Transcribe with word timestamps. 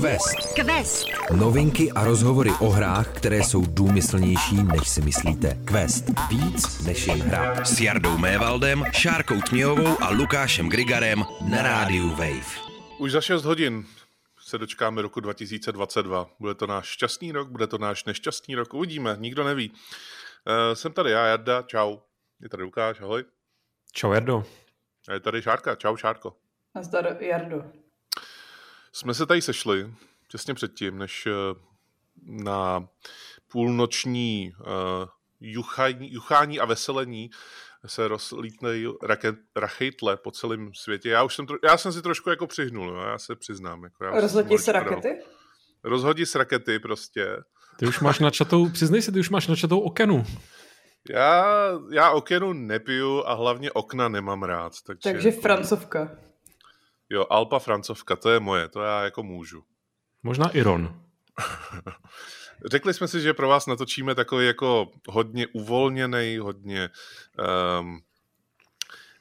Quest. 0.00 0.54
Quest. 0.54 1.06
Novinky 1.36 1.92
a 1.92 2.04
rozhovory 2.04 2.50
o 2.60 2.68
hrách, 2.68 3.16
které 3.16 3.36
jsou 3.36 3.66
důmyslnější, 3.66 4.62
než 4.62 4.88
si 4.88 5.02
myslíte. 5.02 5.58
Quest. 5.64 6.04
Víc 6.30 6.86
než 6.86 7.06
jen 7.06 7.22
hra. 7.22 7.64
S 7.64 7.80
Jardou 7.80 8.18
Mévaldem, 8.18 8.84
Šárkou 8.92 9.40
Tměhovou 9.40 10.02
a 10.02 10.10
Lukášem 10.10 10.68
Grigarem 10.68 11.24
na 11.50 11.62
rádiu 11.62 12.08
Wave. 12.08 12.60
Už 12.98 13.12
za 13.12 13.20
6 13.20 13.44
hodin 13.44 13.86
se 14.40 14.58
dočkáme 14.58 15.02
roku 15.02 15.20
2022. 15.20 16.30
Bude 16.38 16.54
to 16.54 16.66
náš 16.66 16.86
šťastný 16.86 17.32
rok, 17.32 17.48
bude 17.48 17.66
to 17.66 17.78
náš 17.78 18.04
nešťastný 18.04 18.54
rok, 18.54 18.74
uvidíme, 18.74 19.16
nikdo 19.18 19.44
neví. 19.44 19.70
Uh, 19.70 20.74
jsem 20.74 20.92
tady 20.92 21.10
já, 21.10 21.26
Jarda, 21.26 21.62
čau. 21.62 21.96
Je 22.40 22.48
tady 22.48 22.62
Lukáš, 22.62 23.00
ahoj. 23.00 23.24
Čau, 23.92 24.12
Jardo. 24.12 24.44
A 25.08 25.12
je 25.12 25.20
tady 25.20 25.42
Šárka, 25.42 25.74
čau 25.74 25.96
Šárko. 25.96 26.36
Nazdar, 26.74 27.16
Jardo. 27.20 27.79
Jsme 28.92 29.14
se 29.14 29.26
tady 29.26 29.42
sešli 29.42 29.94
těsně 30.28 30.54
předtím, 30.54 30.98
než 30.98 31.26
eh, 31.26 31.30
na 32.22 32.88
půlnoční 33.52 34.52
uh, 34.60 35.08
juchání, 35.40 36.12
juchání 36.12 36.60
a 36.60 36.64
veselení 36.64 37.30
se 37.86 38.08
rozlítnej 38.08 38.86
raket, 39.02 39.34
rachejtle 39.56 40.16
po 40.16 40.30
celém 40.30 40.70
světě. 40.74 41.08
Já 41.08 41.22
už 41.22 41.34
jsem, 41.34 41.46
tro, 41.46 41.56
já 41.64 41.76
jsem 41.76 41.92
si 41.92 42.02
trošku 42.02 42.30
jako 42.30 42.46
přihnul, 42.46 42.88
jo, 42.88 43.02
já 43.02 43.18
se 43.18 43.36
přiznám. 43.36 43.84
Jako 43.84 44.04
já 44.04 44.20
Rozhodí 44.20 44.58
se 44.58 44.72
rakety? 44.72 45.18
Rozhodí 45.84 46.26
se 46.26 46.38
rakety 46.38 46.78
prostě. 46.78 47.36
Ty 47.76 47.86
už 47.86 48.00
máš 48.00 48.18
načatou, 48.18 48.68
přiznej 48.68 49.02
si, 49.02 49.12
ty 49.12 49.20
už 49.20 49.30
máš 49.30 49.46
načatou 49.46 49.80
okenu. 49.80 50.24
Já, 51.10 51.44
já 51.92 52.10
okenu 52.10 52.52
nepiju 52.52 53.24
a 53.26 53.34
hlavně 53.34 53.72
okna 53.72 54.08
nemám 54.08 54.42
rád. 54.42 54.72
Takže, 54.86 55.00
takže 55.02 55.30
francovka. 55.30 56.16
Jo, 57.10 57.26
Alpa 57.30 57.58
francovka, 57.58 58.16
to 58.16 58.30
je 58.30 58.40
moje, 58.40 58.68
to 58.68 58.82
já 58.82 59.02
jako 59.04 59.22
můžu. 59.22 59.64
Možná 60.22 60.50
Iron. 60.50 61.02
Řekli 62.64 62.94
jsme 62.94 63.08
si, 63.08 63.20
že 63.20 63.34
pro 63.34 63.48
vás 63.48 63.66
natočíme 63.66 64.14
takový 64.14 64.46
jako 64.46 64.90
hodně 65.08 65.46
uvolněný, 65.46 66.38
hodně 66.38 66.90
um, 67.80 68.00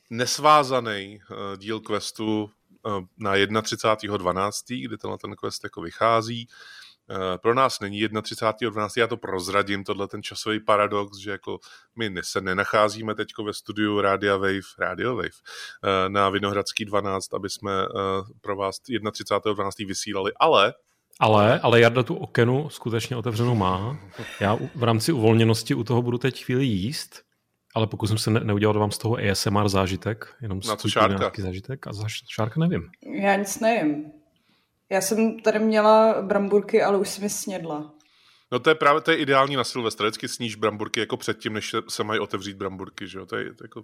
nesvázaný 0.10 1.20
uh, 1.32 1.58
díl 1.58 1.80
questu 1.80 2.52
uh, 2.84 3.04
na 3.18 3.36
31.12., 3.36 4.86
kdy 4.86 4.98
tenhle 4.98 5.18
ten 5.18 5.36
quest 5.36 5.64
jako 5.64 5.82
vychází. 5.82 6.48
Uh, 6.48 6.79
pro 7.42 7.54
nás 7.54 7.80
není 7.80 8.08
31.12., 8.08 8.90
já 8.98 9.08
to 9.08 9.18
prozradím, 9.18 9.84
tohle 9.84 10.08
ten 10.08 10.24
časový 10.24 10.60
paradox, 10.60 11.18
že 11.18 11.32
jako 11.32 11.60
my 11.96 12.12
se 12.22 12.42
nenacházíme 12.42 13.16
teď 13.16 13.28
ve 13.46 13.54
studiu 13.54 14.02
Radia 14.02 14.38
Wave, 14.38 14.60
Radio 14.80 15.16
Wave, 15.16 15.28
uh, 15.28 15.90
na 16.08 16.30
Vinohradský 16.30 16.86
12, 16.86 17.34
aby 17.34 17.50
jsme 17.50 17.88
uh, 17.88 17.92
pro 18.42 18.56
vás 18.56 18.76
31.12. 18.76 19.88
vysílali, 19.88 20.32
ale 20.40 20.74
ale, 21.22 21.60
ale 21.60 21.80
Jarda 21.80 22.04
tu 22.04 22.16
okenu 22.16 22.70
skutečně 22.70 23.16
otevřenou 23.16 23.56
má. 23.56 23.98
Já 24.40 24.58
v 24.76 24.84
rámci 24.84 25.12
uvolněnosti 25.12 25.74
u 25.74 25.84
toho 25.84 26.02
budu 26.02 26.18
teď 26.18 26.44
chvíli 26.46 26.66
jíst, 26.66 27.22
ale 27.76 27.88
pokud 27.88 28.08
jsem 28.08 28.18
se 28.18 28.32
ne, 28.32 28.40
neudělal 28.40 28.80
vám 28.80 28.92
z 28.92 28.98
toho 28.98 29.18
ASMR 29.32 29.70
zážitek, 29.70 30.36
jenom 30.42 30.60
Na 30.68 30.76
to 30.76 30.90
šárka. 30.90 31.18
nějaký 31.18 31.42
zážitek 31.42 31.88
a 31.88 31.94
za 31.94 32.08
šárka 32.08 32.60
nevím. 32.60 32.90
Já 33.22 33.36
nic 33.36 33.60
nevím. 33.60 34.12
Já 34.90 35.02
jsem 35.02 35.40
tady 35.40 35.60
měla 35.60 36.22
bramburky, 36.22 36.82
ale 36.82 36.98
už 36.98 37.10
jsem 37.10 37.24
je 37.24 37.30
snědla. 37.30 37.94
No 38.52 38.60
to 38.60 38.70
je 38.70 38.76
právě 38.76 39.02
to 39.02 39.12
je 39.12 39.18
ideální 39.18 39.56
na 39.56 39.64
Silvestra. 39.64 40.06
Vždycky 40.06 40.28
sníš 40.28 40.56
bramburky 40.56 41.00
jako 41.00 41.18
předtím, 41.18 41.54
než 41.54 41.76
se, 41.90 42.04
mají 42.04 42.20
otevřít 42.20 42.58
bramburky, 42.58 43.08
že 43.08 43.20
jo? 43.20 43.26
To 43.26 43.36
je, 43.36 43.44
to 43.44 43.64
je 43.64 43.66
jako 43.66 43.84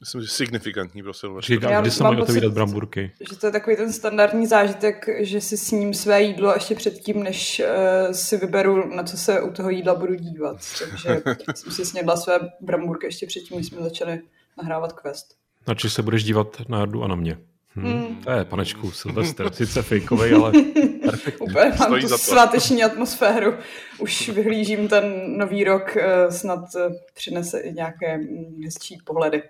myslím, 0.00 0.22
že 0.22 0.28
signifikantní 0.28 1.02
pro 1.02 1.14
Silvestra. 1.14 1.54
Říkám, 1.54 1.82
kdy 1.82 1.90
se 1.90 2.02
mají 2.02 2.20
otevírat 2.20 2.52
bramburky. 2.52 3.12
Že 3.30 3.36
to 3.36 3.46
je 3.46 3.52
takový 3.52 3.76
ten 3.76 3.92
standardní 3.92 4.46
zážitek, 4.46 5.06
že 5.18 5.40
si 5.40 5.56
s 5.56 5.70
ním 5.70 5.94
své 5.94 6.22
jídlo 6.22 6.54
ještě 6.54 6.74
předtím, 6.74 7.22
než 7.22 7.62
uh, 8.06 8.12
si 8.12 8.36
vyberu, 8.36 8.96
na 8.96 9.02
co 9.02 9.16
se 9.16 9.40
u 9.40 9.52
toho 9.52 9.70
jídla 9.70 9.94
budu 9.94 10.14
dívat. 10.14 10.56
Takže 10.78 11.22
jsem 11.54 11.72
si 11.72 11.84
snědla 11.84 12.16
své 12.16 12.38
bramburky 12.60 13.06
ještě 13.06 13.26
předtím, 13.26 13.56
než 13.56 13.66
jsme 13.66 13.82
začali 13.82 14.20
nahrávat 14.56 14.92
quest. 14.92 15.36
Na 15.66 15.74
se 15.88 16.02
budeš 16.02 16.24
dívat 16.24 16.68
na 16.68 16.78
Jardu 16.78 17.02
a 17.02 17.08
na 17.08 17.14
mě. 17.14 17.38
Hmm. 17.76 17.92
Hmm. 17.92 18.16
To 18.16 18.30
je, 18.30 18.44
panečku, 18.44 18.92
Silvestr, 18.92 19.54
sice 19.54 19.82
fejkovej, 19.82 20.34
ale 20.34 20.52
perfektní. 21.04 21.46
Úplně 21.46 21.64
mám 21.64 21.88
Stojí 21.88 22.02
tu 22.02 22.18
sváteční 22.18 22.84
atmosféru. 22.84 23.54
Už 23.98 24.28
vyhlížím 24.28 24.88
ten 24.88 25.36
nový 25.38 25.64
rok, 25.64 25.96
uh, 25.96 26.30
snad 26.30 26.60
uh, 26.74 26.92
přinese 27.14 27.60
i 27.60 27.72
nějaké 27.72 28.18
mm, 28.18 28.60
hezčí 28.64 28.98
pohledy. 29.04 29.42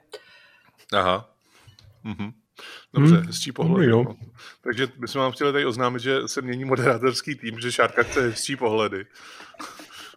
Aha. 0.92 1.30
Mhm. 2.04 2.32
Dobře, 2.94 3.16
hmm. 3.16 3.26
hezčí 3.26 3.52
pohled. 3.52 3.88
No. 3.88 4.16
Takže 4.60 4.88
bychom 4.96 5.20
vám 5.20 5.32
chtěli 5.32 5.52
tady 5.52 5.66
oznámit, 5.66 6.02
že 6.02 6.18
se 6.26 6.42
mění 6.42 6.64
moderátorský 6.64 7.34
tým, 7.34 7.60
že 7.60 7.72
Šárka 7.72 8.02
chce 8.02 8.20
hezčí 8.20 8.56
pohledy. 8.56 9.06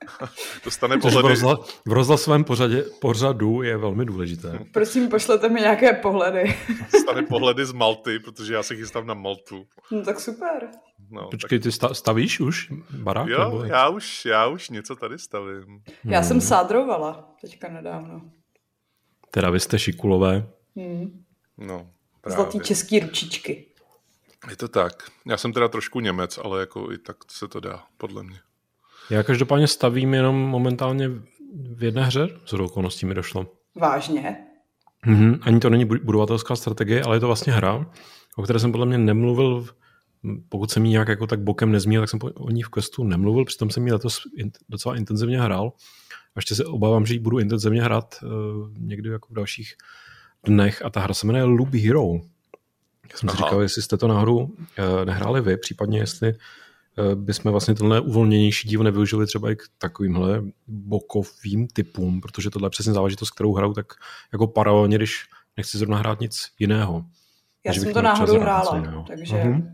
Dostane 0.66 0.98
pohledy. 0.98 1.28
V, 1.28 1.30
rozhla, 1.30 1.58
v 1.86 1.92
rozhlasovém 1.92 2.44
pořadě, 2.44 2.86
pořadu 3.02 3.62
je 3.62 3.78
velmi 3.78 4.06
důležité. 4.06 4.60
Prosím, 4.72 5.10
pošlete 5.10 5.50
mi 5.50 5.62
nějaké 5.62 5.94
pohledy. 5.94 6.58
Dostane 6.94 7.24
pohledy 7.24 7.66
z 7.66 7.72
Malty, 7.72 8.20
protože 8.20 8.54
já 8.54 8.64
se 8.64 8.76
chystám 8.76 9.08
na 9.08 9.14
Maltu. 9.14 9.68
No 9.92 10.04
tak 10.04 10.20
super. 10.20 10.70
No, 11.10 11.28
Počkej, 11.32 11.60
tak... 11.60 11.64
ty 11.64 11.96
stavíš 11.96 12.40
už 12.40 12.72
barák? 12.98 13.28
Jo, 13.28 13.44
nebo... 13.44 13.64
já 13.64 13.90
už, 13.90 14.26
já 14.26 14.48
už 14.48 14.70
něco 14.70 14.96
tady 14.96 15.20
stavím. 15.20 15.84
Já 16.04 16.20
hmm. 16.20 16.28
jsem 16.28 16.42
sádrovala 16.42 17.36
teďka 17.42 17.70
nedávno. 17.70 18.22
Teda 19.32 19.50
vy 19.50 19.60
jste 19.60 19.80
šikulové. 19.80 20.48
Hmm. 20.76 21.24
No, 21.58 21.92
právě. 22.22 22.36
Zlatý 22.36 22.60
český 22.60 23.00
ručičky. 23.00 23.66
Je 24.50 24.56
to 24.56 24.68
tak. 24.68 25.04
Já 25.26 25.38
jsem 25.38 25.54
teda 25.54 25.68
trošku 25.68 26.00
Němec, 26.00 26.38
ale 26.38 26.60
jako 26.60 26.92
i 26.92 26.98
tak 26.98 27.18
se 27.28 27.48
to 27.48 27.60
dá, 27.60 27.84
podle 27.98 28.24
mě. 28.24 28.40
Já 29.10 29.24
každopádně 29.24 29.68
stavím 29.68 30.14
jenom 30.14 30.36
momentálně 30.36 31.10
v 31.76 31.84
jedné 31.84 32.04
hře, 32.04 32.30
z 32.46 32.54
okolností 32.54 33.06
mi 33.06 33.14
došlo. 33.14 33.48
Vážně? 33.76 34.38
Mhm, 35.06 35.40
ani 35.42 35.60
to 35.60 35.70
není 35.70 35.86
budovatelská 35.86 36.56
strategie, 36.56 37.04
ale 37.04 37.16
je 37.16 37.20
to 37.20 37.28
vlastně 37.28 37.54
hra, 37.54 37.86
o 38.38 38.44
které 38.44 38.60
jsem 38.60 38.72
podle 38.72 38.86
mě 38.86 38.98
nemluvil, 38.98 39.66
pokud 40.50 40.72
jsem 40.72 40.86
ji 40.86 40.92
nějak 40.92 41.08
jako 41.08 41.28
tak 41.28 41.40
bokem 41.40 41.72
nezmínil, 41.72 42.02
tak 42.02 42.10
jsem 42.10 42.20
o 42.36 42.50
ní 42.50 42.64
v 42.64 42.70
questu 42.70 43.04
nemluvil, 43.04 43.46
přitom 43.46 43.70
jsem 43.70 43.88
ji 43.88 43.94
letos 43.94 44.20
docela 44.70 44.96
intenzivně 44.96 45.42
hrál. 45.42 45.74
A 46.12 46.32
ještě 46.36 46.56
se 46.56 46.66
obávám, 46.66 47.06
že 47.06 47.14
ji 47.14 47.20
budu 47.20 47.40
intenzivně 47.40 47.82
hrát 47.82 48.16
uh, 48.24 48.30
někdy 48.78 49.10
jako 49.10 49.28
v 49.32 49.36
dalších 49.36 49.76
dnech 50.46 50.86
a 50.86 50.90
ta 50.90 51.00
hra 51.00 51.14
se 51.14 51.28
jmenuje 51.28 51.44
Loop 51.44 51.74
Hero. 51.74 52.14
Já 53.12 53.18
jsem 53.18 53.30
Aha. 53.30 53.38
si 53.38 53.44
říkal, 53.44 53.62
jestli 53.62 53.82
jste 53.82 53.98
to 53.98 54.08
náhodou 54.08 54.38
uh, 54.38 54.52
nehráli 55.06 55.42
vy, 55.42 55.58
případně 55.58 56.00
jestli 56.00 56.34
bychom 57.16 57.52
vlastně 57.52 57.76
tenhle 57.76 58.02
uvolněnější 58.02 58.68
díl 58.68 58.84
nevyužili 58.84 59.26
třeba 59.26 59.52
i 59.52 59.56
k 59.56 59.64
takovýmhle 59.78 60.44
bokovým 60.68 61.68
typům, 61.74 62.22
protože 62.22 62.50
tohle 62.50 62.66
je 62.66 62.70
přesně 62.70 62.94
záležitost, 62.94 63.32
kterou 63.32 63.54
hraju 63.54 63.74
tak 63.74 63.86
jako 64.34 64.48
paralelně, 64.48 64.98
když 64.98 65.26
nechci 65.58 65.78
zrovna 65.78 65.98
hrát 65.98 66.20
nic 66.20 66.52
jiného. 66.60 67.06
Já 67.64 67.74
jsem 67.74 67.94
to 67.94 68.02
náhodou 68.02 68.40
hrála, 68.40 69.04
takže... 69.08 69.36
Uh-huh. 69.36 69.74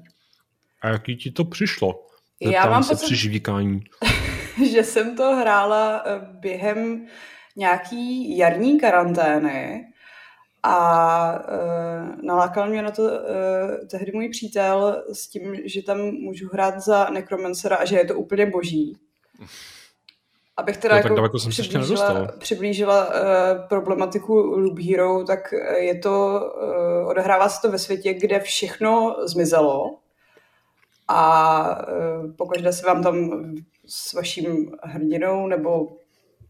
A 0.82 0.88
jaký 0.88 1.16
ti 1.16 1.32
to 1.32 1.46
přišlo? 1.46 2.08
Zeptám 2.44 2.64
Já 2.64 2.70
mám 2.70 2.84
se 2.84 2.94
pocit, 2.94 3.06
při 3.06 3.16
že 4.72 4.84
jsem 4.84 5.18
to 5.18 5.36
hrála 5.36 6.04
eh, 6.06 6.20
během 6.40 7.06
nějaký 7.56 8.38
jarní 8.38 8.80
karantény 8.80 9.93
a 10.64 11.34
uh, 11.34 12.26
nalákal 12.26 12.70
mě 12.70 12.82
na 12.82 12.92
to 12.92 13.04
uh, 13.04 13.10
tehdy 13.92 14.12
můj 14.12 14.30
přítel 14.30 15.04
s 15.14 15.28
tím, 15.28 15.56
že 15.66 15.84
tam 15.84 15.98
můžu 15.98 16.50
hrát 16.54 16.80
za 16.80 17.10
Necromancera 17.10 17.76
a 17.76 17.86
že 17.86 17.98
je 17.98 18.06
to 18.06 18.16
úplně 18.16 18.46
boží. 18.46 18.98
Abych 20.58 20.78
teda 20.78 20.96
no, 20.96 20.98
jako, 20.98 21.22
jako 21.22 21.38
přiblížila, 21.50 22.28
přiblížila 22.38 23.08
uh, 23.08 23.14
problematiku 23.68 24.34
Loop 24.34 24.80
Hero, 24.80 25.24
tak 25.24 25.54
je 25.78 26.00
to, 26.00 26.42
uh, 27.02 27.08
odehrává 27.08 27.50
se 27.50 27.62
to 27.62 27.72
ve 27.72 27.80
světě, 27.80 28.14
kde 28.14 28.40
všechno 28.40 29.16
zmizelo 29.24 29.98
a 31.08 31.88
uh, 31.88 32.32
pokaždé 32.32 32.74
se 32.74 32.86
vám 32.86 33.04
tam 33.04 33.46
s 33.86 34.14
vaším 34.14 34.72
hrdinou 34.84 35.48
nebo 35.48 35.98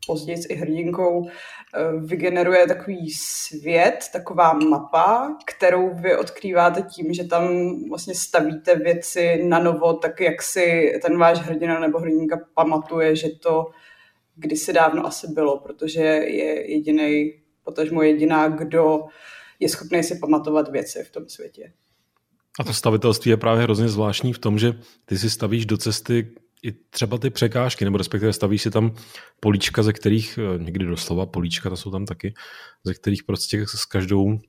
později 0.07 0.37
i 0.49 0.55
hrdinkou 0.55 1.27
eh, 1.27 2.05
vygeneruje 2.05 2.67
takový 2.67 3.09
svět, 3.09 4.05
taková 4.13 4.53
mapa, 4.53 5.37
kterou 5.45 5.93
vy 5.93 6.17
odkrýváte 6.17 6.81
tím, 6.81 7.13
že 7.13 7.23
tam 7.23 7.49
vlastně 7.89 8.15
stavíte 8.15 8.75
věci 8.75 9.43
na 9.43 9.59
novo, 9.59 9.93
tak 9.93 10.21
jak 10.21 10.41
si 10.41 10.99
ten 11.01 11.17
váš 11.17 11.39
hrdina 11.39 11.79
nebo 11.79 11.99
hrdinka 11.99 12.39
pamatuje, 12.53 13.15
že 13.15 13.29
to 13.29 13.65
kdysi 14.35 14.73
dávno 14.73 15.05
asi 15.05 15.27
bylo, 15.27 15.59
protože 15.59 16.01
je 16.01 16.71
jediný, 16.71 17.33
potažmo 17.63 18.01
jediná, 18.01 18.47
kdo 18.47 18.99
je 19.59 19.69
schopný 19.69 20.03
si 20.03 20.19
pamatovat 20.19 20.69
věci 20.71 21.03
v 21.03 21.11
tom 21.11 21.29
světě. 21.29 21.73
A 22.59 22.63
to 22.63 22.73
stavitelství 22.73 23.31
je 23.31 23.37
právě 23.37 23.63
hrozně 23.63 23.89
zvláštní 23.89 24.33
v 24.33 24.39
tom, 24.39 24.59
že 24.59 24.73
ty 25.05 25.17
si 25.17 25.29
stavíš 25.29 25.65
do 25.65 25.77
cesty 25.77 26.31
i 26.63 26.71
třeba 26.71 27.17
ty 27.17 27.29
překážky, 27.29 27.85
nebo 27.85 27.97
respektive 27.97 28.33
stavíš 28.33 28.61
si 28.61 28.71
tam 28.71 28.95
políčka, 29.39 29.83
ze 29.83 29.93
kterých, 29.93 30.39
eh, 30.39 30.63
někdy 30.63 30.85
doslova 30.85 31.25
políčka, 31.25 31.69
to 31.69 31.77
jsou 31.77 31.91
tam 31.91 32.05
taky, 32.05 32.33
ze 32.83 32.93
kterých 32.93 33.23
prostě 33.23 33.65
s 33.67 33.85
každou 33.85 34.39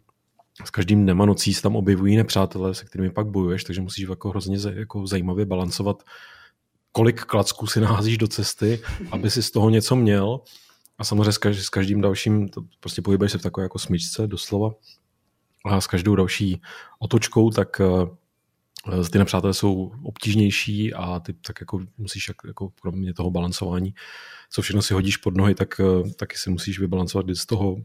s 0.64 0.70
každým 0.70 1.02
dnem 1.02 1.22
a 1.22 1.26
nocí 1.26 1.54
se 1.54 1.62
tam 1.62 1.76
objevují 1.76 2.16
nepřátelé, 2.16 2.74
se 2.74 2.84
kterými 2.84 3.10
pak 3.10 3.26
bojuješ, 3.26 3.64
takže 3.64 3.80
musíš 3.80 4.08
jako 4.08 4.28
hrozně 4.28 4.58
jako 4.74 5.06
zajímavě 5.06 5.46
balancovat, 5.46 6.02
kolik 6.92 7.20
klacků 7.20 7.66
si 7.66 7.80
naházíš 7.80 8.18
do 8.18 8.28
cesty, 8.28 8.80
aby 9.10 9.30
si 9.30 9.42
z 9.42 9.50
toho 9.50 9.70
něco 9.70 9.96
měl. 9.96 10.40
A 10.98 11.04
samozřejmě 11.04 11.32
s 11.52 11.68
každým 11.68 12.00
dalším, 12.00 12.48
to 12.48 12.62
prostě 12.80 13.02
pohybuješ 13.02 13.32
se 13.32 13.38
v 13.38 13.42
takové 13.42 13.64
jako 13.64 13.78
smyčce 13.78 14.26
doslova. 14.26 14.70
A 15.66 15.80
s 15.80 15.86
každou 15.86 16.14
další 16.14 16.60
otočkou, 16.98 17.50
tak 17.50 17.80
eh, 17.80 17.84
ty 19.12 19.18
nepřátelé 19.18 19.54
jsou 19.54 19.92
obtížnější 20.02 20.94
a 20.94 21.20
ty 21.20 21.32
tak 21.32 21.60
jako 21.60 21.80
musíš 21.98 22.30
jako 22.46 22.70
kromě 22.80 23.14
toho 23.14 23.30
balancování, 23.30 23.94
co 24.50 24.62
všechno 24.62 24.82
si 24.82 24.94
hodíš 24.94 25.16
pod 25.16 25.36
nohy, 25.36 25.54
tak 25.54 25.80
eh, 25.80 26.10
taky 26.10 26.36
si 26.36 26.50
musíš 26.50 26.78
vybalancovat 26.78 27.26
z 27.34 27.46
toho 27.46 27.76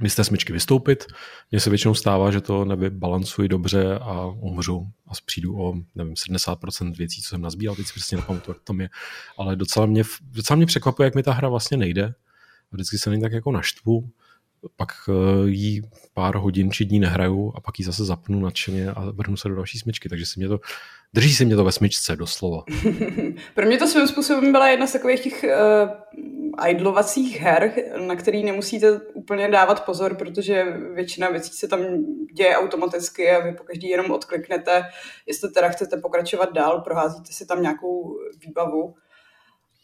mi 0.00 0.10
z 0.10 0.14
té 0.14 0.24
smyčky 0.24 0.52
vystoupit. 0.52 1.04
Mně 1.50 1.60
se 1.60 1.70
většinou 1.70 1.94
stává, 1.94 2.30
že 2.30 2.40
to 2.40 2.64
nevybalancuji 2.64 3.48
dobře 3.48 3.98
a 3.98 4.26
umřu 4.26 4.86
a 5.06 5.10
přijdu 5.26 5.60
o 5.60 5.74
nevím, 5.94 6.14
70% 6.14 6.96
věcí, 6.96 7.22
co 7.22 7.28
jsem 7.28 7.40
nazbíral, 7.40 7.76
teď 7.76 7.86
si 7.86 7.92
přesně 7.92 8.16
nepamatuju, 8.16 8.54
jak 8.54 8.62
to 8.62 8.74
je. 8.80 8.88
Ale 9.38 9.56
docela 9.56 9.86
mě, 9.86 10.02
docela 10.22 10.56
mě 10.56 10.66
překvapuje, 10.66 11.06
jak 11.06 11.14
mi 11.14 11.22
ta 11.22 11.32
hra 11.32 11.48
vlastně 11.48 11.76
nejde. 11.76 12.14
Vždycky 12.72 12.98
se 12.98 13.10
na 13.10 13.20
tak 13.20 13.32
jako 13.32 13.52
naštvu, 13.52 14.10
pak 14.76 14.88
eh, 15.08 15.48
jí 15.48 15.82
pár 16.14 16.36
hodin 16.36 16.70
či 16.70 16.84
dní 16.84 17.00
nehraju 17.00 17.52
a 17.56 17.60
pak 17.60 17.78
ji 17.78 17.84
zase 17.84 18.04
zapnu 18.04 18.40
nadšeně 18.40 18.90
a 18.90 19.10
vrhnu 19.10 19.36
se 19.36 19.48
do 19.48 19.54
další 19.54 19.78
smyčky, 19.78 20.08
takže 20.08 20.26
si 20.26 20.40
mě 20.40 20.48
to, 20.48 20.60
drží 21.14 21.34
si 21.34 21.44
mě 21.44 21.56
to 21.56 21.64
ve 21.64 21.72
smyčce 21.72 22.16
doslova. 22.16 22.64
Pro 23.54 23.66
mě 23.66 23.78
to 23.78 23.86
svým 23.86 24.08
způsobem 24.08 24.52
byla 24.52 24.68
jedna 24.68 24.86
z 24.86 24.92
takových 24.92 25.20
těch 25.20 25.44
uh, 25.44 26.68
idlovacích 26.68 27.40
her, 27.40 27.72
na 28.06 28.16
který 28.16 28.44
nemusíte 28.44 29.00
úplně 29.14 29.48
dávat 29.48 29.84
pozor, 29.84 30.16
protože 30.16 30.64
většina 30.94 31.30
věcí 31.30 31.52
se 31.52 31.68
tam 31.68 31.80
děje 32.36 32.56
automaticky 32.56 33.30
a 33.30 33.44
vy 33.44 33.52
po 33.52 33.64
každý 33.64 33.88
jenom 33.88 34.10
odkliknete, 34.10 34.82
jestli 35.26 35.50
teda 35.50 35.68
chcete 35.68 35.96
pokračovat 35.96 36.52
dál, 36.52 36.80
proházíte 36.80 37.32
si 37.32 37.46
tam 37.46 37.62
nějakou 37.62 38.18
výbavu. 38.46 38.94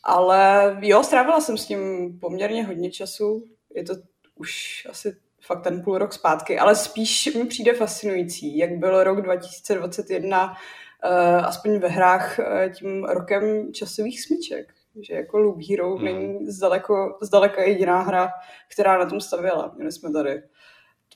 Ale 0.05 0.77
jo, 0.81 1.03
strávila 1.03 1.41
jsem 1.41 1.59
s 1.59 1.67
tím 1.67 1.81
poměrně 2.21 2.65
hodně 2.65 2.91
času. 2.91 3.45
Je 3.75 3.85
to 3.85 3.95
už 4.41 4.87
asi 4.91 5.17
fakt 5.41 5.63
ten 5.63 5.83
půl 5.83 5.99
rok 5.99 6.13
zpátky, 6.13 6.59
ale 6.59 6.77
spíš 6.77 7.35
mi 7.35 7.45
přijde 7.45 7.75
fascinující, 7.75 8.59
jak 8.59 8.71
byl 8.71 9.05
rok 9.05 9.23
2021 9.23 10.51
uh, 10.51 10.57
eh, 11.05 11.37
aspoň 11.37 11.79
ve 11.79 11.89
hrách 11.89 12.39
uh, 12.39 12.73
tím 12.73 13.05
rokem 13.05 13.73
časových 13.73 14.23
smyček. 14.23 14.75
Že 15.01 15.15
jako 15.15 15.39
Loop 15.39 15.59
Hero 15.71 15.95
hmm. 15.95 16.05
není 16.05 16.47
zdaleko, 16.47 17.19
zdaleka 17.23 17.63
jediná 17.63 18.01
hra, 18.01 18.31
která 18.73 18.99
na 18.99 19.07
tom 19.07 19.21
stavěla. 19.21 19.73
Měli 19.77 19.93
jsme 19.93 20.13
tady 20.13 20.43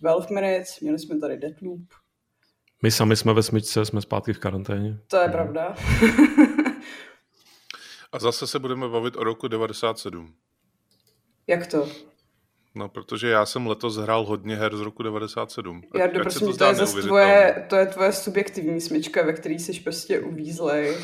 12 0.01 0.31
Minutes, 0.31 0.81
měli 0.81 0.99
jsme 0.99 1.19
tady 1.21 1.37
Deathloop. 1.37 1.81
My 2.83 2.91
sami 2.91 3.17
jsme 3.17 3.35
ve 3.35 3.43
smyčce, 3.43 3.85
jsme 3.85 4.01
zpátky 4.01 4.33
v 4.33 4.39
karanténě. 4.39 4.99
To 5.07 5.17
je 5.17 5.23
hmm. 5.23 5.33
pravda. 5.33 5.75
A 8.13 8.19
zase 8.19 8.47
se 8.47 8.59
budeme 8.59 8.89
bavit 8.89 9.17
o 9.17 9.25
roku 9.25 9.49
97. 9.49 10.35
Jak 11.47 11.67
to? 11.67 11.89
No, 12.77 12.89
protože 12.89 13.29
já 13.29 13.47
jsem 13.47 13.67
letos 13.67 13.97
hrál 13.97 14.25
hodně 14.25 14.57
her 14.57 14.77
z 14.77 14.81
roku 14.81 15.03
97. 15.03 15.83
Já 15.95 16.09
to, 16.09 16.21
prosím, 16.21 16.47
to, 16.47 16.57
to, 16.57 16.65
je 16.65 16.75
zase 16.75 17.03
tvoje, 17.03 17.67
to 17.69 17.77
je 17.77 17.87
tvoje 17.87 18.13
subjektivní 18.13 18.81
smyčka, 18.81 19.23
ve 19.23 19.33
který 19.33 19.59
jsi 19.59 19.81
prostě 19.81 20.21
uvízlej. 20.21 20.97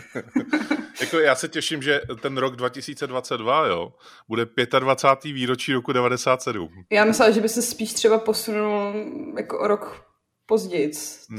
jako 1.00 1.18
já 1.18 1.34
se 1.34 1.48
těším, 1.48 1.82
že 1.82 2.00
ten 2.22 2.36
rok 2.36 2.56
2022, 2.56 3.66
jo, 3.66 3.92
bude 4.28 4.46
25. 4.78 5.32
výročí 5.32 5.72
roku 5.72 5.92
97. 5.92 6.68
Já 6.90 7.04
myslím, 7.04 7.32
že 7.32 7.40
by 7.40 7.48
se 7.48 7.62
spíš 7.62 7.92
třeba 7.92 8.18
posunul 8.18 8.94
jako 9.36 9.58
o 9.58 9.66
rok 9.66 10.10
později, 10.46 10.90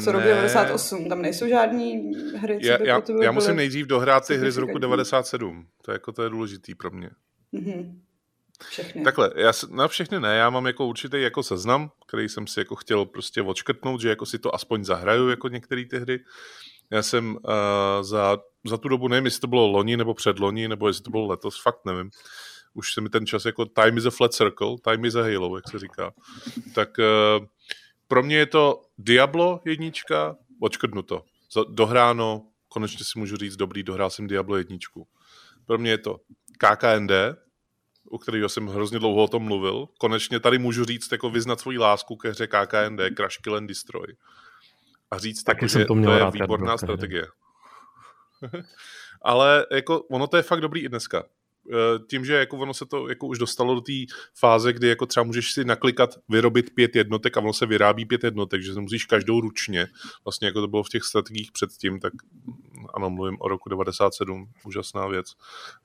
co 0.03 0.11
rok 0.11 0.23
98. 0.23 1.09
Tam 1.09 1.21
nejsou 1.21 1.47
žádný 1.47 2.13
hry, 2.37 2.59
co 2.61 2.67
já, 2.67 2.77
by 2.77 2.87
já, 2.87 3.01
já 3.21 3.31
musím 3.31 3.55
nejdřív 3.55 3.87
dohrát 3.87 4.27
ty 4.27 4.37
hry 4.37 4.51
z 4.51 4.57
roku 4.57 4.77
97. 4.77 5.67
To 5.81 5.91
je, 5.91 5.93
jako, 5.93 6.11
to 6.11 6.23
je 6.23 6.29
důležitý 6.29 6.75
pro 6.75 6.91
mě. 6.91 7.09
Mm-hmm. 7.53 7.95
Všechny. 8.69 9.03
Takhle, 9.03 9.31
já, 9.35 9.51
na 9.69 9.87
všechny 9.87 10.19
ne, 10.19 10.35
já 10.35 10.49
mám 10.49 10.67
jako 10.67 10.85
určitý 10.85 11.21
jako 11.21 11.43
seznam, 11.43 11.91
který 12.07 12.29
jsem 12.29 12.47
si 12.47 12.59
jako 12.59 12.75
chtěl 12.75 13.05
prostě 13.05 13.41
odškrtnout, 13.41 14.01
že 14.01 14.09
jako 14.09 14.25
si 14.25 14.39
to 14.39 14.55
aspoň 14.55 14.83
zahraju 14.83 15.29
jako 15.29 15.47
některé 15.47 15.85
ty 15.85 15.99
hry. 15.99 16.19
Já 16.91 17.03
jsem 17.03 17.35
uh, 17.35 17.41
za, 18.01 18.37
za 18.65 18.77
tu 18.77 18.89
dobu, 18.89 19.07
nevím, 19.07 19.25
jestli 19.25 19.41
to 19.41 19.47
bylo 19.47 19.67
loni 19.67 19.97
nebo 19.97 20.13
předloni, 20.13 20.67
nebo 20.67 20.87
jestli 20.87 21.03
to 21.03 21.11
bylo 21.11 21.27
letos, 21.27 21.61
fakt 21.63 21.85
nevím. 21.85 22.09
Už 22.73 22.93
se 22.93 23.01
mi 23.01 23.09
ten 23.09 23.25
čas 23.25 23.45
jako 23.45 23.65
time 23.65 23.97
is 23.97 24.05
a 24.05 24.09
flat 24.09 24.33
circle, 24.33 24.75
time 24.83 25.05
is 25.05 25.15
a 25.15 25.21
halo, 25.21 25.55
jak 25.55 25.69
se 25.69 25.79
říká. 25.79 26.13
Tak 26.75 26.89
uh, 26.97 27.45
pro 28.07 28.23
mě 28.23 28.37
je 28.37 28.45
to 28.45 28.81
Diablo 28.97 29.61
jednička, 29.65 30.35
odškrtnuto. 30.61 31.23
Dohráno, 31.69 32.47
konečně 32.67 33.05
si 33.05 33.19
můžu 33.19 33.37
říct, 33.37 33.55
dobrý, 33.55 33.83
dohrál 33.83 34.09
jsem 34.09 34.27
Diablo 34.27 34.57
jedničku. 34.57 35.07
Pro 35.65 35.77
mě 35.77 35.91
je 35.91 35.97
to 35.97 36.17
KKND, 36.57 37.11
u 38.11 38.17
kterého 38.17 38.49
jsem 38.49 38.67
hrozně 38.67 38.99
dlouho 38.99 39.23
o 39.23 39.27
tom 39.27 39.43
mluvil. 39.43 39.87
Konečně 39.99 40.39
tady 40.39 40.57
můžu 40.57 40.85
říct, 40.85 41.11
jako 41.11 41.29
vyznat 41.29 41.59
svoji 41.59 41.77
lásku 41.77 42.15
ke 42.15 42.29
hře 42.29 42.47
KKND, 42.47 42.99
Crash 43.17 43.37
Kill 43.37 43.55
and 43.55 43.67
Destroy. 43.67 44.07
A 45.11 45.17
říct, 45.17 45.43
Taky 45.43 45.65
jako, 45.65 45.67
že 45.67 45.85
to, 45.85 45.93
to 45.93 46.11
je 46.11 46.31
výborná 46.31 46.77
strategie. 46.77 47.27
Ale 49.21 49.65
jako, 49.71 50.01
ono 50.01 50.27
to 50.27 50.37
je 50.37 50.43
fakt 50.43 50.61
dobrý 50.61 50.81
i 50.81 50.89
dneska. 50.89 51.23
Eh, 51.69 51.99
tím, 52.09 52.25
že 52.25 52.33
jako 52.33 52.57
ono 52.57 52.73
se 52.73 52.85
to 52.85 53.09
jako 53.09 53.27
už 53.27 53.37
dostalo 53.37 53.75
do 53.75 53.81
té 53.81 53.93
fáze, 54.39 54.73
kdy 54.73 54.87
jako 54.87 55.05
třeba 55.05 55.23
můžeš 55.23 55.51
si 55.51 55.65
naklikat, 55.65 56.09
vyrobit 56.29 56.75
pět 56.75 56.95
jednotek 56.95 57.37
a 57.37 57.39
ono 57.39 57.53
se 57.53 57.65
vyrábí 57.65 58.05
pět 58.05 58.23
jednotek, 58.23 58.61
že 58.61 58.73
se 58.73 58.79
musíš 58.79 59.05
každou 59.05 59.41
ručně, 59.41 59.87
vlastně 60.25 60.47
jako 60.47 60.61
to 60.61 60.67
bylo 60.67 60.83
v 60.83 60.89
těch 60.89 61.03
strategiích 61.03 61.51
předtím, 61.51 61.99
tak 61.99 62.13
ano, 62.93 63.09
mluvím 63.09 63.37
o 63.39 63.47
roku 63.47 63.69
97, 63.69 64.49
úžasná 64.65 65.07
věc. 65.07 65.33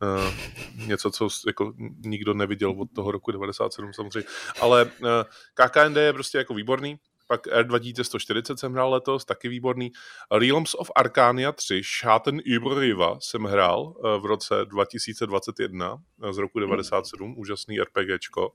Uh, 0.03 0.87
něco, 0.87 1.11
co 1.11 1.29
jako 1.47 1.73
nikdo 2.05 2.35
neviděl 2.35 2.71
od 2.71 2.89
toho 2.95 3.13
roku 3.13 3.31
97 3.31 3.93
samozřejmě. 3.93 4.29
Ale 4.61 4.85
uh, 4.85 4.91
eh, 5.07 5.25
KKND 5.55 5.97
je 5.97 6.13
prostě 6.13 6.39
jako 6.39 6.55
výborný, 6.55 6.99
pak 7.27 7.47
R2140 7.47 8.57
jsem 8.57 8.73
hrál 8.73 8.91
letos, 8.91 9.25
taky 9.25 9.49
výborný. 9.49 9.93
Realms 10.33 10.75
of 10.75 10.91
Arcania 10.97 11.53
3, 11.53 11.83
Schatten 11.85 12.41
über 12.45 12.79
Riva 12.79 13.19
jsem 13.21 13.43
hrál 13.43 13.95
eh, 13.99 14.21
v 14.21 14.25
roce 14.25 14.55
2021 14.65 15.99
eh, 16.23 16.33
z 16.33 16.39
roku 16.39 16.61
97, 16.61 17.29
hmm. 17.29 17.39
úžasný 17.39 17.81
RPGčko. 17.81 18.53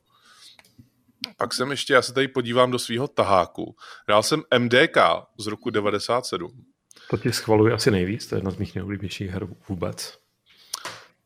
Pak 1.37 1.53
jsem 1.53 1.71
ještě, 1.71 1.93
já 1.93 2.01
se 2.01 2.13
tady 2.13 2.27
podívám 2.27 2.71
do 2.71 2.79
svého 2.79 3.07
taháku. 3.07 3.75
Hrál 4.07 4.23
jsem 4.23 4.43
MDK 4.57 4.97
z 5.39 5.47
roku 5.47 5.69
97. 5.69 6.65
To 7.09 7.17
ti 7.17 7.31
schvaluje 7.31 7.73
asi 7.73 7.91
nejvíc, 7.91 8.27
to 8.27 8.35
je 8.35 8.37
jedna 8.37 8.51
z 8.51 8.57
mých 8.57 8.75
nejoblíbenějších 8.75 9.29
her 9.29 9.47
vůbec. 9.69 10.20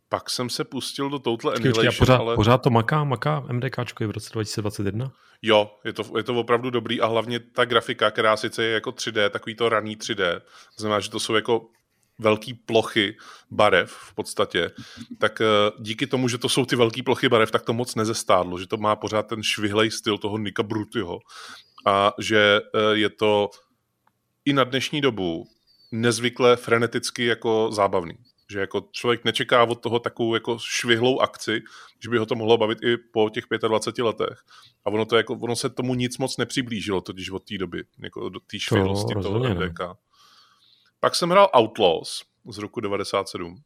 Pak 0.09 0.29
jsem 0.29 0.49
se 0.49 0.63
pustil 0.63 1.09
do 1.09 1.19
Total 1.19 1.51
Annihilation, 1.51 1.93
pořád, 1.99 2.17
ale... 2.17 2.35
pořád 2.35 2.57
to 2.57 2.69
maká, 2.69 3.03
maká 3.03 3.39
MDKčko 3.39 4.03
je 4.03 4.07
v 4.07 4.11
roce 4.11 4.29
2021? 4.33 5.11
Jo, 5.41 5.71
je 5.85 5.93
to, 5.93 6.03
je 6.17 6.23
to 6.23 6.35
opravdu 6.35 6.69
dobrý 6.69 7.01
a 7.01 7.07
hlavně 7.07 7.39
ta 7.39 7.65
grafika, 7.65 8.11
která 8.11 8.37
sice 8.37 8.63
je 8.63 8.73
jako 8.73 8.89
3D, 8.89 9.29
takový 9.29 9.55
to 9.55 9.69
raný 9.69 9.97
3D, 9.97 10.39
to 10.75 10.81
znamená, 10.81 10.99
že 10.99 11.09
to 11.09 11.19
jsou 11.19 11.35
jako 11.35 11.67
velké 12.19 12.51
plochy 12.65 13.17
barev 13.51 13.91
v 13.91 14.13
podstatě, 14.13 14.71
tak 15.19 15.41
eh, 15.41 15.45
díky 15.79 16.07
tomu, 16.07 16.27
že 16.27 16.37
to 16.37 16.49
jsou 16.49 16.65
ty 16.65 16.75
velké 16.75 17.03
plochy 17.03 17.29
barev, 17.29 17.51
tak 17.51 17.61
to 17.61 17.73
moc 17.73 17.95
nezestádlo, 17.95 18.59
že 18.59 18.67
to 18.67 18.77
má 18.77 18.95
pořád 18.95 19.27
ten 19.27 19.43
švihlej 19.43 19.91
styl 19.91 20.17
toho 20.17 20.37
Nika 20.37 20.63
Brutyho 20.63 21.19
a 21.85 22.13
že 22.19 22.61
eh, 22.75 22.79
je 22.97 23.09
to 23.09 23.49
i 24.45 24.53
na 24.53 24.63
dnešní 24.63 25.01
dobu 25.01 25.47
nezvykle 25.91 26.55
freneticky 26.55 27.25
jako 27.25 27.69
zábavný 27.71 28.13
že 28.51 28.59
jako 28.59 28.87
člověk 28.91 29.25
nečeká 29.25 29.63
od 29.63 29.75
toho 29.75 29.99
takovou 29.99 30.33
jako 30.33 30.57
švihlou 30.59 31.19
akci, 31.19 31.61
že 32.03 32.09
by 32.09 32.17
ho 32.17 32.25
to 32.25 32.35
mohlo 32.35 32.57
bavit 32.57 32.77
i 32.83 32.97
po 32.97 33.29
těch 33.29 33.43
25 33.67 34.03
letech. 34.03 34.43
A 34.85 34.89
ono, 34.89 35.05
to 35.05 35.17
jako, 35.17 35.33
ono 35.33 35.55
se 35.55 35.69
tomu 35.69 35.95
nic 35.95 36.17
moc 36.17 36.37
nepřiblížilo, 36.37 37.01
totiž 37.01 37.29
od 37.29 37.43
té 37.43 37.57
doby, 37.57 37.83
jako 38.03 38.29
do 38.29 38.39
té 38.39 38.59
švihlosti 38.59 39.13
to 39.13 39.21
toho 39.21 39.39
MDK. 39.39 39.79
Pak 40.99 41.15
jsem 41.15 41.29
hrál 41.29 41.49
Outlaws 41.57 42.23
z 42.49 42.57
roku 42.57 42.79
97, 42.79 43.61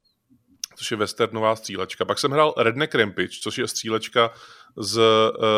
což 0.75 0.91
je 0.91 0.97
westernová 0.97 1.55
střílečka. 1.55 2.05
Pak 2.05 2.19
jsem 2.19 2.31
hrál 2.31 2.53
Redneck 2.57 2.95
Rampage, 2.95 3.39
což 3.41 3.57
je 3.57 3.67
střílečka 3.67 4.33
z 4.77 5.01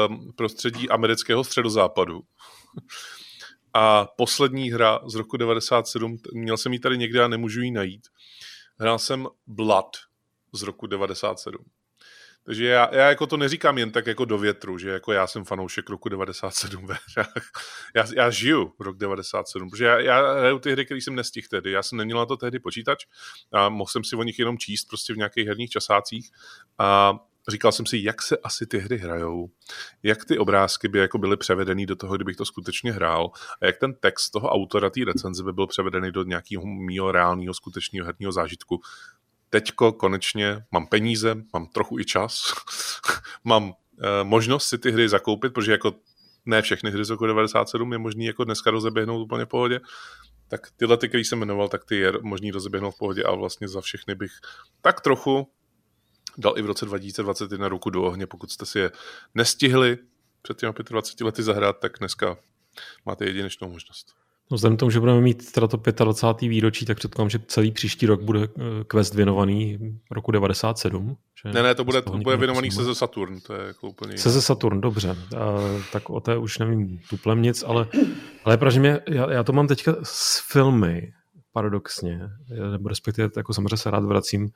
um, 0.10 0.34
prostředí 0.36 0.90
amerického 0.90 1.44
středozápadu. 1.44 2.22
A 3.74 4.06
poslední 4.06 4.72
hra 4.72 5.00
z 5.08 5.16
roku 5.16 5.38
97, 5.38 6.18
měl 6.34 6.58
jsem 6.58 6.74
ji 6.74 6.80
tady 6.80 6.98
někde 6.98 7.24
a 7.24 7.28
nemůžu 7.28 7.62
ji 7.62 7.72
najít, 7.72 8.08
hrál 8.82 9.00
jsem 9.00 9.28
Blood 9.48 9.98
z 10.54 10.62
roku 10.62 10.88
97. 10.88 11.66
Takže 12.44 12.66
já, 12.66 12.96
já 12.96 13.10
jako 13.10 13.28
to 13.28 13.38
neříkám 13.38 13.78
jen 13.78 13.92
tak 13.92 14.08
jako 14.08 14.26
do 14.26 14.38
větru, 14.38 14.78
že 14.78 14.90
jako 14.90 15.12
já 15.12 15.28
jsem 15.28 15.44
fanoušek 15.44 15.90
roku 15.90 16.10
97 16.10 16.88
ve 16.88 16.96
Já, 17.96 18.06
já 18.16 18.30
žiju 18.30 18.74
rok 18.80 18.98
97, 18.98 19.70
protože 19.70 19.86
já, 19.86 20.00
já 20.00 20.34
hraju 20.34 20.60
ty 20.60 20.72
hry, 20.72 20.86
které 20.86 21.02
jsem 21.02 21.16
nestihl 21.16 21.48
tehdy. 21.50 21.72
Já 21.72 21.84
jsem 21.84 21.98
neměl 21.98 22.18
na 22.18 22.26
to 22.26 22.38
tehdy 22.38 22.60
počítač 22.60 23.06
a 23.52 23.70
mohl 23.70 23.88
jsem 23.88 24.04
si 24.04 24.16
o 24.16 24.24
nich 24.24 24.40
jenom 24.40 24.58
číst 24.58 24.86
prostě 24.86 25.14
v 25.14 25.18
nějakých 25.18 25.48
herních 25.48 25.70
časácích. 25.70 26.32
A 26.78 27.14
říkal 27.50 27.72
jsem 27.72 27.86
si, 27.86 27.98
jak 28.04 28.22
se 28.22 28.38
asi 28.38 28.68
ty 28.68 28.80
hry 28.80 28.98
hrajou, 28.98 29.50
jak 30.04 30.26
ty 30.26 30.38
obrázky 30.38 30.88
by 30.88 31.00
jako 31.00 31.18
byly 31.18 31.38
převedeny 31.38 31.86
do 31.86 31.96
toho, 31.96 32.16
kdybych 32.16 32.36
to 32.36 32.46
skutečně 32.46 32.92
hrál 32.92 33.32
a 33.62 33.66
jak 33.66 33.78
ten 33.78 33.94
text 33.94 34.30
toho 34.30 34.50
autora 34.50 34.90
té 34.90 35.06
recenze 35.06 35.44
by 35.44 35.54
byl 35.54 35.68
převedený 35.68 36.12
do 36.12 36.24
nějakého 36.24 36.66
mýho 36.66 37.12
reálného 37.12 37.54
skutečného 37.54 38.06
herního 38.06 38.32
zážitku. 38.32 38.82
Teďko 39.50 39.92
konečně 39.92 40.64
mám 40.72 40.88
peníze, 40.88 41.36
mám 41.54 41.68
trochu 41.68 42.00
i 42.00 42.06
čas, 42.06 42.54
mám 43.44 43.64
uh, 43.64 43.74
možnost 44.24 44.68
si 44.68 44.78
ty 44.78 44.92
hry 44.92 45.10
zakoupit, 45.10 45.54
protože 45.54 45.72
jako 45.72 45.94
ne 46.46 46.62
všechny 46.62 46.92
hry 46.92 47.06
z 47.06 47.10
roku 47.10 47.26
97 47.26 47.92
je 47.92 47.98
možný 47.98 48.26
jako 48.26 48.44
dneska 48.44 48.72
rozeběhnout 48.72 49.22
úplně 49.22 49.46
v 49.46 49.50
pohodě, 49.50 49.80
tak 50.48 50.68
tyhle, 50.78 50.98
ty, 50.98 51.10
který 51.10 51.24
jsem 51.24 51.40
jmenoval, 51.40 51.68
tak 51.68 51.86
ty 51.86 51.96
je 51.96 52.14
možný 52.22 52.52
rozeběhnout 52.52 52.96
v 52.96 52.98
pohodě 52.98 53.24
a 53.24 53.36
vlastně 53.36 53.68
za 53.68 53.82
všechny 53.82 54.16
bych 54.16 54.32
tak 54.82 55.02
trochu 55.02 55.48
dal 56.38 56.58
i 56.58 56.62
v 56.62 56.66
roce 56.66 56.86
2021 56.86 57.68
ruku 57.68 57.90
do 57.90 58.04
ohně, 58.04 58.28
pokud 58.28 58.52
jste 58.52 58.66
si 58.66 58.80
je 58.80 58.92
nestihli 59.36 59.98
před 60.42 60.58
těmi 60.58 60.74
25 60.90 61.26
lety 61.26 61.44
zahrát, 61.44 61.80
tak 61.80 62.00
dneska 62.00 62.38
máte 63.06 63.26
jedinečnou 63.26 63.70
možnost. 63.70 64.16
No 64.52 64.56
vzhledem 64.56 64.78
tomu, 64.78 64.92
že 64.92 65.00
budeme 65.00 65.22
mít 65.22 65.52
teda 65.52 65.68
to 65.68 65.78
25. 66.06 66.50
výročí, 66.50 66.86
tak 66.86 66.98
předpokládám, 66.98 67.30
že 67.30 67.40
celý 67.48 67.72
příští 67.72 68.06
rok 68.06 68.22
bude 68.22 68.40
eh, 68.44 68.84
quest 68.88 69.14
věnovaný 69.14 69.80
roku 70.12 70.32
97. 70.32 71.18
Že 71.44 71.54
ne, 71.54 71.64
ne, 71.64 71.76
to 71.76 71.84
bude, 71.84 72.02
to 72.02 72.18
bude 72.18 72.38
věnovaný 72.38 72.72
se 72.72 72.84
ze 72.84 72.96
Saturn, 72.96 73.40
to 73.40 73.54
je 73.54 73.68
jako 73.68 73.88
úplně 73.88 74.18
Se 74.18 74.30
ze 74.30 74.42
Saturn, 74.42 74.82
dobře. 74.82 75.10
A, 75.10 75.16
tak 75.92 76.10
o 76.10 76.20
té 76.20 76.38
už 76.38 76.58
nevím 76.58 77.00
tuplem 77.10 77.42
nic, 77.42 77.64
ale, 77.68 77.88
ale 78.44 78.58
protože 78.58 78.80
mě, 78.80 79.00
já, 79.08 79.32
já, 79.32 79.44
to 79.44 79.54
mám 79.54 79.68
teďka 79.68 79.96
s 80.04 80.52
filmy, 80.52 81.14
paradoxně, 81.54 82.20
nebo 82.72 82.90
respektive 82.90 83.30
jako 83.38 83.54
samozřejmě 83.54 83.78
se 83.78 83.92
rád 83.92 84.04
vracím 84.04 84.52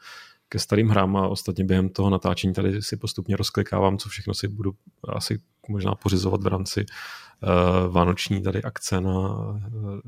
ke 0.56 0.60
starým 0.60 0.90
hrám 0.90 1.18
a 1.18 1.28
ostatně 1.28 1.64
během 1.64 1.90
toho 1.90 2.10
natáčení 2.10 2.54
tady 2.54 2.82
si 2.82 2.98
postupně 2.98 3.36
rozklikávám, 3.36 3.98
co 3.98 4.10
všechno 4.10 4.34
si 4.34 4.48
budu 4.48 4.76
asi 5.08 5.42
možná 5.68 5.96
pořizovat 5.96 6.44
v 6.44 6.48
rámci 6.48 6.86
uh, 6.86 7.94
vánoční 7.94 8.42
tady 8.42 8.64
akce 8.64 9.02
na 9.02 9.12
uh, 9.12 10.00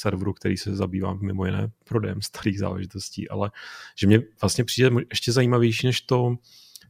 serveru, 0.00 0.32
který 0.32 0.56
se 0.56 0.76
zabývá 0.76 1.14
mimo 1.14 1.46
jiné 1.46 1.70
prodejem 1.84 2.22
starých 2.22 2.58
záležitostí, 2.58 3.28
ale 3.28 3.50
že 3.98 4.06
mě 4.06 4.20
vlastně 4.40 4.64
přijde 4.64 4.90
ještě 5.10 5.32
zajímavější, 5.32 5.86
než 5.86 6.00
to 6.00 6.36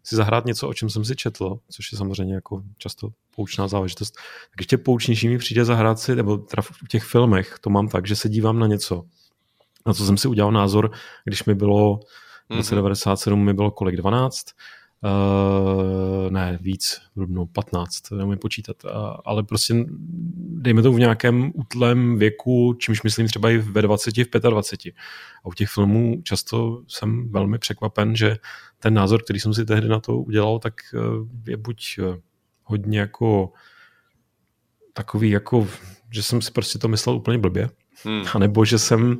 si 0.02 0.16
zahrát 0.16 0.44
něco, 0.44 0.68
o 0.68 0.74
čem 0.74 0.90
jsem 0.90 1.04
si 1.04 1.16
četl, 1.16 1.58
což 1.70 1.92
je 1.92 1.98
samozřejmě 1.98 2.34
jako 2.34 2.62
často 2.78 3.08
poučná 3.36 3.68
záležitost, 3.68 4.14
tak 4.50 4.60
ještě 4.60 4.78
poučnější 4.78 5.28
mi 5.28 5.38
přijde 5.38 5.64
zahrát 5.64 5.98
si, 5.98 6.16
nebo 6.16 6.36
teda 6.36 6.62
v 6.62 6.88
těch 6.88 7.04
filmech 7.04 7.56
to 7.60 7.70
mám 7.70 7.88
tak, 7.88 8.06
že 8.06 8.16
se 8.16 8.28
dívám 8.28 8.58
na 8.58 8.66
něco, 8.66 9.02
na 9.86 9.94
co 9.94 10.06
jsem 10.06 10.16
si 10.16 10.28
udělal 10.28 10.52
názor, 10.52 10.90
když 11.24 11.44
mi 11.44 11.54
bylo 11.54 12.00
v 12.50 12.56
roce 12.56 12.74
97 12.74 13.38
mhm. 13.38 13.46
mi 13.46 13.54
bylo 13.54 13.70
kolik? 13.70 13.96
12? 13.96 14.46
Uh, 15.04 16.30
ne, 16.30 16.58
víc, 16.60 17.00
no 17.16 17.46
15, 17.46 18.10
neumím 18.10 18.38
počítat, 18.38 18.84
uh, 18.84 18.90
ale 19.24 19.42
prostě 19.42 19.74
dejme 20.38 20.82
to 20.82 20.92
v 20.92 20.98
nějakém 20.98 21.52
útlém 21.54 22.18
věku, 22.18 22.74
čímž 22.78 23.02
myslím 23.02 23.26
třeba 23.26 23.50
i 23.50 23.58
ve 23.58 23.82
20, 23.82 24.16
v 24.16 24.40
25. 24.40 24.94
A 25.44 25.48
u 25.48 25.52
těch 25.52 25.68
filmů 25.68 26.22
často 26.22 26.82
jsem 26.88 27.32
velmi 27.32 27.58
překvapen, 27.58 28.16
že 28.16 28.36
ten 28.78 28.94
názor, 28.94 29.22
který 29.22 29.40
jsem 29.40 29.54
si 29.54 29.64
tehdy 29.64 29.88
na 29.88 30.00
to 30.00 30.18
udělal, 30.18 30.58
tak 30.58 30.74
uh, 30.94 31.28
je 31.46 31.56
buď 31.56 31.98
uh, 31.98 32.16
hodně 32.64 32.98
jako 32.98 33.52
takový 34.92 35.30
jako, 35.30 35.68
že 36.10 36.22
jsem 36.22 36.42
si 36.42 36.50
prostě 36.50 36.78
to 36.78 36.88
myslel 36.88 37.16
úplně 37.16 37.38
blbě, 37.38 37.70
hmm. 38.04 38.24
anebo 38.34 38.64
že 38.64 38.78
jsem 38.78 39.18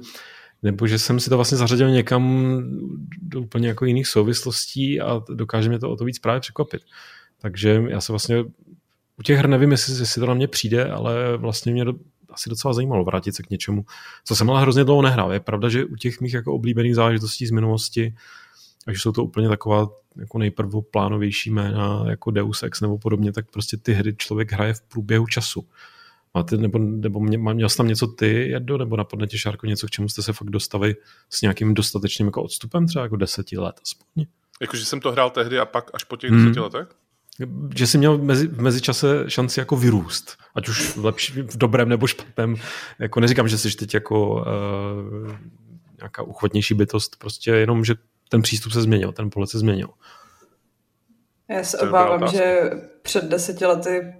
nebo 0.64 0.86
že 0.86 0.98
jsem 0.98 1.20
si 1.20 1.30
to 1.30 1.36
vlastně 1.36 1.58
zařadil 1.58 1.90
někam 1.90 2.56
do 3.22 3.40
úplně 3.40 3.68
jako 3.68 3.84
jiných 3.84 4.06
souvislostí 4.06 5.00
a 5.00 5.22
dokáže 5.34 5.68
mě 5.68 5.78
to 5.78 5.90
o 5.90 5.96
to 5.96 6.04
víc 6.04 6.18
právě 6.18 6.40
překvapit. 6.40 6.82
Takže 7.40 7.82
já 7.88 8.00
se 8.00 8.12
vlastně 8.12 8.44
u 9.18 9.22
těch 9.22 9.36
her 9.36 9.48
nevím, 9.48 9.70
jestli, 9.70 9.98
jestli 9.98 10.20
to 10.20 10.26
na 10.26 10.34
mě 10.34 10.48
přijde, 10.48 10.90
ale 10.90 11.36
vlastně 11.36 11.72
mě 11.72 11.84
do, 11.84 11.94
asi 12.30 12.50
docela 12.50 12.74
zajímalo 12.74 13.04
vrátit 13.04 13.34
se 13.34 13.42
k 13.42 13.50
něčemu, 13.50 13.84
co 14.24 14.36
jsem 14.36 14.50
ale 14.50 14.60
hrozně 14.60 14.84
dlouho 14.84 15.02
nehrál. 15.02 15.32
Je 15.32 15.40
pravda, 15.40 15.68
že 15.68 15.84
u 15.84 15.96
těch 15.96 16.20
mých 16.20 16.34
jako 16.34 16.54
oblíbených 16.54 16.94
záležitostí 16.94 17.46
z 17.46 17.50
minulosti, 17.50 18.14
až 18.86 19.02
jsou 19.02 19.12
to 19.12 19.24
úplně 19.24 19.48
taková 19.48 19.88
jako 20.16 20.38
nejprvoplánovější 20.38 21.50
jména 21.50 22.04
jako 22.08 22.30
Deus 22.30 22.62
Ex 22.62 22.80
nebo 22.80 22.98
podobně, 22.98 23.32
tak 23.32 23.50
prostě 23.50 23.76
ty 23.76 23.92
hry 23.92 24.14
člověk 24.16 24.52
hraje 24.52 24.74
v 24.74 24.82
průběhu 24.82 25.26
času. 25.26 25.68
Máte, 26.34 26.56
nebo, 26.56 26.78
nebo 26.78 27.20
mě, 27.20 27.38
měl 27.38 27.68
jsi 27.68 27.76
tam 27.76 27.88
něco 27.88 28.06
ty, 28.06 28.50
Jardo, 28.50 28.78
nebo 28.78 28.96
napadne 28.96 29.26
tě, 29.26 29.38
Šárko, 29.38 29.66
něco, 29.66 29.86
k 29.86 29.90
čemu 29.90 30.08
jste 30.08 30.22
se 30.22 30.32
fakt 30.32 30.50
dostali 30.50 30.96
s 31.30 31.42
nějakým 31.42 31.74
dostatečným 31.74 32.28
jako 32.28 32.42
odstupem, 32.42 32.86
třeba 32.86 33.02
jako 33.02 33.16
deseti 33.16 33.58
let 33.58 33.80
aspoň? 33.82 34.26
Jakože 34.60 34.84
jsem 34.84 35.00
to 35.00 35.12
hrál 35.12 35.30
tehdy 35.30 35.58
a 35.58 35.64
pak 35.64 35.90
až 35.94 36.04
po 36.04 36.16
těch 36.16 36.30
hmm. 36.30 36.44
deseti 36.44 36.60
letech? 36.60 36.88
Že 37.74 37.86
jsi 37.86 37.98
měl 37.98 38.18
mezi, 38.18 38.46
v 38.46 38.60
mezičase 38.60 39.24
šanci 39.28 39.60
jako 39.60 39.76
vyrůst, 39.76 40.36
ať 40.54 40.68
už 40.68 40.96
v, 40.96 41.04
lepší, 41.04 41.32
v 41.42 41.56
dobrém 41.56 41.88
nebo 41.88 42.06
špatném. 42.06 42.56
Jako 42.98 43.20
neříkám, 43.20 43.48
že 43.48 43.58
jsi 43.58 43.76
teď 43.76 43.94
jako 43.94 44.34
uh, 44.34 45.36
nějaká 45.98 46.22
uchvatnější 46.22 46.74
bytost, 46.74 47.16
prostě 47.18 47.50
jenom, 47.50 47.84
že 47.84 47.94
ten 48.28 48.42
přístup 48.42 48.72
se 48.72 48.82
změnil, 48.82 49.12
ten 49.12 49.30
pohled 49.30 49.50
se 49.50 49.58
změnil. 49.58 49.88
Já 51.48 51.64
se 51.64 51.78
obávám, 51.78 52.28
že 52.28 52.70
před 53.02 53.24
deseti 53.24 53.66
lety 53.66 54.14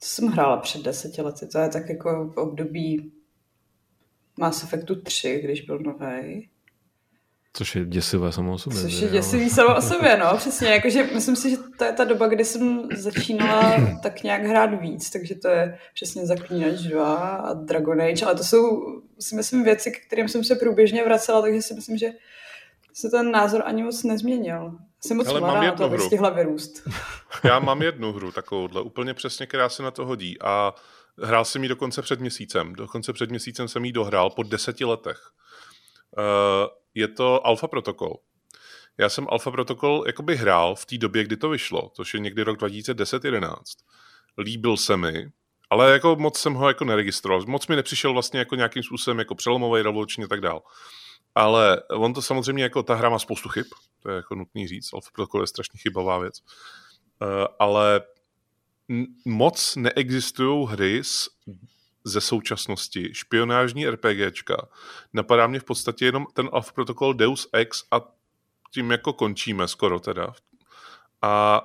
co 0.00 0.08
jsem 0.08 0.28
hrála 0.28 0.56
před 0.56 0.82
deseti 0.82 1.22
lety? 1.22 1.46
To 1.46 1.58
je 1.58 1.68
tak 1.68 1.88
jako 1.88 2.28
v 2.28 2.36
období 2.36 3.12
Mass 4.38 4.62
Effectu 4.62 5.02
3, 5.02 5.40
když 5.44 5.60
byl 5.60 5.78
nový. 5.78 6.48
Což 7.52 7.76
je 7.76 7.84
děsivé 7.84 8.32
samo 8.32 8.52
o 8.52 8.58
sobě. 8.58 8.82
Což 8.82 9.00
je 9.00 9.08
děsivý 9.08 9.50
samo 9.50 9.76
o 9.76 9.82
sobě, 9.82 10.16
no, 10.16 10.36
přesně. 10.36 10.68
Jakože 10.68 11.04
myslím 11.14 11.36
si, 11.36 11.50
že 11.50 11.56
to 11.78 11.84
je 11.84 11.92
ta 11.92 12.04
doba, 12.04 12.26
kdy 12.26 12.44
jsem 12.44 12.88
začínala 12.96 13.76
tak 14.02 14.22
nějak 14.22 14.42
hrát 14.42 14.80
víc, 14.80 15.10
takže 15.10 15.34
to 15.34 15.48
je 15.48 15.78
přesně 15.94 16.26
Zaklínač 16.26 16.80
2 16.80 17.16
a 17.16 17.54
Dragon 17.54 18.00
Age, 18.00 18.24
ale 18.24 18.34
to 18.34 18.44
jsou 18.44 18.82
si 19.18 19.34
myslím 19.34 19.64
věci, 19.64 19.90
k 19.90 20.06
kterým 20.06 20.28
jsem 20.28 20.44
se 20.44 20.54
průběžně 20.54 21.04
vracela, 21.04 21.42
takže 21.42 21.62
si 21.62 21.74
myslím, 21.74 21.98
že 21.98 22.10
se 22.92 23.08
ten 23.10 23.30
názor 23.30 23.62
ani 23.64 23.82
moc 23.82 24.04
nezměnil. 24.04 24.78
Jsem 25.00 25.16
moc 25.16 25.26
Ale 25.26 25.40
mladá 25.40 25.54
mám 25.54 25.64
jednu 25.64 25.78
to, 25.78 25.88
hru. 25.88 26.06
stihla 26.06 26.30
vyrůst. 26.30 26.88
Já 27.44 27.58
mám 27.58 27.82
jednu 27.82 28.12
hru 28.12 28.32
takovouhle, 28.32 28.82
úplně 28.82 29.14
přesně, 29.14 29.46
která 29.46 29.68
se 29.68 29.82
na 29.82 29.90
to 29.90 30.06
hodí 30.06 30.40
a 30.40 30.74
hrál 31.22 31.44
jsem 31.44 31.62
ji 31.62 31.68
dokonce 31.68 32.02
před 32.02 32.20
měsícem. 32.20 32.72
Dokonce 32.72 33.12
před 33.12 33.30
měsícem 33.30 33.68
jsem 33.68 33.84
ji 33.84 33.92
dohrál 33.92 34.30
po 34.30 34.42
deseti 34.42 34.84
letech. 34.84 35.30
Uh, 36.18 36.24
je 36.94 37.08
to 37.08 37.46
Alpha 37.46 37.68
Protocol. 37.68 38.16
Já 38.98 39.08
jsem 39.08 39.26
Alpha 39.30 39.50
Protocol 39.50 40.04
jakoby 40.06 40.36
hrál 40.36 40.74
v 40.74 40.86
té 40.86 40.98
době, 40.98 41.24
kdy 41.24 41.36
to 41.36 41.48
vyšlo, 41.48 41.90
což 41.94 42.14
je 42.14 42.20
někdy 42.20 42.42
rok 42.42 42.60
2010-11. 42.60 43.54
Líbil 44.38 44.76
se 44.76 44.96
mi, 44.96 45.28
ale 45.70 45.92
jako 45.92 46.16
moc 46.16 46.38
jsem 46.38 46.54
ho 46.54 46.68
jako 46.68 46.84
neregistroval. 46.84 47.44
Moc 47.46 47.66
mi 47.66 47.76
nepřišel 47.76 48.12
vlastně 48.12 48.38
jako 48.38 48.54
nějakým 48.54 48.82
způsobem 48.82 49.18
jako 49.18 49.34
přelomový, 49.34 49.82
revoluční 49.82 50.24
a 50.24 50.28
tak 50.28 50.40
dál. 50.40 50.62
Ale 51.38 51.82
on 51.90 52.14
to 52.14 52.22
samozřejmě 52.22 52.62
jako 52.62 52.82
ta 52.82 52.94
hra 52.94 53.08
má 53.08 53.18
spoustu 53.18 53.48
chyb, 53.48 53.66
to 54.02 54.10
je 54.10 54.16
jako 54.16 54.34
nutný 54.34 54.68
říct, 54.68 54.92
Alpha 54.92 55.10
Protocol 55.14 55.40
je 55.40 55.46
strašně 55.46 55.78
chybavá 55.78 56.18
věc. 56.18 56.40
Uh, 57.22 57.28
ale 57.58 58.00
moc 59.24 59.76
neexistují 59.76 60.68
hry 60.68 61.04
z, 61.04 61.28
ze 62.04 62.20
současnosti, 62.20 63.14
špionážní 63.14 63.88
RPGčka. 63.88 64.68
Napadá 65.12 65.46
mě 65.46 65.60
v 65.60 65.64
podstatě 65.64 66.04
jenom 66.04 66.26
ten 66.32 66.48
Alpha 66.52 66.72
Protocol 66.72 67.14
Deus 67.14 67.48
Ex 67.52 67.84
a 67.90 68.00
tím 68.70 68.90
jako 68.90 69.12
končíme 69.12 69.68
skoro 69.68 70.00
teda. 70.00 70.32
A 71.22 71.62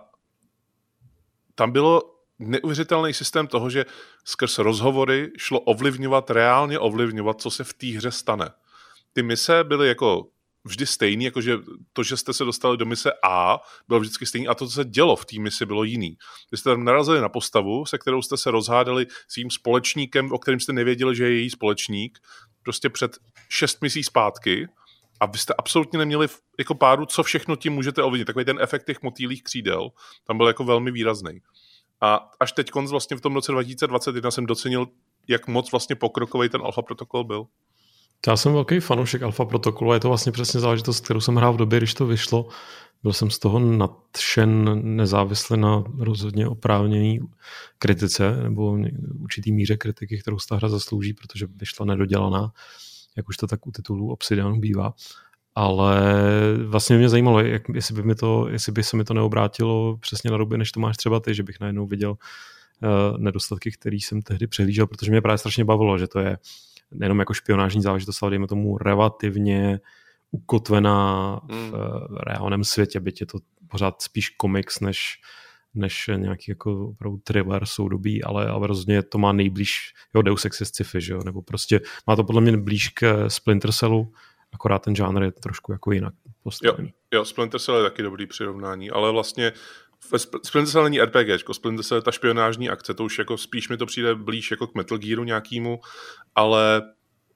tam 1.55 1.71
bylo 1.71 2.01
neuvěřitelný 2.39 3.13
systém 3.13 3.47
toho, 3.47 3.69
že 3.69 3.85
skrz 4.25 4.57
rozhovory 4.57 5.31
šlo 5.37 5.59
ovlivňovat, 5.59 6.29
reálně 6.29 6.79
ovlivňovat, 6.79 7.41
co 7.41 7.51
se 7.51 7.63
v 7.63 7.73
té 7.73 7.87
hře 7.87 8.11
stane 8.11 8.49
ty 9.13 9.24
mise 9.24 9.63
byly 9.63 9.88
jako 9.88 10.27
vždy 10.63 10.86
stejný, 10.86 11.25
jakože 11.25 11.58
to, 11.93 12.03
že 12.03 12.17
jste 12.17 12.34
se 12.34 12.43
dostali 12.43 12.77
do 12.77 12.86
mise 12.86 13.12
A, 13.24 13.60
bylo 13.88 14.00
vždycky 14.00 14.25
stejný 14.25 14.48
a 14.48 14.55
to, 14.55 14.67
co 14.67 14.74
se 14.74 14.86
dělo 14.86 15.15
v 15.15 15.25
té 15.25 15.39
misi, 15.39 15.65
bylo 15.65 15.84
jiný. 15.84 16.17
Vy 16.51 16.58
jste 16.58 16.70
tam 16.70 16.84
narazili 16.84 17.22
na 17.22 17.29
postavu, 17.29 17.86
se 17.86 17.98
kterou 17.98 18.22
jste 18.22 18.38
se 18.38 18.51
rozhádali 18.51 19.08
svým 19.27 19.51
společníkem, 19.51 20.32
o 20.32 20.38
kterém 20.38 20.60
jste 20.60 20.74
nevěděli, 20.74 21.15
že 21.15 21.24
je 21.24 21.38
její 21.38 21.50
společník, 21.50 22.20
prostě 22.63 22.89
před 22.89 23.17
šest 23.50 23.82
misí 23.82 24.03
zpátky 24.03 24.67
a 25.20 25.25
vy 25.25 25.38
jste 25.38 25.53
absolutně 25.58 26.00
neměli 26.00 26.27
jako 26.60 26.75
páru, 26.75 27.05
co 27.05 27.24
všechno 27.24 27.55
tím 27.55 27.74
můžete 27.74 28.03
ovlivnit. 28.03 28.25
Takový 28.27 28.46
ten 28.46 28.58
efekt 28.62 28.86
těch 28.86 29.01
motýlých 29.01 29.43
křídel 29.43 29.89
tam 30.27 30.38
byl 30.38 30.48
jako 30.48 30.63
velmi 30.63 30.91
výrazný. 30.91 31.41
A 32.01 32.29
až 32.39 32.51
teď 32.51 32.70
konc 32.70 32.91
vlastně 32.91 33.17
v 33.17 33.22
tom 33.22 33.36
roce 33.36 33.51
2021 33.51 34.32
jsem 34.32 34.46
docenil, 34.46 34.88
jak 35.27 35.48
moc 35.48 35.72
vlastně 35.72 35.96
pokrokový 35.96 36.50
ten 36.50 36.62
alfa 36.62 36.82
protokol 36.82 37.24
byl. 37.24 37.46
Já 38.27 38.37
jsem 38.37 38.53
velký 38.53 38.79
fanoušek 38.79 39.21
Alpha 39.21 39.45
protokolu 39.45 39.91
a 39.91 39.93
je 39.93 39.99
to 39.99 40.07
vlastně 40.07 40.31
přesně 40.31 40.59
záležitost, 40.59 41.05
kterou 41.05 41.21
jsem 41.21 41.35
hrál 41.35 41.53
v 41.53 41.57
době, 41.57 41.79
když 41.79 41.93
to 41.93 42.05
vyšlo. 42.05 42.47
Byl 43.03 43.13
jsem 43.13 43.31
z 43.31 43.39
toho 43.39 43.59
nadšen 43.59 44.81
nezávisle 44.95 45.57
na 45.57 45.83
rozhodně 45.97 46.47
oprávněný 46.47 47.19
kritice 47.79 48.37
nebo 48.43 48.77
určitý 49.19 49.51
míře 49.51 49.77
kritiky, 49.77 50.17
kterou 50.17 50.37
ta 50.49 50.55
hra 50.55 50.69
zaslouží, 50.69 51.13
protože 51.13 51.47
vyšla 51.55 51.85
nedodělaná, 51.85 52.51
jak 53.17 53.29
už 53.29 53.37
to 53.37 53.47
tak 53.47 53.67
u 53.67 53.71
titulů 53.71 54.11
Obsidianu 54.11 54.59
bývá. 54.59 54.93
ale 55.55 56.01
vlastně 56.65 56.97
mě 56.97 57.09
zajímalo, 57.09 57.39
jak, 57.39 57.61
jestli, 57.73 57.95
by 57.95 58.03
mi 58.03 58.15
to, 58.15 58.47
jestli 58.49 58.71
by 58.71 58.83
se 58.83 58.97
mi 58.97 59.03
to 59.03 59.13
neobrátilo 59.13 59.97
přesně 59.97 60.31
na 60.31 60.37
ruby, 60.37 60.57
než 60.57 60.71
to 60.71 60.79
máš 60.79 60.97
třeba 60.97 61.19
ty, 61.19 61.35
že 61.35 61.43
bych 61.43 61.59
najednou 61.59 61.87
viděl 61.87 62.11
uh, 62.11 63.17
nedostatky, 63.17 63.71
který 63.71 64.01
jsem 64.01 64.21
tehdy 64.21 64.47
přehlížel, 64.47 64.87
protože 64.87 65.11
mě 65.11 65.21
právě 65.21 65.37
strašně 65.37 65.65
bavilo, 65.65 65.97
že 65.97 66.07
to 66.07 66.19
je 66.19 66.37
nejenom 66.93 67.19
jako 67.19 67.33
špionážní 67.33 67.81
záležitost, 67.81 68.23
ale 68.23 68.29
dejme 68.29 68.47
tomu 68.47 68.77
relativně 68.77 69.79
ukotvená 70.31 71.39
v 71.50 71.53
mm. 71.53 71.73
reálném 72.27 72.63
světě, 72.63 73.00
byť 73.00 73.21
je 73.21 73.27
to 73.27 73.39
pořád 73.67 74.01
spíš 74.01 74.29
komiks, 74.29 74.79
než, 74.79 75.21
než 75.73 76.09
nějaký 76.15 76.45
jako 76.51 76.88
opravdu 76.88 77.17
thriller 77.23 77.65
soudobí, 77.65 78.23
ale, 78.23 78.47
ale 78.47 78.67
rozhodně 78.67 79.03
to 79.03 79.17
má 79.17 79.33
nejblíž, 79.33 79.93
jo, 80.15 80.21
Deus 80.21 80.45
Ex 80.45 80.59
je 80.59 80.65
sci-fi, 80.65 81.01
že 81.01 81.13
jo, 81.13 81.19
nebo 81.25 81.41
prostě 81.41 81.81
má 82.07 82.15
to 82.15 82.23
podle 82.23 82.41
mě 82.41 82.57
blíž 82.57 82.89
k 82.89 83.29
Splinter 83.29 83.71
Cellu, 83.71 84.13
akorát 84.53 84.79
ten 84.79 84.95
žánr 84.95 85.23
je 85.23 85.31
trošku 85.31 85.71
jako 85.71 85.91
jinak 85.91 86.13
postavený. 86.43 86.88
Jo, 86.88 87.19
jo, 87.19 87.25
Splinter 87.25 87.59
Cell 87.59 87.77
je 87.77 87.83
taky 87.83 88.01
dobrý 88.01 88.27
přirovnání, 88.27 88.91
ale 88.91 89.12
vlastně 89.12 89.53
Splinter 90.43 90.72
Cell 90.72 90.83
není 90.83 91.01
RPG, 91.01 91.51
Splinter 91.51 91.83
Cell 91.86 91.98
je 91.98 92.01
ta 92.01 92.12
špionážní 92.12 92.69
akce, 92.69 92.93
to 92.93 93.03
už 93.03 93.19
jako 93.19 93.38
spíš 93.38 93.69
mi 93.69 93.77
to 93.77 93.86
přijde 93.86 94.15
blíž 94.15 94.51
jako 94.51 94.67
k 94.67 94.75
Metal 94.75 94.98
Gearu 94.98 95.24
nějakýmu, 95.24 95.79
ale 96.36 96.81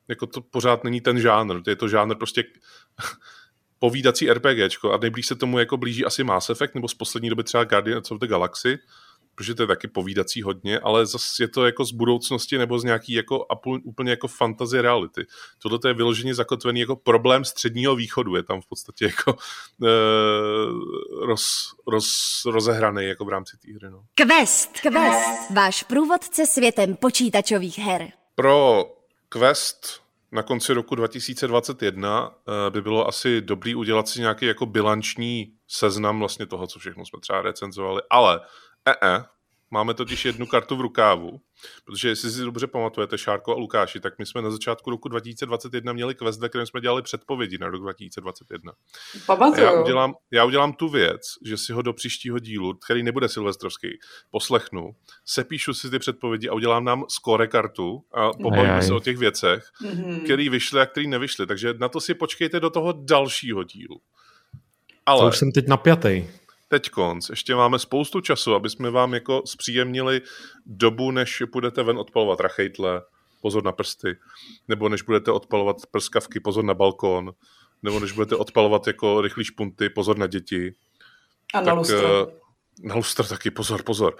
jako 0.08 0.28
to 0.28 0.42
pořád 0.42 0.84
není 0.84 1.02
ten 1.02 1.20
žánr, 1.20 1.62
je 1.68 1.76
to 1.76 1.88
žánr 1.88 2.16
prostě 2.16 2.44
povídací 3.80 4.34
RPGčko 4.34 4.94
a 4.94 4.98
nejblíž 4.98 5.28
se 5.28 5.36
tomu 5.36 5.60
jako 5.60 5.78
blíží 5.78 6.06
asi 6.06 6.24
Mass 6.24 6.50
Effect 6.50 6.76
nebo 6.76 6.88
z 6.88 6.94
poslední 6.94 7.30
doby 7.30 7.44
třeba 7.44 7.64
Guardians 7.64 8.12
of 8.12 8.20
the 8.20 8.28
Galaxy, 8.28 8.78
protože 9.38 9.56
to 9.56 9.63
je 9.63 9.67
taky 9.67 9.88
povídací 9.88 10.41
hodně, 10.41 10.79
ale 10.79 11.06
zase 11.06 11.44
je 11.44 11.48
to 11.48 11.65
jako 11.65 11.86
z 11.86 11.91
budoucnosti 11.91 12.58
nebo 12.58 12.79
z 12.79 12.84
nějaký 12.84 13.13
jako 13.13 13.46
úplně 13.84 14.12
jako 14.12 14.27
fantasy 14.27 14.82
reality. 14.82 15.25
Tohle 15.60 15.79
je 15.88 15.94
vyloženě 15.94 16.36
zakotvený 16.36 16.79
jako 16.79 16.96
problém 16.96 17.46
středního 17.46 17.96
východu, 17.96 18.36
je 18.36 18.44
tam 18.44 18.62
v 18.62 18.67
podstatě 18.67 19.06
jako 19.06 19.38
e, 19.84 19.89
roz, 21.25 21.74
roz, 21.88 22.08
rozehraný 22.46 23.06
jako 23.06 23.25
v 23.25 23.29
rámci 23.29 23.58
té 23.58 23.74
hry. 23.74 23.91
No. 23.91 24.03
Quest, 24.15 24.79
Quest, 24.79 25.51
váš 25.53 25.84
průvodce 25.84 26.46
světem 26.46 26.96
počítačových 26.96 27.79
her. 27.79 28.12
Pro 28.36 28.86
Quest 29.29 30.01
na 30.32 30.44
konci 30.44 30.74
roku 30.74 30.96
2021 30.96 32.32
eh, 32.32 32.72
by 32.72 32.82
bylo 32.82 33.08
asi 33.08 33.41
dobrý 33.41 33.75
udělat 33.75 34.08
si 34.08 34.20
nějaký 34.20 34.46
jako 34.46 34.65
bilanční 34.65 35.53
seznam 35.67 36.20
vlastně 36.20 36.46
toho, 36.46 36.67
co 36.67 36.79
všechno 36.79 37.06
jsme 37.06 37.20
třeba 37.20 37.41
recenzovali, 37.41 38.01
ale 38.10 38.39
E-e, 38.88 39.25
Máme 39.72 39.94
totiž 39.94 40.25
jednu 40.25 40.46
kartu 40.46 40.75
v 40.75 40.82
rukávu, 40.82 41.41
protože 41.86 42.10
jestli 42.10 42.32
si 42.32 42.41
dobře 42.41 42.67
pamatujete, 42.67 43.17
Šárko 43.17 43.56
a 43.56 43.60
Lukáši, 43.60 44.00
tak 44.00 44.20
my 44.20 44.25
jsme 44.25 44.41
na 44.41 44.51
začátku 44.51 44.89
roku 44.89 45.10
2021 45.10 45.94
měli 45.94 46.15
quest, 46.15 46.39
ve 46.39 46.50
kterém 46.50 46.67
jsme 46.67 46.82
dělali 46.82 47.01
předpovědi 47.01 47.58
na 47.58 47.67
rok 47.67 47.82
2021. 47.82 48.74
Pamatuju. 49.25 49.65
Já 49.65 49.82
udělám, 49.82 50.15
já 50.32 50.46
udělám 50.46 50.74
tu 50.74 50.89
věc, 50.89 51.22
že 51.46 51.58
si 51.58 51.74
ho 51.74 51.82
do 51.82 51.94
příštího 51.94 52.39
dílu, 52.39 52.74
který 52.74 53.03
nebude 53.03 53.29
silvestrovský, 53.29 53.88
poslechnu, 54.32 54.96
sepíšu 55.25 55.74
si 55.74 55.89
ty 55.89 56.00
předpovědi 56.00 56.50
a 56.50 56.53
udělám 56.53 56.86
nám 56.86 57.06
skore 57.10 57.48
kartu 57.48 58.03
a 58.13 58.34
pobavíme 58.34 58.82
se 58.82 58.94
o 58.94 59.00
těch 59.00 59.17
věcech, 59.17 59.63
mm-hmm. 59.82 60.24
který 60.24 60.50
vyšly 60.50 60.82
a 60.82 60.86
který 60.86 61.08
nevyšly. 61.08 61.48
Takže 61.48 61.74
na 61.77 61.89
to 61.89 62.01
si 62.01 62.13
počkejte 62.13 62.60
do 62.60 62.70
toho 62.70 62.91
dalšího 62.91 63.63
dílu. 63.63 64.01
Ale... 65.06 65.22
To 65.22 65.27
už 65.27 65.38
jsem 65.38 65.51
teď 65.51 65.67
napjatý 65.67 66.27
teď 66.68 66.90
konc, 66.90 67.30
ještě 67.30 67.56
máme 67.56 67.80
spoustu 67.80 68.22
času, 68.22 68.56
aby 68.56 68.70
jsme 68.70 68.90
vám 68.92 69.14
jako 69.14 69.42
zpříjemnili 69.46 70.22
dobu, 70.66 71.12
než 71.12 71.44
budete 71.52 71.84
ven 71.84 71.98
odpalovat 71.98 72.40
rachejtle, 72.40 73.02
pozor 73.42 73.64
na 73.64 73.72
prsty, 73.72 74.18
nebo 74.68 74.90
než 74.90 75.02
budete 75.02 75.32
odpalovat 75.32 75.76
prskavky, 75.92 76.40
pozor 76.40 76.64
na 76.64 76.74
balkón, 76.74 77.34
nebo 77.84 78.00
než 78.00 78.12
budete 78.12 78.36
odpalovat 78.36 78.88
jako 78.88 79.22
rychlý 79.22 79.44
špunty, 79.44 79.90
pozor 79.90 80.18
na 80.18 80.28
děti. 80.28 80.74
A 81.54 81.60
na 81.60 81.66
tak, 81.66 81.76
lustro. 81.78 82.28
Eh, 82.28 82.34
na 82.84 82.96
lustro 82.96 83.28
taky, 83.28 83.52
pozor, 83.52 83.84
pozor. 83.84 84.18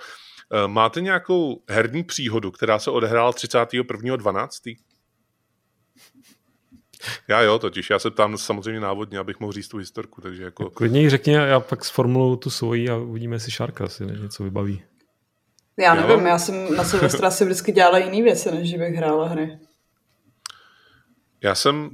Eh, 0.54 0.68
máte 0.68 1.02
nějakou 1.02 1.64
herní 1.70 2.04
příhodu, 2.04 2.52
která 2.52 2.80
se 2.80 2.92
odehrála 2.92 3.32
31.12.? 3.32 4.76
Já 7.28 7.42
jo, 7.42 7.60
totiž. 7.60 7.90
Já 7.90 8.00
se 8.00 8.12
ptám 8.12 8.38
samozřejmě 8.38 8.80
návodně, 8.80 9.20
abych 9.20 9.40
mohl 9.40 9.54
říct 9.54 9.68
tu 9.68 9.78
historku, 9.78 10.22
takže 10.22 10.44
jako... 10.44 10.70
Klidně 10.70 11.02
ji 11.02 11.10
řekni, 11.10 11.34
já 11.34 11.60
pak 11.60 11.86
sformuluju 11.86 12.36
tu 12.36 12.50
svoji 12.50 12.90
a 12.90 12.96
uvidíme, 12.96 13.36
jestli 13.36 13.52
Šárka 13.52 13.88
si 13.88 14.06
něco 14.06 14.44
vybaví. 14.44 14.84
Já 15.80 15.96
nevím, 15.96 16.26
já, 16.26 16.28
já 16.28 16.40
jsem 16.40 16.76
na 16.76 16.84
Silvestra 16.84 17.32
si 17.32 17.46
vždycky 17.46 17.72
dělala 17.72 17.98
jiné 17.98 18.22
věci, 18.24 18.52
než 18.52 18.76
bych 18.76 18.96
hrála 18.96 19.28
hry. 19.28 19.60
Já 21.42 21.56
jsem 21.56 21.90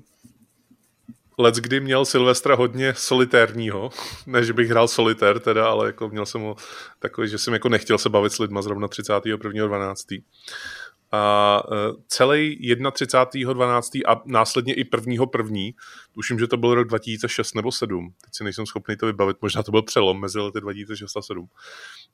let 1.37 1.55
kdy 1.55 1.79
měl 1.79 2.05
Silvestra 2.05 2.55
hodně 2.55 2.93
solitérního, 2.97 3.89
než 4.27 4.51
bych 4.51 4.69
hrál 4.69 4.87
solitér 4.87 5.39
teda, 5.39 5.67
ale 5.67 5.87
jako 5.87 6.09
měl 6.09 6.25
jsem 6.25 6.41
ho 6.41 6.55
takový, 6.99 7.27
že 7.29 7.37
jsem 7.37 7.53
jako 7.53 7.69
nechtěl 7.69 7.97
se 7.97 8.09
bavit 8.09 8.33
s 8.33 8.39
lidma 8.39 8.61
zrovna 8.61 8.87
31.12 8.87 10.23
a 11.13 11.63
e, 11.71 11.75
celý 12.07 12.73
31.12. 12.75 14.01
a 14.07 14.21
následně 14.25 14.73
i 14.73 14.83
1.1. 14.83 15.73
tuším, 16.11 16.39
že 16.39 16.47
to 16.47 16.57
byl 16.57 16.75
rok 16.75 16.87
2006 16.87 17.53
nebo 17.53 17.71
7, 17.71 18.13
teď 18.25 18.35
si 18.35 18.43
nejsem 18.43 18.65
schopný 18.65 18.97
to 18.97 19.05
vybavit, 19.05 19.37
možná 19.41 19.63
to 19.63 19.71
byl 19.71 19.81
přelom 19.81 20.21
mezi 20.21 20.39
lety 20.39 20.61
2006 20.61 21.17
a 21.17 21.21
7, 21.21 21.47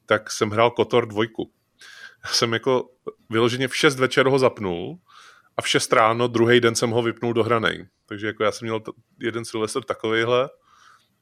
tak 0.05 0.31
jsem 0.31 0.49
hrál 0.49 0.71
Kotor 0.71 1.05
dvojku. 1.05 1.51
Já 2.23 2.29
jsem 2.29 2.53
jako 2.53 2.89
vyloženě 3.29 3.67
v 3.67 3.75
6 3.75 3.99
večer 3.99 4.27
ho 4.27 4.39
zapnul 4.39 4.97
a 5.57 5.61
v 5.61 5.67
6 5.67 5.93
ráno 5.93 6.27
druhý 6.27 6.59
den 6.59 6.75
jsem 6.75 6.89
ho 6.89 7.01
vypnul 7.01 7.33
do 7.33 7.43
hranej. 7.43 7.87
Takže 8.05 8.27
jako 8.27 8.43
já 8.43 8.51
jsem 8.51 8.65
měl 8.65 8.81
jeden 9.19 9.45
Silvestr 9.45 9.83
takovýhle, 9.83 10.49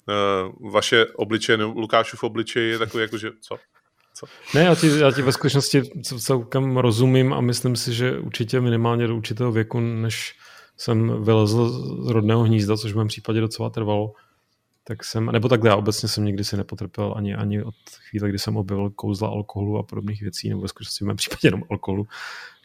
Uh, 0.09 0.71
vaše 0.71 1.05
obličeje, 1.05 1.63
Lukášův 1.63 2.23
obličej 2.23 2.69
je 2.69 2.79
takový 2.79 3.01
jako, 3.01 3.17
že 3.17 3.31
co? 3.41 3.57
Co? 4.19 4.25
Ne, 4.55 4.63
já 4.63 4.75
ti, 4.75 4.99
já 4.99 5.11
ti 5.11 5.21
ve 5.21 5.31
skutečnosti 5.31 5.81
celkem 6.19 6.77
rozumím 6.77 7.33
a 7.33 7.41
myslím 7.41 7.75
si, 7.75 7.93
že 7.93 8.19
určitě 8.19 8.61
minimálně 8.61 9.07
do 9.07 9.15
určitého 9.15 9.51
věku, 9.51 9.79
než 9.79 10.35
jsem 10.77 11.23
vylezl 11.23 11.69
z 12.03 12.09
rodného 12.09 12.43
hnízda, 12.43 12.77
což 12.77 12.93
v 12.93 12.97
mém 12.97 13.07
případě 13.07 13.41
docela 13.41 13.69
trvalo, 13.69 14.13
tak 14.83 15.03
jsem, 15.03 15.25
nebo 15.25 15.49
takhle, 15.49 15.69
já 15.69 15.75
obecně 15.75 16.09
jsem 16.09 16.25
nikdy 16.25 16.43
si 16.43 16.57
nepotrpěl 16.57 17.13
ani, 17.17 17.35
ani 17.35 17.63
od 17.63 17.75
chvíle, 18.09 18.29
kdy 18.29 18.39
jsem 18.39 18.57
objevil 18.57 18.89
kouzla 18.89 19.27
alkoholu 19.27 19.77
a 19.77 19.83
podobných 19.83 20.21
věcí, 20.21 20.49
nebo 20.49 20.61
ve 20.61 20.67
skutečnosti 20.67 21.05
v 21.05 21.07
mém 21.07 21.17
případě 21.17 21.47
jenom 21.47 21.63
alkoholu, 21.71 22.07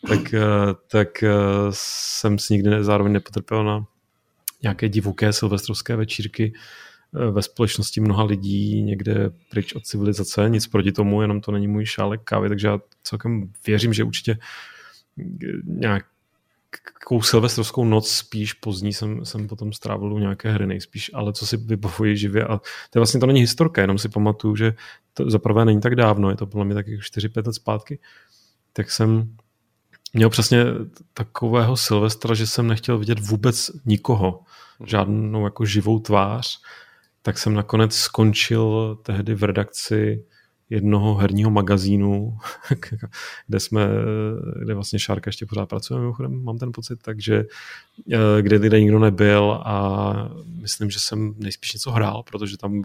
tak, 0.09 0.35
eh, 0.35 0.41
tak 0.87 1.23
eh, 1.23 1.31
jsem 1.71 2.39
si 2.39 2.53
nikdy 2.53 2.85
zároveň 2.85 3.13
nepotrpěl 3.13 3.65
na 3.65 3.87
nějaké 4.63 4.89
divoké 4.89 5.33
silvestrovské 5.33 5.97
večírky, 5.97 6.53
ve 7.13 7.43
společnosti 7.43 8.01
mnoha 8.01 8.25
lidí 8.25 8.83
někde 8.83 9.31
pryč 9.51 9.75
od 9.75 9.87
civilizace, 9.87 10.51
nic 10.51 10.67
proti 10.67 10.93
tomu, 10.93 11.23
jenom 11.23 11.41
to 11.41 11.53
není 11.53 11.69
můj 11.69 11.87
šálek 11.87 12.21
kávy, 12.25 12.49
takže 12.49 12.67
já 12.67 12.79
celkem 13.03 13.53
věřím, 13.67 13.93
že 13.93 14.05
určitě 14.05 14.39
nějakou 15.65 17.23
silvestrovskou 17.23 17.85
noc 17.85 18.11
spíš 18.11 18.53
pozdní 18.53 18.93
jsem, 18.93 19.25
jsem 19.25 19.49
potom 19.49 19.73
strávil 19.73 20.15
u 20.15 20.19
nějaké 20.19 20.53
hry 20.53 20.67
nejspíš, 20.67 21.11
ale 21.15 21.33
co 21.33 21.47
si 21.47 21.57
vybavuji 21.57 22.17
živě 22.17 22.45
a 22.45 22.59
to 22.59 22.99
je 22.99 23.01
vlastně 23.01 23.21
to 23.21 23.27
není 23.27 23.41
historka, 23.41 23.81
jenom 23.81 23.99
si 23.99 24.09
pamatuju, 24.09 24.57
že 24.57 24.75
to 25.15 25.31
zaprvé 25.31 25.65
není 25.65 25.81
tak 25.81 25.97
dávno, 25.97 26.31
je 26.31 26.37
to 26.37 26.47
podle 26.47 26.65
mě 26.65 26.75
taky 26.75 26.99
4-5 26.99 27.47
let 27.47 27.55
zpátky, 27.55 27.99
tak 28.73 28.91
jsem 28.91 29.37
měl 30.15 30.31
přesně 30.31 30.65
takového 31.15 31.77
Silvestra, 31.77 32.35
že 32.35 32.47
jsem 32.47 32.67
nechtěl 32.67 32.99
vidět 32.99 33.19
vůbec 33.21 33.71
nikoho, 33.85 34.41
žádnou 34.87 35.45
jako 35.45 35.65
živou 35.65 36.01
tvář 36.01 36.61
tak 37.23 37.39
jsem 37.39 37.55
nakonec 37.55 37.95
skončil 37.95 38.99
tehdy 39.03 39.35
v 39.35 39.43
redakci 39.43 40.25
jednoho 40.71 41.15
herního 41.15 41.51
magazínu, 41.51 42.39
kde 43.47 43.61
jsme, 43.61 43.89
kde 44.63 44.75
vlastně 44.75 44.99
Šárka 44.99 45.29
ještě 45.29 45.47
pořád 45.47 45.67
pracuje, 45.67 46.01
mimochodem, 46.01 46.45
mám 46.45 46.59
ten 46.59 46.73
pocit, 46.73 46.99
takže 47.03 47.45
eh, 48.13 48.43
kde 48.43 48.57
lidé 48.57 48.81
nikdo 48.81 48.99
nebyl 48.99 49.63
a 49.65 50.15
myslím, 50.45 50.91
že 50.91 51.01
jsem 51.01 51.35
nejspíš 51.39 51.73
něco 51.73 51.91
hrál, 51.91 52.23
protože 52.23 52.57
tam 52.57 52.83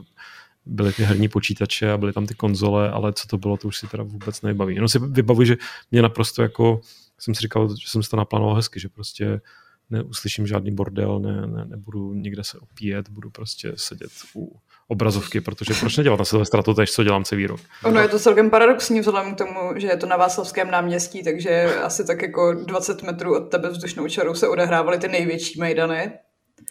byly 0.66 0.94
ty 0.94 1.04
herní 1.04 1.28
počítače 1.28 1.92
a 1.92 1.98
byly 1.98 2.14
tam 2.14 2.28
ty 2.28 2.36
konzole, 2.36 2.92
ale 2.92 3.14
co 3.14 3.28
to 3.28 3.38
bylo, 3.38 3.58
to 3.58 3.68
už 3.68 3.78
si 3.78 3.88
teda 3.88 4.04
vůbec 4.04 4.42
nebaví. 4.42 4.76
Jenom 4.76 4.90
si 4.90 5.00
vybavuji, 5.00 5.48
že 5.48 5.58
mě 5.92 6.02
naprosto 6.02 6.42
jako, 6.42 6.82
jsem 7.20 7.36
si 7.36 7.42
říkal, 7.42 7.70
že 7.70 7.88
jsem 7.88 8.04
si 8.04 8.10
to 8.10 8.18
naplánoval 8.18 8.56
hezky, 8.56 8.80
že 8.80 8.90
prostě 8.90 9.42
neuslyším 9.90 10.48
žádný 10.48 10.72
bordel, 10.72 11.20
ne, 11.20 11.48
ne, 11.48 11.66
nebudu 11.66 12.14
nikde 12.14 12.44
se 12.44 12.60
opíjet, 12.60 13.10
budu 13.10 13.30
prostě 13.30 13.74
sedět 13.76 14.12
u 14.36 14.60
obrazovky, 14.88 15.42
protože 15.42 15.74
proč 15.80 15.98
nedělat 15.98 16.20
na 16.20 16.26
Silvestra 16.26 16.64
to 16.64 16.74
tež, 16.74 16.92
co 16.92 17.04
dělám 17.04 17.24
celý 17.24 17.48
rok. 17.48 17.60
Ono 17.84 18.00
je 18.00 18.08
to 18.08 18.20
celkem 18.20 18.50
paradoxní 18.50 19.00
vzhledem 19.00 19.36
k 19.36 19.38
tomu, 19.38 19.60
že 19.76 19.88
je 19.88 19.98
to 19.98 20.06
na 20.06 20.18
Václavském 20.18 20.72
náměstí, 20.72 21.24
takže 21.24 21.76
asi 21.76 22.06
tak 22.06 22.22
jako 22.22 22.54
20 22.54 23.04
metrů 23.04 23.38
od 23.38 23.50
tebe 23.52 23.70
vzdušnou 23.70 24.08
čarou 24.08 24.36
se 24.36 24.48
odehrávaly 24.48 24.98
ty 24.98 25.08
největší 25.08 25.60
mejdany. 25.60 26.12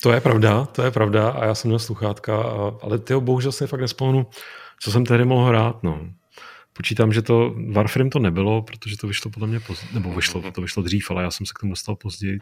To 0.03 0.13
je 0.13 0.21
pravda, 0.21 0.65
to 0.65 0.83
je 0.83 0.91
pravda 0.91 1.31
a 1.31 1.45
já 1.45 1.55
jsem 1.55 1.69
měl 1.69 1.79
sluchátka, 1.79 2.43
ale 2.83 2.99
tyho 2.99 3.21
bohužel 3.21 3.53
se 3.53 3.67
fakt 3.67 3.81
nespomenu, 3.81 4.27
co 4.83 4.91
jsem 4.91 5.07
tehdy 5.07 5.25
mohl 5.25 5.49
hrát, 5.49 5.83
no. 5.83 6.01
Počítám, 6.77 7.13
že 7.13 7.23
to 7.23 7.55
Warframe 7.73 8.11
to 8.11 8.19
nebylo, 8.19 8.63
protože 8.63 8.97
to 8.97 9.07
vyšlo 9.07 9.31
podle 9.31 9.49
mě 9.49 9.61
později, 9.61 9.95
nebo 9.95 10.15
vyšlo, 10.15 10.53
to 10.53 10.61
vyšlo 10.61 10.83
dřív, 10.83 11.11
ale 11.11 11.23
já 11.23 11.31
jsem 11.31 11.47
se 11.47 11.53
k 11.57 11.61
tomu 11.61 11.73
dostal 11.73 11.97
později. 11.97 12.39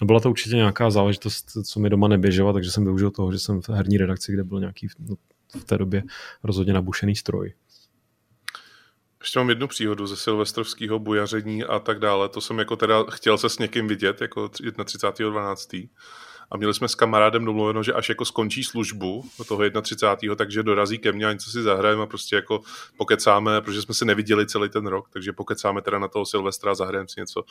No 0.00 0.06
byla 0.06 0.20
to 0.20 0.30
určitě 0.30 0.56
nějaká 0.56 0.90
záležitost, 0.90 1.50
co 1.64 1.80
mi 1.80 1.90
doma 1.90 2.08
neběžela, 2.08 2.52
takže 2.52 2.70
jsem 2.70 2.84
využil 2.84 3.10
toho, 3.10 3.32
že 3.32 3.38
jsem 3.38 3.62
v 3.62 3.68
herní 3.68 3.98
redakci, 3.98 4.32
kde 4.32 4.44
byl 4.44 4.60
nějaký 4.60 4.88
no, 4.98 5.14
v 5.60 5.64
té 5.64 5.78
době 5.78 6.02
rozhodně 6.44 6.72
nabušený 6.72 7.16
stroj. 7.16 7.52
Ještě 9.20 9.38
mám 9.38 9.48
jednu 9.48 9.68
příhodu 9.68 10.06
ze 10.06 10.16
silvestrovského 10.16 10.98
bujaření 10.98 11.64
a 11.64 11.78
tak 11.78 11.98
dále. 11.98 12.28
To 12.28 12.40
jsem 12.40 12.58
jako 12.58 12.76
teda 12.76 13.04
chtěl 13.10 13.38
se 13.38 13.48
s 13.48 13.58
někým 13.58 13.88
vidět, 13.88 14.20
jako 14.20 14.44
31.12. 14.44 15.88
A 16.52 16.56
měli 16.56 16.74
jsme 16.74 16.88
s 16.88 16.94
kamarádem 16.94 17.44
domluveno, 17.44 17.82
že 17.82 17.92
až 17.92 18.08
jako 18.08 18.24
skončí 18.24 18.64
službu 18.64 19.24
toho 19.48 19.62
31. 19.82 20.34
takže 20.34 20.62
dorazí 20.62 20.98
ke 20.98 21.12
mně 21.12 21.26
a 21.26 21.32
něco 21.32 21.50
si 21.50 21.62
zahrajeme 21.62 22.02
a 22.02 22.06
prostě 22.06 22.36
jako 22.36 22.60
pokecáme, 22.96 23.60
protože 23.60 23.82
jsme 23.82 23.94
se 23.94 24.04
neviděli 24.04 24.46
celý 24.46 24.68
ten 24.68 24.86
rok, 24.86 25.08
takže 25.12 25.32
pokecáme 25.32 25.82
teda 25.82 25.98
na 25.98 26.08
toho 26.08 26.26
Silvestra 26.26 26.70
a 26.72 26.74
zahrajeme 26.74 27.08
si 27.08 27.20
něco. 27.20 27.44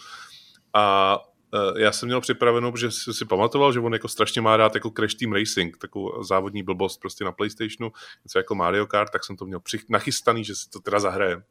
A 0.73 1.17
e, 1.53 1.81
já 1.81 1.91
jsem 1.91 2.07
měl 2.07 2.21
připraveno, 2.21 2.73
že 2.77 2.91
si, 2.91 3.13
si 3.13 3.25
pamatoval, 3.25 3.73
že 3.73 3.79
on 3.79 3.93
jako 3.93 4.07
strašně 4.07 4.41
má 4.41 4.57
rád 4.57 4.75
jako 4.75 4.89
Crash 4.89 5.15
Team 5.15 5.33
Racing, 5.33 5.77
takovou 5.77 6.23
závodní 6.23 6.63
blbost 6.63 6.97
prostě 6.97 7.23
na 7.23 7.31
Playstationu, 7.31 7.91
něco 8.23 8.39
jako 8.39 8.55
Mario 8.55 8.87
Kart, 8.87 9.11
tak 9.11 9.25
jsem 9.25 9.35
to 9.35 9.45
měl 9.45 9.61
nachystaný, 9.89 10.43
že 10.43 10.55
si 10.55 10.69
to 10.69 10.79
teda 10.79 10.99
zahrajem. 10.99 11.43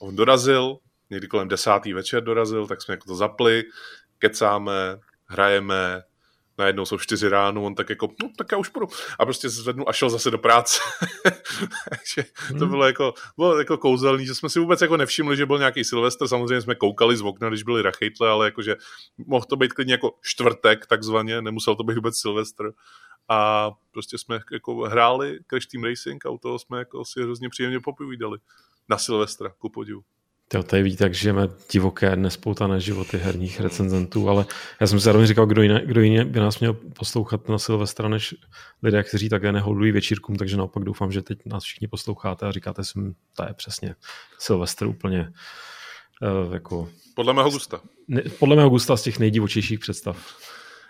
On 0.00 0.16
dorazil, 0.16 0.76
někdy 1.10 1.28
kolem 1.28 1.48
desátý 1.48 1.92
večer 1.92 2.24
dorazil, 2.24 2.66
tak 2.66 2.82
jsme 2.82 2.94
jako 2.94 3.06
to 3.06 3.14
zapli, 3.14 3.62
kecáme, 4.18 4.98
hrajeme, 5.26 6.02
najednou 6.58 6.84
jsou 6.84 6.98
čtyři 6.98 7.28
ráno, 7.28 7.62
on 7.62 7.74
tak 7.74 7.90
jako, 7.90 8.08
no 8.22 8.30
tak 8.38 8.52
já 8.52 8.58
už 8.58 8.68
půjdu. 8.68 8.86
A 9.18 9.24
prostě 9.24 9.48
zvednu 9.48 9.88
a 9.88 9.92
šel 9.92 10.10
zase 10.10 10.30
do 10.30 10.38
práce. 10.38 10.78
Takže 11.90 12.30
to 12.48 12.58
hmm. 12.58 12.68
bylo 12.68 12.86
jako, 12.86 13.14
bylo 13.36 13.58
jako 13.58 13.78
kouzelný, 13.78 14.26
že 14.26 14.34
jsme 14.34 14.48
si 14.48 14.58
vůbec 14.58 14.80
jako 14.80 14.96
nevšimli, 14.96 15.36
že 15.36 15.46
byl 15.46 15.58
nějaký 15.58 15.84
Silvestr, 15.84 16.28
samozřejmě 16.28 16.60
jsme 16.60 16.74
koukali 16.74 17.16
z 17.16 17.22
okna, 17.22 17.48
když 17.48 17.62
byli 17.62 17.82
rachejtle, 17.82 18.28
ale 18.28 18.46
jakože 18.46 18.76
mohl 19.26 19.44
to 19.44 19.56
být 19.56 19.72
klidně 19.72 19.94
jako 19.94 20.14
čtvrtek 20.22 20.86
takzvaně, 20.86 21.42
nemusel 21.42 21.76
to 21.76 21.84
být 21.84 21.94
vůbec 21.94 22.18
Silvestr. 22.18 22.72
A 23.28 23.70
prostě 23.92 24.18
jsme 24.18 24.40
jako 24.52 24.76
hráli 24.76 25.38
Crash 25.50 25.66
Team 25.66 25.84
Racing 25.84 26.26
a 26.26 26.30
u 26.30 26.38
toho 26.38 26.58
jsme 26.58 26.78
jako 26.78 27.04
si 27.04 27.22
hrozně 27.22 27.48
příjemně 27.48 27.80
popovídali. 27.80 28.38
Na 28.88 28.98
Silvestra, 28.98 29.50
ku 29.58 29.68
podivu. 29.68 30.02
Jo, 30.54 30.62
tady 30.62 30.82
vidíte, 30.82 31.04
tak 31.04 31.14
žijeme 31.14 31.48
divoké, 31.72 32.16
nespoutané 32.16 32.80
životy 32.80 33.18
herních 33.18 33.60
recenzentů, 33.60 34.28
ale 34.28 34.46
já 34.80 34.86
jsem 34.86 35.00
si 35.00 35.04
zároveň 35.04 35.26
říkal, 35.26 35.46
kdo 35.46 35.62
jiný, 35.62 35.80
kdo 35.84 36.00
jiný 36.00 36.24
by 36.24 36.40
nás 36.40 36.60
měl 36.60 36.74
poslouchat 36.74 37.48
na 37.48 37.58
Silvestra, 37.58 38.08
než 38.08 38.34
lidé, 38.82 39.02
kteří 39.02 39.28
také 39.28 39.52
neholdují 39.52 39.92
večírkům, 39.92 40.36
takže 40.36 40.56
naopak 40.56 40.84
doufám, 40.84 41.12
že 41.12 41.22
teď 41.22 41.38
nás 41.46 41.64
všichni 41.64 41.88
posloucháte 41.88 42.46
a 42.46 42.52
říkáte 42.52 42.84
si, 42.84 42.92
hm, 42.96 43.14
to 43.36 43.42
je 43.42 43.54
přesně 43.54 43.94
Silvestr 44.38 44.86
úplně 44.86 45.32
uh, 46.46 46.54
jako... 46.54 46.88
Podle 47.14 47.32
mého 47.32 47.50
gusta. 47.50 47.80
Ne, 48.08 48.22
podle 48.38 48.56
mého 48.56 48.70
gusta 48.70 48.96
z 48.96 49.02
těch 49.02 49.18
nejdivočejších 49.18 49.78
představ. 49.78 50.36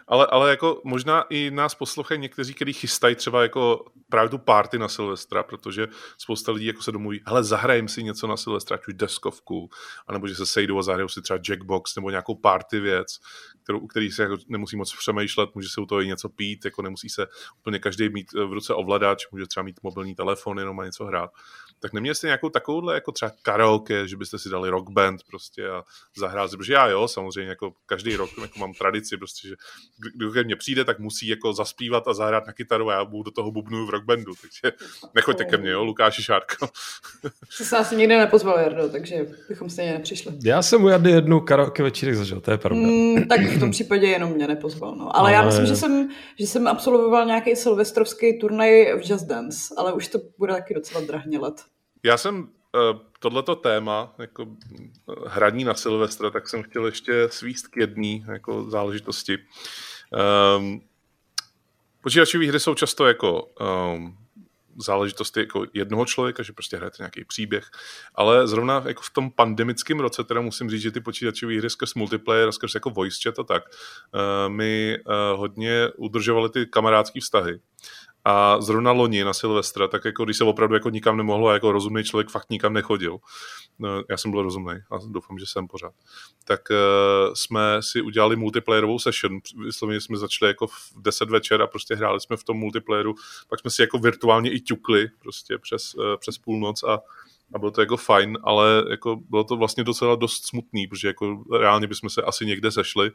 Ale, 0.08 0.26
ale 0.26 0.50
jako 0.50 0.80
možná 0.84 1.22
i 1.30 1.50
nás 1.50 1.74
poslouchají 1.74 2.20
někteří, 2.20 2.54
kteří 2.54 2.72
chystají 2.72 3.14
třeba 3.14 3.42
jako 3.42 3.84
právě 4.08 4.28
tu 4.28 4.38
party 4.38 4.78
na 4.78 4.88
Silvestra, 4.88 5.42
protože 5.42 5.86
spousta 6.18 6.52
lidí 6.52 6.66
jako 6.66 6.82
se 6.82 6.92
domluví, 6.92 7.20
hele, 7.26 7.44
zahrajím 7.44 7.88
si 7.88 8.02
něco 8.02 8.26
na 8.26 8.36
Silvestra, 8.36 8.76
ať 8.76 8.88
už 8.88 8.94
deskovku, 8.94 9.70
anebo 10.06 10.28
že 10.28 10.34
se 10.34 10.46
sejdou 10.46 10.78
a 10.78 10.82
zahrajou 10.82 11.08
si 11.08 11.22
třeba 11.22 11.38
Jackbox 11.48 11.96
nebo 11.96 12.10
nějakou 12.10 12.34
party 12.34 12.80
věc, 12.80 13.18
kterou, 13.62 13.78
u 13.78 13.86
který 13.86 14.10
se 14.10 14.22
jako 14.22 14.36
nemusí 14.48 14.76
moc 14.76 14.96
přemýšlet, 14.96 15.54
může 15.54 15.68
se 15.68 15.80
u 15.80 15.86
toho 15.86 16.00
i 16.00 16.06
něco 16.06 16.28
pít, 16.28 16.64
jako 16.64 16.82
nemusí 16.82 17.08
se 17.08 17.26
úplně 17.58 17.78
každý 17.78 18.08
mít 18.08 18.32
v 18.32 18.52
ruce 18.52 18.74
ovladač, 18.74 19.30
může 19.32 19.46
třeba 19.46 19.64
mít 19.64 19.80
mobilní 19.82 20.14
telefon, 20.14 20.58
jenom 20.58 20.80
a 20.80 20.84
něco 20.84 21.04
hrát 21.04 21.30
tak 21.80 21.92
neměli 21.92 22.14
jste 22.14 22.26
nějakou 22.26 22.48
takovouhle 22.48 22.94
jako 22.94 23.12
třeba 23.12 23.32
karaoke, 23.42 24.08
že 24.08 24.16
byste 24.16 24.38
si 24.38 24.48
dali 24.48 24.68
rock 24.68 24.90
band 24.90 25.20
prostě 25.30 25.68
a 25.68 25.82
zahrát 26.18 26.50
si, 26.50 26.56
protože 26.56 26.72
já 26.72 26.86
jo, 26.86 27.08
samozřejmě 27.08 27.48
jako 27.48 27.72
každý 27.86 28.16
rok 28.16 28.30
jako 28.42 28.58
mám 28.58 28.74
tradici 28.74 29.16
prostě, 29.16 29.48
že 29.48 29.54
kdo 30.16 30.32
ke 30.32 30.44
mně 30.44 30.56
přijde, 30.56 30.84
tak 30.84 30.98
musí 30.98 31.28
jako 31.28 31.52
zaspívat 31.52 32.08
a 32.08 32.14
zahrát 32.14 32.46
na 32.46 32.52
kytaru 32.52 32.90
a 32.90 32.94
já 32.94 33.04
budu 33.04 33.22
do 33.22 33.30
toho 33.30 33.50
bubnu 33.50 33.86
v 33.86 33.90
rock 33.90 34.04
bandu, 34.04 34.32
takže 34.40 34.76
nechoďte 35.14 35.44
ke 35.44 35.56
mně, 35.56 35.70
jo, 35.70 35.84
Lukáši 35.84 36.22
Šárko. 36.22 36.68
Jsi 37.50 37.64
se 37.64 37.76
asi 37.76 37.96
nikdy 37.96 38.16
nepozval, 38.16 38.58
Jardo, 38.58 38.88
takže 38.88 39.26
bychom 39.48 39.70
stejně 39.70 39.92
nepřišli. 39.92 40.32
Já 40.44 40.62
jsem 40.62 40.84
u 40.84 40.88
Jardy 40.88 41.10
jednu 41.10 41.40
karaoke 41.40 41.82
večírek 41.82 42.14
zažil, 42.14 42.40
to 42.40 42.50
je 42.50 42.58
pravda. 42.58 42.80
Mm, 42.80 43.28
tak 43.28 43.40
v 43.40 43.60
tom 43.60 43.70
případě 43.70 44.06
jenom 44.06 44.32
mě 44.32 44.46
nepozval, 44.46 44.96
no. 44.96 45.16
Ale, 45.16 45.30
ale, 45.30 45.32
já 45.32 45.42
myslím, 45.44 45.66
že 45.66 45.76
jsem, 45.76 46.08
že 46.38 46.46
jsem 46.46 46.68
absolvoval 46.68 47.26
nějaký 47.26 47.56
silvestrovský 47.56 48.38
turnaj 48.38 48.98
v 48.98 49.10
Just 49.10 49.26
Dance, 49.26 49.74
ale 49.76 49.92
už 49.92 50.08
to 50.08 50.18
bude 50.38 50.52
taky 50.52 50.74
docela 50.74 51.00
drahně 51.00 51.38
let. 51.38 51.54
Já 52.04 52.16
jsem 52.16 52.38
uh, 52.38 52.48
tohleto 53.18 53.56
téma, 53.56 54.14
jako 54.18 54.46
hraní 55.26 55.64
na 55.64 55.74
Silvestra, 55.74 56.30
tak 56.30 56.48
jsem 56.48 56.62
chtěl 56.62 56.86
ještě 56.86 57.28
svíst 57.30 57.68
k 57.68 57.76
jedné 57.76 58.32
jako 58.32 58.70
záležitosti. 58.70 59.38
Um, 60.58 60.80
počítačové 62.02 62.46
hry 62.46 62.60
jsou 62.60 62.74
často 62.74 63.06
jako 63.06 63.42
um, 63.42 64.18
záležitosti 64.76 65.40
jako 65.40 65.66
jednoho 65.72 66.06
člověka, 66.06 66.42
že 66.42 66.52
prostě 66.52 66.76
hrajete 66.76 66.96
nějaký 67.00 67.24
příběh, 67.24 67.70
ale 68.14 68.46
zrovna 68.48 68.82
jako 68.86 69.02
v 69.02 69.10
tom 69.10 69.30
pandemickém 69.30 70.00
roce, 70.00 70.24
teda 70.24 70.40
musím 70.40 70.70
říct, 70.70 70.82
že 70.82 70.90
ty 70.90 71.00
počítačové 71.00 71.58
hry 71.58 71.70
skrz 71.70 71.94
multiplayer, 71.94 72.52
skrz 72.52 72.74
jako 72.74 72.90
voice 72.90 73.18
chat 73.22 73.38
a 73.38 73.42
tak, 73.42 73.62
uh, 73.64 74.52
mi 74.52 74.98
uh, 75.06 75.38
hodně 75.38 75.88
udržovaly 75.96 76.50
ty 76.50 76.66
kamarádské 76.66 77.20
vztahy. 77.20 77.60
A 78.24 78.60
zrovna 78.60 78.92
loni 78.92 79.24
na 79.24 79.34
Silvestra, 79.34 79.88
tak 79.88 80.04
jako 80.04 80.24
když 80.24 80.36
se 80.36 80.44
opravdu 80.44 80.74
jako 80.74 80.90
nikam 80.90 81.16
nemohlo 81.16 81.48
a 81.48 81.52
jako 81.52 81.72
rozumný 81.72 82.04
člověk 82.04 82.28
fakt 82.28 82.50
nikam 82.50 82.72
nechodil, 82.72 83.18
no, 83.78 84.02
já 84.10 84.16
jsem 84.16 84.30
byl 84.30 84.42
rozumný 84.42 84.74
a 84.90 84.98
doufám, 85.08 85.38
že 85.38 85.46
jsem 85.46 85.68
pořád, 85.68 85.92
tak 86.44 86.60
uh, 86.70 87.34
jsme 87.34 87.82
si 87.82 88.02
udělali 88.02 88.36
multiplayerovou 88.36 88.98
session, 88.98 89.38
vysloveně 89.64 90.00
jsme 90.00 90.16
začali 90.16 90.50
jako 90.50 90.66
v 90.66 90.92
10 90.96 91.30
večer 91.30 91.62
a 91.62 91.66
prostě 91.66 91.94
hráli 91.94 92.20
jsme 92.20 92.36
v 92.36 92.44
tom 92.44 92.56
multiplayeru, 92.56 93.14
pak 93.48 93.60
jsme 93.60 93.70
si 93.70 93.82
jako 93.82 93.98
virtuálně 93.98 94.50
i 94.50 94.60
ťukli 94.60 95.08
prostě 95.18 95.58
přes, 95.58 95.94
uh, 95.94 96.04
přes 96.20 96.38
půlnoc 96.38 96.82
a 96.82 96.98
a 97.54 97.58
bylo 97.58 97.70
to 97.70 97.80
jako 97.80 97.96
fajn, 97.96 98.38
ale 98.42 98.84
jako 98.90 99.16
bylo 99.16 99.44
to 99.44 99.56
vlastně 99.56 99.84
docela 99.84 100.14
dost 100.14 100.46
smutný, 100.46 100.86
protože 100.86 101.08
jako 101.08 101.44
reálně 101.58 101.86
bychom 101.86 102.10
se 102.10 102.22
asi 102.22 102.46
někde 102.46 102.70
sešli 102.70 103.10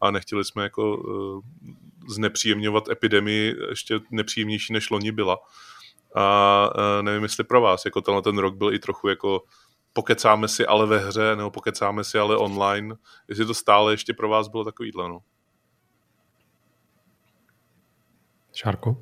a 0.00 0.10
nechtěli 0.10 0.44
jsme 0.44 0.62
jako 0.62 0.96
uh, 0.96 1.42
znepříjemňovat 2.08 2.88
epidemii 2.88 3.54
ještě 3.68 4.00
nepříjemnější 4.10 4.72
než 4.72 4.90
loni 4.90 5.12
byla. 5.12 5.38
A 6.16 6.70
uh, 6.74 7.02
nevím, 7.02 7.22
jestli 7.22 7.44
pro 7.44 7.60
vás, 7.60 7.84
jako 7.84 8.00
tenhle 8.00 8.22
ten 8.22 8.38
rok 8.38 8.56
byl 8.56 8.74
i 8.74 8.78
trochu 8.78 9.08
jako 9.08 9.42
pokecáme 9.92 10.48
si 10.48 10.66
ale 10.66 10.86
ve 10.86 10.98
hře, 10.98 11.36
nebo 11.36 11.50
pokecáme 11.50 12.04
si 12.04 12.18
ale 12.18 12.36
online, 12.36 12.96
jestli 13.28 13.46
to 13.46 13.54
stále 13.54 13.92
ještě 13.92 14.14
pro 14.14 14.28
vás 14.28 14.48
bylo 14.48 14.64
takovýhle, 14.64 15.08
no. 15.08 15.18
Šárko? 18.52 18.96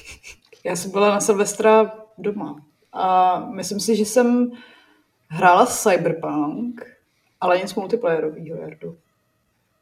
Já 0.64 0.76
jsem 0.76 0.90
byla 0.90 1.10
na 1.10 1.20
Silvestra 1.20 1.92
doma. 2.18 2.56
A 2.92 3.38
myslím 3.40 3.80
si, 3.80 3.96
že 3.96 4.04
jsem 4.04 4.50
hrála 5.28 5.66
Cyberpunk, 5.66 6.96
ale 7.40 7.58
nic 7.58 7.74
multiplayerového, 7.74 8.56
Jardu. 8.56 8.98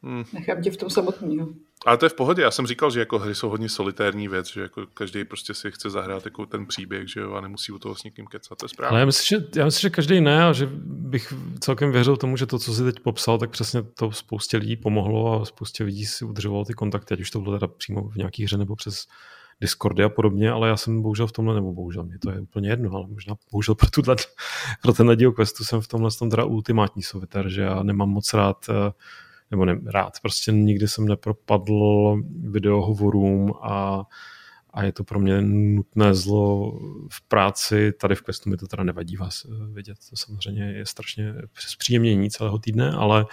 Hmm. 0.03 0.23
Nechám 0.33 0.61
tě 0.61 0.71
v 0.71 0.77
tom 0.77 0.89
samotného. 0.89 1.47
Ale 1.85 1.97
to 1.97 2.05
je 2.05 2.09
v 2.09 2.13
pohodě, 2.13 2.41
já 2.41 2.51
jsem 2.51 2.67
říkal, 2.67 2.91
že 2.91 2.99
jako 2.99 3.19
hry 3.19 3.35
jsou 3.35 3.49
hodně 3.49 3.69
solitérní 3.69 4.27
věc, 4.27 4.47
že 4.47 4.61
jako 4.61 4.85
každý 4.93 5.25
prostě 5.25 5.53
si 5.53 5.71
chce 5.71 5.89
zahrát 5.89 6.25
jako 6.25 6.45
ten 6.45 6.65
příběh, 6.65 7.07
že 7.07 7.19
jo, 7.19 7.33
a 7.33 7.41
nemusí 7.41 7.71
u 7.71 7.79
toho 7.79 7.95
s 7.95 8.03
někým 8.03 8.27
kecat, 8.27 8.57
to 8.57 8.65
je 8.65 8.69
správně. 8.69 8.91
Ale 8.91 8.99
já 8.99 9.05
myslím, 9.05 9.39
že, 9.39 9.59
já 9.59 9.65
myslím, 9.65 9.81
že 9.81 9.89
každý 9.89 10.21
ne 10.21 10.45
a 10.45 10.53
že 10.53 10.69
bych 10.83 11.33
celkem 11.59 11.91
věřil 11.91 12.17
tomu, 12.17 12.37
že 12.37 12.45
to, 12.45 12.59
co 12.59 12.73
si 12.73 12.83
teď 12.83 12.99
popsal, 12.99 13.37
tak 13.37 13.49
přesně 13.49 13.83
to 13.83 14.11
spoustě 14.11 14.57
lidí 14.57 14.75
pomohlo 14.75 15.41
a 15.41 15.45
spoustě 15.45 15.83
lidí 15.83 16.05
si 16.05 16.25
udržovalo 16.25 16.65
ty 16.65 16.73
kontakty, 16.73 17.13
ať 17.13 17.19
už 17.19 17.31
to 17.31 17.41
bylo 17.41 17.59
teda 17.59 17.67
přímo 17.67 18.09
v 18.09 18.15
nějaký 18.15 18.43
hře 18.43 18.57
nebo 18.57 18.75
přes 18.75 19.05
Discordy 19.61 20.03
a 20.03 20.09
podobně, 20.09 20.51
ale 20.51 20.69
já 20.69 20.77
jsem 20.77 21.01
bohužel 21.01 21.27
v 21.27 21.31
tomhle, 21.31 21.55
nebo 21.55 21.73
bohužel, 21.73 22.03
mě 22.03 22.19
to 22.19 22.31
je 22.31 22.41
úplně 22.41 22.69
jedno, 22.69 22.91
ale 22.91 23.07
možná 23.07 23.35
bohužel 23.51 23.75
pro, 23.75 23.89
tuhle, 23.89 24.15
pro 24.81 24.93
ten 24.93 25.15
díl 25.15 25.31
questu 25.31 25.63
jsem 25.63 25.81
v 25.81 25.87
tomhle 25.87 26.11
tom 26.19 26.29
teda 26.29 26.45
ultimátní 26.45 27.03
sovitar, 27.03 27.49
že 27.49 27.61
já 27.61 27.83
nemám 27.83 28.09
moc 28.09 28.33
rád 28.33 28.65
eh, 28.69 28.91
nebo 29.51 29.65
ne, 29.65 29.79
rád, 29.85 30.13
prostě 30.21 30.51
nikdy 30.51 30.87
jsem 30.87 31.07
nepropadl 31.07 32.21
videohovorům 32.39 33.53
a 33.61 34.03
a 34.77 34.83
je 34.83 34.91
to 34.91 35.03
pro 35.03 35.19
mě 35.19 35.41
nutné 35.41 36.13
zlo 36.13 36.71
v 37.11 37.21
práci. 37.27 37.93
Tady 38.01 38.15
v 38.15 38.21
Questu 38.21 38.49
mi 38.49 38.57
to 38.57 38.67
teda 38.67 38.83
nevadí 38.83 39.15
vás 39.15 39.45
eh, 39.45 39.73
vidět. 39.73 39.97
To 40.09 40.15
samozřejmě 40.15 40.63
je 40.63 40.85
strašně 40.85 41.33
zpříjemnění 41.59 42.29
celého 42.29 42.59
týdne, 42.59 42.91
ale, 42.91 43.25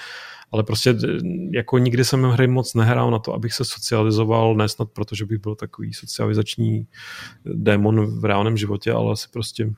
ale 0.53 0.63
prostě 0.63 0.91
eh, 0.91 1.07
jako 1.53 1.79
nikdy 1.79 2.05
jsem 2.05 2.23
hry 2.23 2.47
moc 2.47 2.75
nehrál 2.75 3.11
na 3.11 3.19
to, 3.19 3.35
abych 3.35 3.53
se 3.53 3.65
socializoval, 3.65 4.55
ne 4.55 4.69
snad 4.69 4.91
proto, 4.91 5.15
že 5.15 5.25
bych 5.25 5.39
byl 5.39 5.55
takový 5.55 5.95
socializační 5.95 6.87
démon 7.45 8.21
v 8.21 8.25
reálném 8.25 8.57
životě, 8.57 8.93
ale 8.93 9.13
asi 9.13 9.29
prostě 9.33 9.71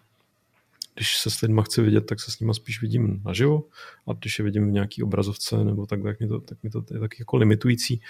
když 0.97 1.19
se 1.19 1.31
s 1.31 1.41
lidmi 1.41 1.63
chci 1.65 1.83
vidět, 1.83 2.01
tak 2.01 2.21
se 2.21 2.31
s 2.31 2.41
nimi 2.41 2.55
spíš 2.55 2.83
vidím 2.83 3.23
naživo 3.25 3.65
a 4.09 4.13
když 4.13 4.39
je 4.39 4.45
vidím 4.45 4.69
v 4.69 4.73
nějaký 4.73 5.03
obrazovce 5.03 5.65
nebo 5.65 5.87
tak, 5.87 6.03
tak 6.03 6.21
mi 6.21 6.29
to, 6.29 6.41
tak 6.41 6.59
mi 6.63 6.71
to 6.71 6.85
je 6.95 7.01
taky 7.01 7.17
jako 7.19 7.37
limitující. 7.37 8.01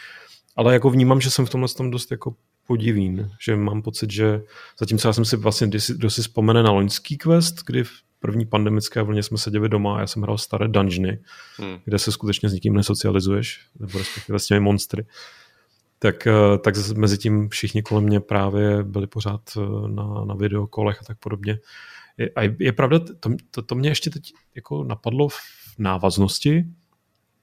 Ale 0.57 0.73
jako 0.73 0.91
vnímám, 0.91 1.21
že 1.21 1.31
jsem 1.31 1.47
v 1.47 1.51
tomhle 1.51 1.69
tom 1.69 1.91
dost 1.91 2.11
jako 2.11 2.35
podivín, 2.67 3.31
že 3.41 3.57
mám 3.57 3.83
pocit, 3.83 4.11
že 4.11 4.43
zatímco 4.79 5.09
já 5.09 5.13
jsem 5.13 5.25
si 5.25 5.37
vlastně, 5.37 5.71
kdo 5.97 6.11
si 6.11 6.23
vzpomene 6.23 6.63
na 6.63 6.71
loňský 6.71 7.19
quest, 7.19 7.55
kdy 7.67 7.85
v 7.85 7.91
první 8.21 8.47
pandemické 8.47 9.03
vlně 9.03 9.23
jsme 9.23 9.39
seděli 9.39 9.69
doma 9.69 9.97
a 9.97 10.01
já 10.01 10.07
jsem 10.07 10.23
hrál 10.23 10.39
staré 10.39 10.69
dungeony, 10.69 11.19
hmm. 11.57 11.79
kde 11.85 11.99
se 11.99 12.13
skutečně 12.13 12.49
s 12.49 12.53
nikým 12.53 12.75
nesocializuješ, 12.75 13.61
nebo 13.81 13.99
respektive 13.99 14.39
s 14.39 14.47
těmi 14.47 14.61
monstry. 14.61 15.07
Tak, 15.99 16.27
eh, 16.27 16.59
tak 16.65 16.75
mezi 16.97 17.19
tím 17.19 17.49
všichni 17.49 17.83
kolem 17.83 18.05
mě 18.05 18.21
právě 18.21 18.83
byli 18.83 19.07
pořád 19.07 19.41
eh, 19.57 19.89
na, 19.89 20.25
na 20.25 20.35
videokolech 20.35 20.99
a 21.01 21.05
tak 21.05 21.19
podobně. 21.19 21.59
A 22.37 22.43
je, 22.43 22.57
je 22.59 22.73
pravda, 22.73 22.99
to, 22.99 23.31
to, 23.51 23.63
to 23.63 23.75
mě 23.75 23.89
ještě 23.89 24.11
teď 24.11 24.33
jako 24.55 24.85
napadlo 24.85 25.29
v 25.29 25.39
návaznosti, 25.79 26.65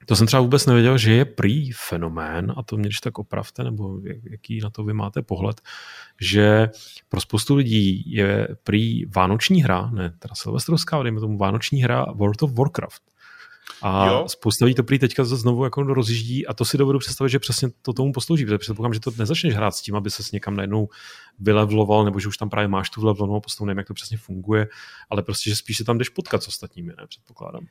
to 0.06 0.16
jsem 0.16 0.28
třeba 0.28 0.42
vůbec 0.42 0.66
nevěděl, 0.66 0.98
že 0.98 1.14
je 1.14 1.26
prý 1.26 1.72
fenomén, 1.72 2.54
a 2.58 2.64
to 2.64 2.78
mě 2.78 2.88
když 2.88 3.00
tak 3.00 3.20
opravte, 3.20 3.64
nebo 3.64 4.00
jaký 4.32 4.60
na 4.60 4.70
to 4.70 4.84
vy 4.84 4.94
máte 4.94 5.22
pohled, 5.22 5.62
že 6.22 6.70
pro 7.10 7.22
spoustu 7.22 7.56
lidí 7.56 8.12
je 8.12 8.48
prý 8.64 9.06
vánoční 9.06 9.64
hra, 9.64 9.92
ne 9.94 10.14
teda 10.20 10.36
silvestrovská, 10.36 11.04
dejme 11.04 11.20
tomu 11.20 11.38
vánoční 11.38 11.84
hra 11.84 12.06
World 12.14 12.44
of 12.44 12.54
Warcraft. 12.54 13.13
A 13.86 14.08
jo. 14.08 14.26
spousta 14.28 14.66
lidí 14.66 14.76
to 14.76 14.84
prý 14.84 15.00
teďka 15.00 15.24
znovu 15.24 15.64
jako 15.64 15.84
rozjíždí 15.84 16.48
a 16.48 16.54
to 16.54 16.66
si 16.66 16.78
dovedu 16.78 17.00
představit, 17.00 17.30
že 17.30 17.40
přesně 17.40 17.70
to 17.82 17.94
tomu 17.94 18.14
poslouží, 18.14 18.46
protože 18.46 18.58
předpokládám, 18.58 18.94
že 18.94 19.00
to 19.00 19.12
nezačneš 19.18 19.56
hrát 19.56 19.76
s 19.76 19.82
tím, 19.82 19.96
aby 19.96 20.12
se 20.12 20.24
s 20.24 20.32
někam 20.32 20.56
najednou 20.56 20.88
vylevloval, 21.40 22.06
nebo 22.06 22.20
že 22.20 22.28
už 22.28 22.38
tam 22.38 22.50
právě 22.50 22.68
máš 22.68 22.90
tu 22.90 23.02
vlevlovanou 23.02 23.40
postavu, 23.40 23.66
nevím, 23.66 23.78
jak 23.78 23.88
to 23.88 23.94
přesně 23.94 24.18
funguje, 24.18 24.68
ale 25.10 25.24
prostě, 25.24 25.50
že 25.50 25.56
spíš 25.56 25.78
se 25.78 25.84
tam 25.84 25.98
jdeš 25.98 26.10
potkat 26.10 26.44
s 26.44 26.48
ostatními, 26.48 26.94
ne, 26.98 27.08
předpokládám. 27.08 27.66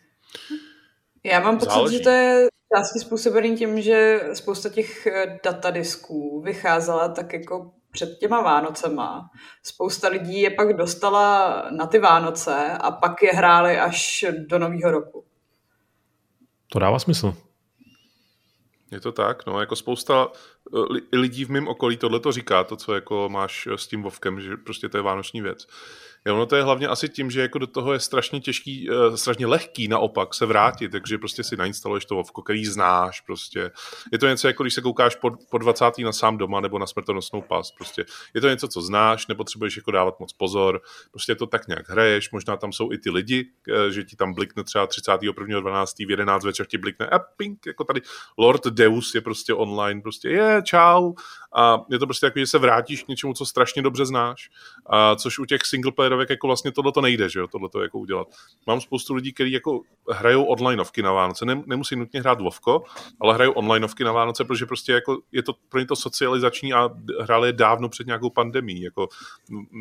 Já 1.25 1.41
mám 1.41 1.59
pocit, 1.59 1.71
Záleží. 1.71 1.97
že 1.97 2.03
to 2.03 2.11
je 2.11 2.49
částky 2.77 2.99
způsobený 2.99 3.57
tím, 3.57 3.83
že 3.83 4.21
spousta 4.35 4.69
těch 4.69 5.07
eh, 5.07 5.41
datadisků 5.45 6.41
vycházela 6.41 7.09
tak 7.09 7.33
jako 7.33 7.73
před 7.91 8.19
těma 8.19 8.41
Vánocema. 8.41 9.31
Spousta 9.63 10.09
lidí 10.09 10.41
je 10.41 10.51
pak 10.51 10.77
dostala 10.77 11.65
na 11.71 11.87
ty 11.87 11.99
Vánoce 11.99 12.73
a 12.81 12.91
pak 12.91 13.23
je 13.23 13.31
hráli 13.33 13.79
až 13.79 14.25
do 14.49 14.59
Nového 14.59 14.91
roku. 14.91 15.25
To 16.73 16.79
dává 16.79 16.99
smysl. 16.99 17.35
Je 18.91 19.01
to 19.01 19.13
tak, 19.13 19.47
no, 19.47 19.61
jako 19.61 19.77
spousta 19.77 20.29
lidí 21.13 21.45
v 21.45 21.51
mém 21.51 21.69
okolí 21.69 21.97
tohle 21.97 22.21
to 22.21 22.33
říká, 22.33 22.65
to, 22.65 22.77
co 22.77 22.95
jako 22.95 23.29
máš 23.29 23.69
s 23.77 23.87
tím 23.87 24.03
Vovkem, 24.03 24.41
že 24.41 24.57
prostě 24.57 24.89
to 24.89 24.97
je 24.97 25.03
vánoční 25.03 25.43
věc. 25.43 25.67
Jo, 26.27 26.37
no 26.37 26.47
to 26.47 26.57
je 26.57 26.63
hlavně 26.63 26.89
asi 26.89 27.09
tím, 27.09 27.31
že 27.31 27.41
jako 27.41 27.59
do 27.59 27.67
toho 27.67 27.93
je 27.93 28.01
strašně 28.01 28.41
těžký, 28.41 28.91
uh, 28.91 29.15
strašně 29.15 29.47
lehký 29.47 29.89
naopak 29.89 30.35
se 30.35 30.47
vrátit, 30.47 30.89
takže 30.89 31.19
prostě 31.19 31.45
si 31.45 31.57
nainstaluješ 31.57 32.05
to 32.05 32.15
Vovko, 32.15 32.43
který 32.43 32.65
znáš 32.65 33.21
prostě. 33.21 33.71
Je 34.13 34.19
to 34.19 34.29
něco 34.29 34.47
jako 34.47 34.63
když 34.63 34.75
se 34.75 34.81
koukáš 34.81 35.17
po, 35.17 35.31
po 35.51 35.59
20. 35.59 35.85
na 35.99 36.13
sám 36.13 36.39
doma 36.39 36.61
nebo 36.61 36.79
na 36.79 36.87
smrtonosnou 36.87 37.43
pas, 37.43 37.71
prostě. 37.71 38.05
Je 38.35 38.41
to 38.41 38.49
něco, 38.49 38.69
co 38.69 38.83
znáš, 38.83 39.27
nepotřebuješ 39.27 39.77
jako 39.77 39.91
dávat 39.91 40.21
moc 40.21 40.33
pozor, 40.33 40.81
prostě 41.11 41.35
to 41.35 41.47
tak 41.47 41.69
nějak 41.69 41.89
hraješ, 41.89 42.31
možná 42.31 42.57
tam 42.57 42.73
jsou 42.73 42.93
i 42.93 42.99
ty 42.99 43.11
lidi, 43.11 43.45
uh, 43.69 43.91
že 43.91 44.05
ti 44.05 44.17
tam 44.17 44.35
blikne 44.35 44.65
třeba 44.65 44.87
31.12. 44.87 46.07
v 46.07 46.11
11 46.11 46.45
večer 46.45 46.67
ti 46.67 46.79
blikne 46.79 47.07
a 47.07 47.19
ping, 47.19 47.67
jako 47.67 47.85
tady 47.85 48.01
Lord 48.39 48.67
Deus 48.67 49.15
je 49.15 49.21
prostě 49.21 49.55
online, 49.55 50.01
prostě 50.01 50.29
je, 50.29 50.62
čau, 50.63 51.13
a 51.57 51.79
je 51.91 51.99
to 51.99 52.07
prostě 52.07 52.27
jako, 52.27 52.39
že 52.39 52.47
se 52.47 52.59
vrátíš 52.59 53.03
k 53.03 53.09
něčemu, 53.09 53.35
co 53.35 53.47
strašně 53.47 53.83
dobře 53.83 54.07
znáš, 54.07 54.51
a 54.87 55.17
což 55.17 55.39
u 55.39 55.45
těch 55.45 55.61
single 55.65 55.93
playerovek 55.93 56.31
jako 56.31 56.47
vlastně 56.47 56.73
tohle 56.73 56.93
to 56.93 57.01
nejde, 57.01 57.29
že 57.29 57.41
jo, 57.41 57.49
tohle 57.49 57.69
to 57.69 57.83
jako 57.83 57.99
udělat. 57.99 58.29
Mám 58.67 58.81
spoustu 58.81 59.15
lidí, 59.15 59.33
kteří 59.33 59.53
jako 59.53 59.81
hrajou 60.11 60.45
onlineovky 60.45 61.03
na 61.03 61.13
Vánoce, 61.13 61.45
Nem, 61.45 61.63
nemusí 61.67 61.97
nutně 61.97 62.21
hrát 62.21 62.41
Vovko, 62.41 62.83
ale 63.21 63.35
hrajou 63.35 63.53
onlineovky 63.53 64.05
na 64.05 64.13
Vánoce, 64.13 64.45
protože 64.45 64.67
prostě 64.67 64.93
jako 64.93 65.19
je 65.33 65.43
to 65.43 65.53
pro 65.69 65.81
ně 65.81 65.87
to 65.87 65.97
socializační 65.97 66.73
a 66.73 66.91
hráli 67.21 67.49
je 67.49 67.53
dávno 67.53 67.89
před 67.89 68.07
nějakou 68.07 68.31
pandemí, 68.31 68.83
jako 68.83 69.09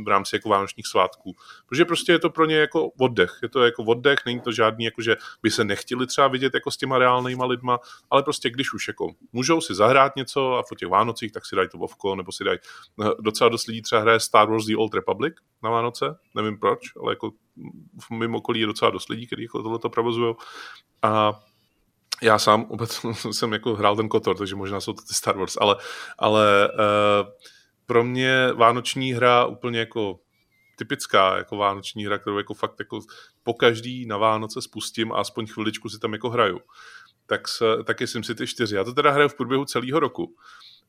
v 0.03 0.07
rámci 0.07 0.35
jako 0.35 0.49
vánočních 0.49 0.87
svátků. 0.87 1.35
Protože 1.69 1.85
prostě 1.85 2.11
je 2.11 2.19
to 2.19 2.29
pro 2.29 2.45
ně 2.45 2.55
jako 2.55 2.89
oddech, 2.99 3.39
je 3.41 3.49
to 3.49 3.63
jako 3.63 3.83
oddech, 3.83 4.19
není 4.25 4.39
to 4.39 4.51
žádný, 4.51 4.85
jako 4.85 5.01
že 5.01 5.15
by 5.43 5.51
se 5.51 5.63
nechtěli 5.63 6.07
třeba 6.07 6.27
vidět 6.27 6.53
jako 6.53 6.71
s 6.71 6.77
těma 6.77 6.97
reálnýma 6.97 7.45
lidma, 7.45 7.79
ale 8.09 8.23
prostě 8.23 8.49
když 8.49 8.73
už 8.73 8.87
jako 8.87 9.11
můžou 9.33 9.61
si 9.61 9.75
zahrát 9.75 10.15
něco 10.15 10.53
a 10.53 10.63
po 10.71 10.75
těch 10.75 10.89
Vánocích, 10.89 11.31
tak 11.31 11.45
si 11.45 11.55
dají 11.55 11.69
to 11.69 11.77
Vovko, 11.77 12.15
nebo 12.15 12.31
si 12.31 12.43
dají, 12.43 12.59
eh, 13.05 13.09
docela 13.19 13.49
dost 13.49 13.67
lidí 13.67 13.81
třeba 13.81 14.01
hraje 14.01 14.19
Star 14.19 14.49
Wars 14.49 14.65
The 14.65 14.75
Old 14.77 14.93
Republic 14.93 15.33
na 15.63 15.69
Vánoce, 15.69 16.05
nevím 16.35 16.59
proč, 16.59 16.79
ale 17.01 17.11
jako 17.11 17.31
v 18.01 18.09
mém 18.09 18.35
okolí 18.35 18.59
je 18.59 18.65
docela 18.65 18.91
dost 18.91 19.09
lidí, 19.09 19.27
kteří 19.27 19.43
jako 19.43 19.63
tohleto 19.63 19.89
provozují. 19.89 20.35
A 21.01 21.39
já 22.23 22.39
sám 22.39 22.65
opět 22.69 22.99
jsem 23.31 23.53
jako 23.53 23.75
hrál 23.75 23.95
ten 23.95 24.09
Kotor, 24.09 24.37
takže 24.37 24.55
možná 24.55 24.81
jsou 24.81 24.93
to 24.93 25.01
ty 25.01 25.13
Star 25.13 25.37
Wars, 25.37 25.57
ale, 25.61 25.75
ale 26.19 26.69
uh, 26.69 27.29
pro 27.85 28.03
mě 28.03 28.53
vánoční 28.53 29.13
hra 29.13 29.45
úplně 29.45 29.79
jako 29.79 30.19
typická 30.75 31.37
jako 31.37 31.57
vánoční 31.57 32.05
hra, 32.05 32.17
kterou 32.17 32.37
jako 32.37 32.53
fakt 32.53 32.75
jako 32.79 32.99
po 33.43 33.53
každý 33.53 34.05
na 34.05 34.17
Vánoce 34.17 34.61
spustím 34.61 35.11
a 35.11 35.15
aspoň 35.15 35.47
chviličku 35.47 35.89
si 35.89 35.99
tam 35.99 36.13
jako 36.13 36.29
hraju. 36.29 36.59
Tak, 37.31 37.47
se, 37.47 37.65
tak 37.83 38.01
je 38.01 38.07
SimCity 38.07 38.47
4. 38.47 38.75
Já 38.75 38.83
to 38.83 38.93
teda 38.93 39.11
hraju 39.11 39.29
v 39.29 39.35
průběhu 39.35 39.65
celého 39.65 39.99
roku 39.99 40.35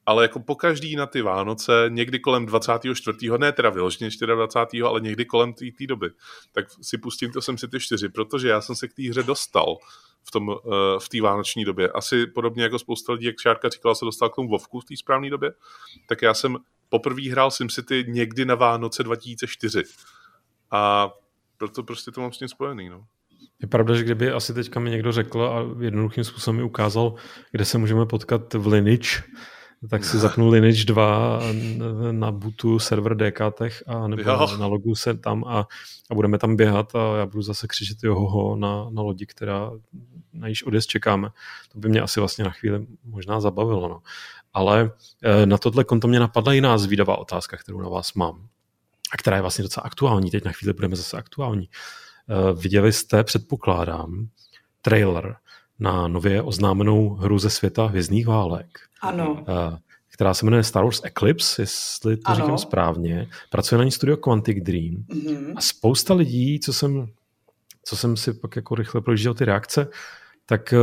ale 0.07 0.25
jako 0.25 0.41
po 0.41 0.55
každý 0.55 0.97
na 0.97 1.07
ty 1.07 1.23
Vánoce, 1.23 1.73
někdy 1.89 2.19
kolem 2.21 2.47
24. 2.47 3.19
ne 3.39 3.53
teda 3.53 3.71
vyloženě 3.71 4.11
24. 4.35 4.83
ale 4.83 5.01
někdy 5.01 5.25
kolem 5.25 5.53
té 5.53 5.87
doby, 5.89 6.11
tak 6.53 6.65
si 6.83 6.99
pustím 6.99 7.33
to 7.33 7.43
jsem 7.43 7.59
si 7.59 7.69
ty 7.69 7.81
čtyři, 7.81 8.09
protože 8.09 8.49
já 8.49 8.61
jsem 8.61 8.77
se 8.77 8.89
k 8.89 8.95
té 8.95 9.03
hře 9.03 9.23
dostal 9.23 9.77
v, 10.25 10.31
tom, 10.31 10.49
uh, 10.49 10.57
v 10.99 11.09
té 11.09 11.21
vánoční 11.21 11.65
době. 11.65 11.89
Asi 11.89 12.27
podobně 12.27 12.63
jako 12.63 12.79
spousta 12.79 13.13
lidí, 13.13 13.27
jak 13.27 13.41
Šárka 13.41 13.69
říkala, 13.69 13.95
se 13.95 14.05
dostal 14.05 14.29
k 14.29 14.37
tomu 14.37 14.49
Vovku 14.49 14.81
v 14.81 14.85
té 14.85 14.97
správné 14.97 15.31
době, 15.31 15.53
tak 16.09 16.23
já 16.23 16.35
jsem 16.35 16.57
poprvé 16.89 17.31
hrál 17.31 17.51
SimCity 17.51 18.05
někdy 18.09 18.45
na 18.45 18.55
Vánoce 18.55 19.03
2004. 19.03 19.83
A 20.71 21.11
proto 21.59 21.83
prostě 21.83 22.11
to 22.11 22.21
mám 22.21 22.33
s 22.33 22.39
tím 22.39 22.49
spojený, 22.49 22.89
no. 22.89 23.07
Je 23.63 23.69
pravda, 23.69 23.95
že 23.95 24.05
kdyby 24.05 24.33
asi 24.33 24.55
teďka 24.55 24.81
mi 24.81 24.91
někdo 24.91 25.13
řekl 25.13 25.43
a 25.43 25.85
jednoduchým 25.85 26.25
způsobem 26.25 26.57
mi 26.57 26.63
ukázal, 26.63 27.15
kde 27.51 27.65
se 27.65 27.79
můžeme 27.79 28.07
potkat 28.07 28.55
v 28.55 28.67
Lineage, 28.67 29.23
tak 29.91 30.05
si 30.05 30.19
zapnu 30.19 30.49
Lineage 30.49 30.85
2 30.85 31.41
na 32.11 32.33
bootu 32.33 32.79
server 32.79 33.17
DKTech 33.17 33.83
a 33.87 34.09
nebo 34.09 34.23
jo. 34.23 34.57
na 34.59 34.67
logu 34.67 34.95
se 34.95 35.15
tam 35.15 35.45
a, 35.45 35.67
a 36.11 36.15
budeme 36.15 36.39
tam 36.39 36.57
běhat 36.57 36.95
a 36.95 37.17
já 37.17 37.27
budu 37.27 37.43
zase 37.43 37.67
křičet 37.67 37.99
johoho 38.05 38.57
na, 38.57 38.87
na 38.91 39.03
lodi, 39.03 39.27
která 39.27 39.71
na 40.33 40.49
již 40.49 40.63
odjezd 40.63 40.89
čekáme. 40.89 41.29
To 41.73 41.79
by 41.79 41.89
mě 41.89 42.01
asi 42.01 42.21
vlastně 42.21 42.45
na 42.45 42.51
chvíli 42.51 42.87
možná 43.05 43.41
zabavilo. 43.41 43.89
No. 43.89 44.03
Ale 44.53 44.91
eh, 45.23 45.47
na 45.47 45.59
tohle 45.59 45.85
konto 45.85 46.09
mě 46.09 46.21
napadla 46.21 46.53
jiná 46.53 46.79
zvídavá 46.79 47.19
otázka, 47.19 47.57
kterou 47.57 47.81
na 47.81 47.89
vás 47.89 48.15
mám 48.15 48.49
a 49.13 49.17
která 49.17 49.37
je 49.37 49.43
vlastně 49.43 49.63
docela 49.63 49.85
aktuální. 49.85 50.31
Teď 50.31 50.45
na 50.45 50.53
chvíli 50.53 50.73
budeme 50.73 50.97
zase 50.97 51.17
aktuální. 51.17 51.69
Eh, 52.29 52.53
viděli 52.53 52.93
jste, 52.93 53.25
předpokládám, 53.25 54.29
trailer 54.83 55.37
na 55.79 56.09
nově 56.09 56.43
oznámenou 56.43 57.09
hru 57.09 57.39
ze 57.39 57.51
světa 57.51 57.87
hvězdných 57.87 58.27
válek. 58.27 58.67
Ano. 59.01 59.45
Eh, 59.49 59.79
která 60.13 60.35
se 60.35 60.45
jmenuje 60.45 60.65
Star 60.65 60.85
Wars 60.85 61.01
Eclipse, 61.05 61.63
jestli 61.63 62.17
to 62.17 62.29
ano. 62.29 62.37
říkám 62.37 62.59
správně. 62.59 63.29
Pracuje 63.51 63.79
na 63.79 63.85
ní 63.85 63.91
studio 63.91 64.17
Quantic 64.17 64.65
Dream. 64.65 64.95
Mm-hmm. 64.95 65.53
A 65.57 65.61
spousta 65.61 66.15
lidí, 66.15 66.61
co 66.61 66.73
jsem, 66.73 67.09
co 67.85 67.97
jsem 67.97 68.17
si 68.17 68.35
pak 68.35 68.57
jako 68.57 68.75
rychle 68.75 69.01
projížděl 69.01 69.35
ty 69.35 69.45
reakce, 69.45 69.89
tak 70.47 70.73
eh, 70.73 70.77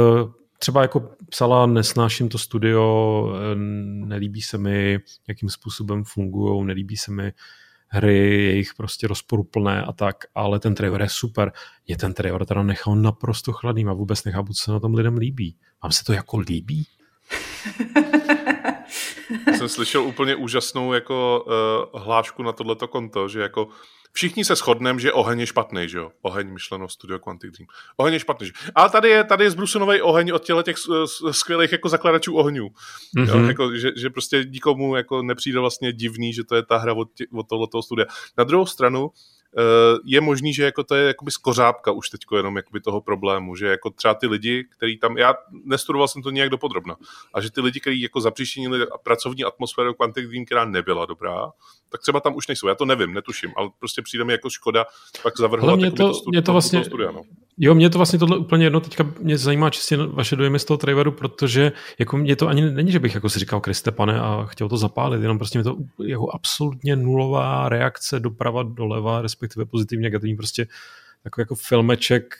třeba 0.59 0.81
jako 0.81 1.11
psala, 1.29 1.65
nesnáším 1.65 2.29
to 2.29 2.37
studio, 2.37 3.25
nelíbí 4.05 4.41
se 4.41 4.57
mi, 4.57 4.99
jakým 5.27 5.49
způsobem 5.49 6.03
fungují, 6.03 6.65
nelíbí 6.65 6.97
se 6.97 7.11
mi 7.11 7.33
hry, 7.89 8.17
jejich 8.17 8.73
prostě 8.73 9.07
rozporuplné 9.07 9.81
a 9.81 9.91
tak, 9.91 10.15
ale 10.35 10.59
ten 10.59 10.75
trailer 10.75 11.01
je 11.01 11.09
super. 11.09 11.51
Je 11.87 11.97
ten 11.97 12.13
trailer 12.13 12.45
teda 12.45 12.63
nechal 12.63 12.95
naprosto 12.95 13.51
chladným 13.51 13.89
a 13.89 13.93
vůbec 13.93 14.23
nechápu, 14.23 14.53
co 14.53 14.63
se 14.63 14.71
na 14.71 14.79
tom 14.79 14.93
lidem 14.93 15.17
líbí. 15.17 15.55
Vám 15.83 15.91
se 15.91 16.03
to 16.03 16.13
jako 16.13 16.37
líbí? 16.37 16.87
jsem 19.57 19.69
slyšel 19.69 20.03
úplně 20.03 20.35
úžasnou 20.35 20.93
jako 20.93 21.45
uh, 21.93 22.01
hlášku 22.01 22.43
na 22.43 22.51
tohleto 22.51 22.87
konto, 22.87 23.27
že 23.27 23.41
jako 23.41 23.67
všichni 24.11 24.45
se 24.45 24.55
shodneme, 24.55 24.99
že 24.99 25.13
oheň 25.13 25.39
je 25.39 25.45
špatný, 25.45 25.89
že 25.89 25.97
jo? 25.97 26.11
Oheň 26.21 26.47
myšleno 26.53 26.89
Studio 26.89 27.19
Quantic 27.19 27.51
Dream. 27.51 27.67
Oheň 27.97 28.13
je 28.13 28.19
špatný, 28.19 28.47
že? 28.47 28.53
Ale 28.75 28.89
tady 28.89 29.09
je, 29.09 29.23
tady 29.23 29.43
je 29.43 29.51
zbrusunový 29.51 30.01
oheň 30.01 30.31
od 30.31 30.43
těle 30.43 30.63
těch 30.63 30.75
skvělých 31.31 31.71
jako 31.71 31.89
zakladačů 31.89 32.35
ohňů. 32.35 32.67
Mm-hmm. 32.67 33.27
Jo? 33.27 33.37
Mhm. 33.37 33.49
Jako, 33.49 33.75
že, 33.75 33.91
že, 33.95 34.09
prostě 34.09 34.45
nikomu 34.49 34.95
jako 34.95 35.21
nepřijde 35.21 35.59
vlastně 35.59 35.93
divný, 35.93 36.33
že 36.33 36.43
to 36.43 36.55
je 36.55 36.63
ta 36.65 36.77
hra 36.77 36.93
od, 36.93 37.13
tě, 37.13 37.25
od 37.33 37.49
tohoto 37.49 37.81
studia. 37.81 38.07
Na 38.37 38.43
druhou 38.43 38.65
stranu, 38.65 39.11
je 40.05 40.21
možný, 40.21 40.53
že 40.53 40.63
jako 40.63 40.83
to 40.83 40.95
je 40.95 41.07
jakoby 41.07 41.31
skořápka 41.31 41.91
už 41.91 42.09
teď 42.09 42.21
jenom 42.35 42.57
jakoby 42.57 42.81
toho 42.81 43.01
problému, 43.01 43.55
že 43.55 43.67
jako 43.67 43.89
třeba 43.89 44.13
ty 44.13 44.27
lidi, 44.27 44.63
který 44.63 44.97
tam, 44.97 45.17
já 45.17 45.35
nestudoval 45.63 46.07
jsem 46.07 46.21
to 46.21 46.29
nějak 46.29 46.49
dopodrobna, 46.49 46.95
a 47.33 47.41
že 47.41 47.51
ty 47.51 47.61
lidi, 47.61 47.79
kteří 47.79 48.01
jako 48.01 48.21
zapříčinili 48.21 48.87
pracovní 49.03 49.43
atmosféru 49.43 49.93
Quantic 49.93 50.29
Dream, 50.29 50.45
která 50.45 50.65
nebyla 50.65 51.05
dobrá, 51.05 51.51
tak 51.89 52.01
třeba 52.01 52.19
tam 52.19 52.35
už 52.35 52.47
nejsou. 52.47 52.67
Já 52.67 52.75
to 52.75 52.85
nevím, 52.85 53.13
netuším, 53.13 53.51
ale 53.57 53.69
prostě 53.79 54.01
přijde 54.01 54.23
mi 54.23 54.31
jako 54.31 54.49
škoda 54.49 54.85
pak 55.23 55.37
zavrhovat 55.37 55.79
mě 55.79 55.91
to, 55.91 56.11
mě 56.27 56.41
to 56.41 56.51
vlastně, 56.51 56.85
studia, 56.85 57.11
no. 57.11 57.21
Jo, 57.61 57.75
mě 57.75 57.89
to 57.89 57.99
vlastně 57.99 58.19
tohle 58.19 58.37
úplně 58.37 58.65
jedno, 58.65 58.79
teďka 58.79 59.11
mě 59.19 59.37
zajímá 59.37 59.69
čistě 59.69 59.97
vaše 59.97 60.35
dojmy 60.35 60.59
z 60.59 60.65
toho 60.65 60.77
traileru, 60.77 61.11
protože 61.11 61.71
jako 61.99 62.17
mě 62.17 62.35
to 62.35 62.47
ani 62.47 62.61
není, 62.71 62.91
že 62.91 62.99
bych 62.99 63.15
jako 63.15 63.29
si 63.29 63.39
říkal 63.39 63.61
Kriste 63.61 63.91
pane 63.91 64.21
a 64.21 64.45
chtěl 64.45 64.69
to 64.69 64.77
zapálit, 64.77 65.21
jenom 65.21 65.37
prostě 65.37 65.59
mě 65.59 65.63
to 65.63 65.77
jako 66.05 66.31
absolutně 66.31 66.95
nulová 66.95 67.69
reakce 67.69 68.19
doprava 68.19 68.63
doleva, 68.63 69.21
respektive 69.21 69.65
pozitivně 69.65 70.03
negativní, 70.03 70.35
prostě 70.35 70.67
takový 71.23 71.41
jako 71.41 71.55
filmeček, 71.55 72.35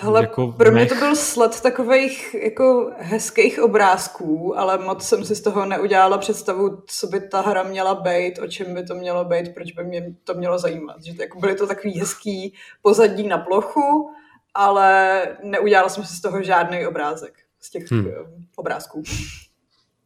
Hele, 0.00 0.20
jako 0.20 0.52
pro 0.52 0.72
mě 0.72 0.86
to 0.86 0.94
byl 0.94 1.16
sled 1.16 1.60
takových 1.60 2.36
jako 2.42 2.92
hezkých 2.98 3.62
obrázků, 3.62 4.58
ale 4.58 4.78
moc 4.78 5.08
jsem 5.08 5.24
si 5.24 5.34
z 5.34 5.40
toho 5.40 5.66
neudělala 5.66 6.18
představu, 6.18 6.82
co 6.86 7.06
by 7.06 7.20
ta 7.20 7.40
hra 7.40 7.62
měla 7.62 7.94
být, 7.94 8.38
o 8.38 8.46
čem 8.46 8.74
by 8.74 8.84
to 8.84 8.94
mělo 8.94 9.24
být, 9.24 9.54
proč 9.54 9.72
by 9.72 9.84
mě 9.84 10.14
to 10.24 10.34
mělo 10.34 10.58
zajímat. 10.58 11.04
Že 11.04 11.14
to, 11.14 11.22
jako 11.22 11.38
byly 11.38 11.54
to 11.54 11.66
takový 11.66 11.98
hezký 11.98 12.54
pozadí 12.82 13.28
na 13.28 13.38
plochu, 13.38 14.10
ale 14.54 15.22
neudělala 15.42 15.88
jsem 15.88 16.04
si 16.04 16.16
z 16.16 16.20
toho 16.20 16.42
žádný 16.42 16.86
obrázek 16.86 17.34
z 17.60 17.70
těch 17.70 17.90
hmm. 17.90 18.08
obrázků. 18.56 19.02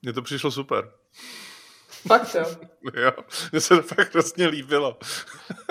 Mně 0.03 0.13
to 0.13 0.23
přišlo 0.23 0.51
super. 0.51 0.91
Fakt 2.09 2.35
jo. 2.35 2.45
jo, 2.97 3.13
mně 3.53 3.61
se 3.61 3.77
to 3.77 3.83
fakt 3.83 4.15
hrozně 4.15 4.47
líbilo. 4.47 4.99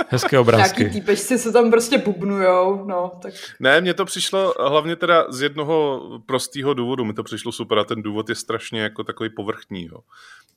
Hezké 0.09 0.39
obrázky. 0.39 0.79
Nějaký 0.79 0.99
týpečci 0.99 1.37
se 1.39 1.51
tam 1.51 1.71
prostě 1.71 1.97
bubnujou, 1.97 2.85
no, 2.85 3.11
tak... 3.21 3.33
Ne, 3.59 3.81
mně 3.81 3.93
to 3.93 4.05
přišlo 4.05 4.53
hlavně 4.59 4.95
teda 4.95 5.31
z 5.31 5.41
jednoho 5.41 6.01
prostého 6.25 6.73
důvodu, 6.73 7.05
mi 7.05 7.13
to 7.13 7.23
přišlo 7.23 7.51
super 7.51 7.79
a 7.79 7.83
ten 7.83 8.01
důvod 8.01 8.29
je 8.29 8.35
strašně 8.35 8.81
jako 8.81 9.03
takový 9.03 9.29
povrchní, 9.29 9.85
jo. 9.85 9.99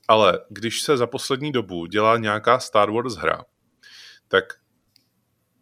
Ale 0.08 0.40
když 0.48 0.80
se 0.80 0.96
za 0.96 1.06
poslední 1.06 1.52
dobu 1.52 1.87
dělá 1.87 2.16
nějaká 2.16 2.58
Star 2.58 2.90
Wars 2.90 3.14
hra, 3.14 3.44
tak 4.28 4.44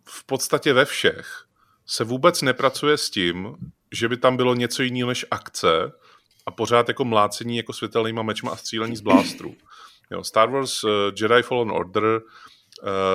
v 0.04 0.24
podstatě 0.24 0.72
ve 0.72 0.84
všech 0.84 1.44
se 1.86 2.04
vůbec 2.04 2.42
nepracuje 2.42 2.98
s 2.98 3.10
tím, 3.10 3.56
že 3.92 4.08
by 4.08 4.16
tam 4.16 4.36
bylo 4.36 4.54
něco 4.54 4.82
jiného 4.82 5.08
než 5.08 5.26
akce 5.30 5.92
a 6.46 6.50
pořád 6.50 6.88
jako 6.88 7.04
mlácení 7.04 7.56
jako 7.56 7.72
světelnýma 7.72 8.22
mečma 8.22 8.50
a 8.50 8.56
střílení 8.56 8.96
z 8.96 9.00
blástrů. 9.00 9.54
Jo, 10.12 10.24
Star 10.24 10.50
Wars 10.50 10.84
uh, 10.84 10.90
Jedi 11.20 11.42
Fallen 11.42 11.70
Order, 11.70 12.04
uh, 12.04 12.18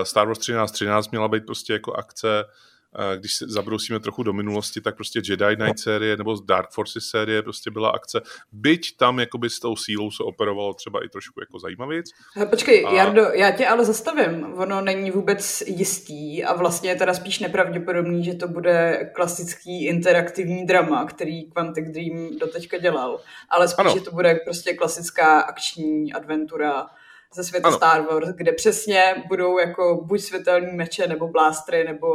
Star 0.03 0.27
Wars 0.27 0.39
1313 0.39 1.11
měla 1.11 1.27
být 1.27 1.45
prostě 1.45 1.73
jako 1.73 1.93
akce, 1.93 2.45
když 3.15 3.35
se 3.35 3.45
zabrousíme 3.47 3.99
trochu 3.99 4.23
do 4.23 4.33
minulosti, 4.33 4.81
tak 4.81 4.95
prostě 4.95 5.21
Jedi 5.29 5.55
Knight 5.55 5.79
série 5.79 6.17
nebo 6.17 6.35
Dark 6.45 6.71
Forces 6.71 7.03
série 7.03 7.41
prostě 7.41 7.71
byla 7.71 7.89
akce. 7.89 8.21
Byť 8.51 8.97
tam 8.97 9.19
jakoby 9.19 9.49
s 9.49 9.59
tou 9.59 9.75
sílou 9.75 10.11
se 10.11 10.23
operovalo 10.23 10.73
třeba 10.73 11.05
i 11.05 11.09
trošku 11.09 11.39
jako 11.39 11.59
zajímavěc. 11.59 12.05
Počkej, 12.49 12.85
a... 12.87 12.93
Jardo, 12.93 13.21
já 13.21 13.51
tě 13.51 13.67
ale 13.67 13.85
zastavím. 13.85 14.53
Ono 14.57 14.81
není 14.81 15.11
vůbec 15.11 15.63
jistý 15.67 16.43
a 16.43 16.53
vlastně 16.53 16.89
je 16.89 16.95
teda 16.95 17.13
spíš 17.13 17.39
nepravděpodobný, 17.39 18.23
že 18.23 18.33
to 18.33 18.47
bude 18.47 19.09
klasický 19.15 19.85
interaktivní 19.85 20.65
drama, 20.65 21.05
který 21.05 21.51
Quantic 21.51 21.85
Dream 21.89 22.37
doteďka 22.39 22.77
dělal. 22.77 23.19
Ale 23.49 23.67
spíš, 23.67 23.85
ano. 23.85 23.93
že 23.93 24.01
to 24.01 24.11
bude 24.11 24.35
prostě 24.35 24.73
klasická 24.73 25.41
akční 25.41 26.13
adventura 26.13 26.87
ze 27.33 27.43
světa 27.43 27.67
ano. 27.67 27.77
Star 27.77 28.01
Wars, 28.01 28.29
kde 28.29 28.51
přesně 28.51 29.23
budou 29.27 29.59
jako 29.59 30.03
buď 30.05 30.21
světelní 30.21 30.71
meče, 30.77 31.07
nebo 31.07 31.27
blástry, 31.27 31.83
nebo 31.83 32.07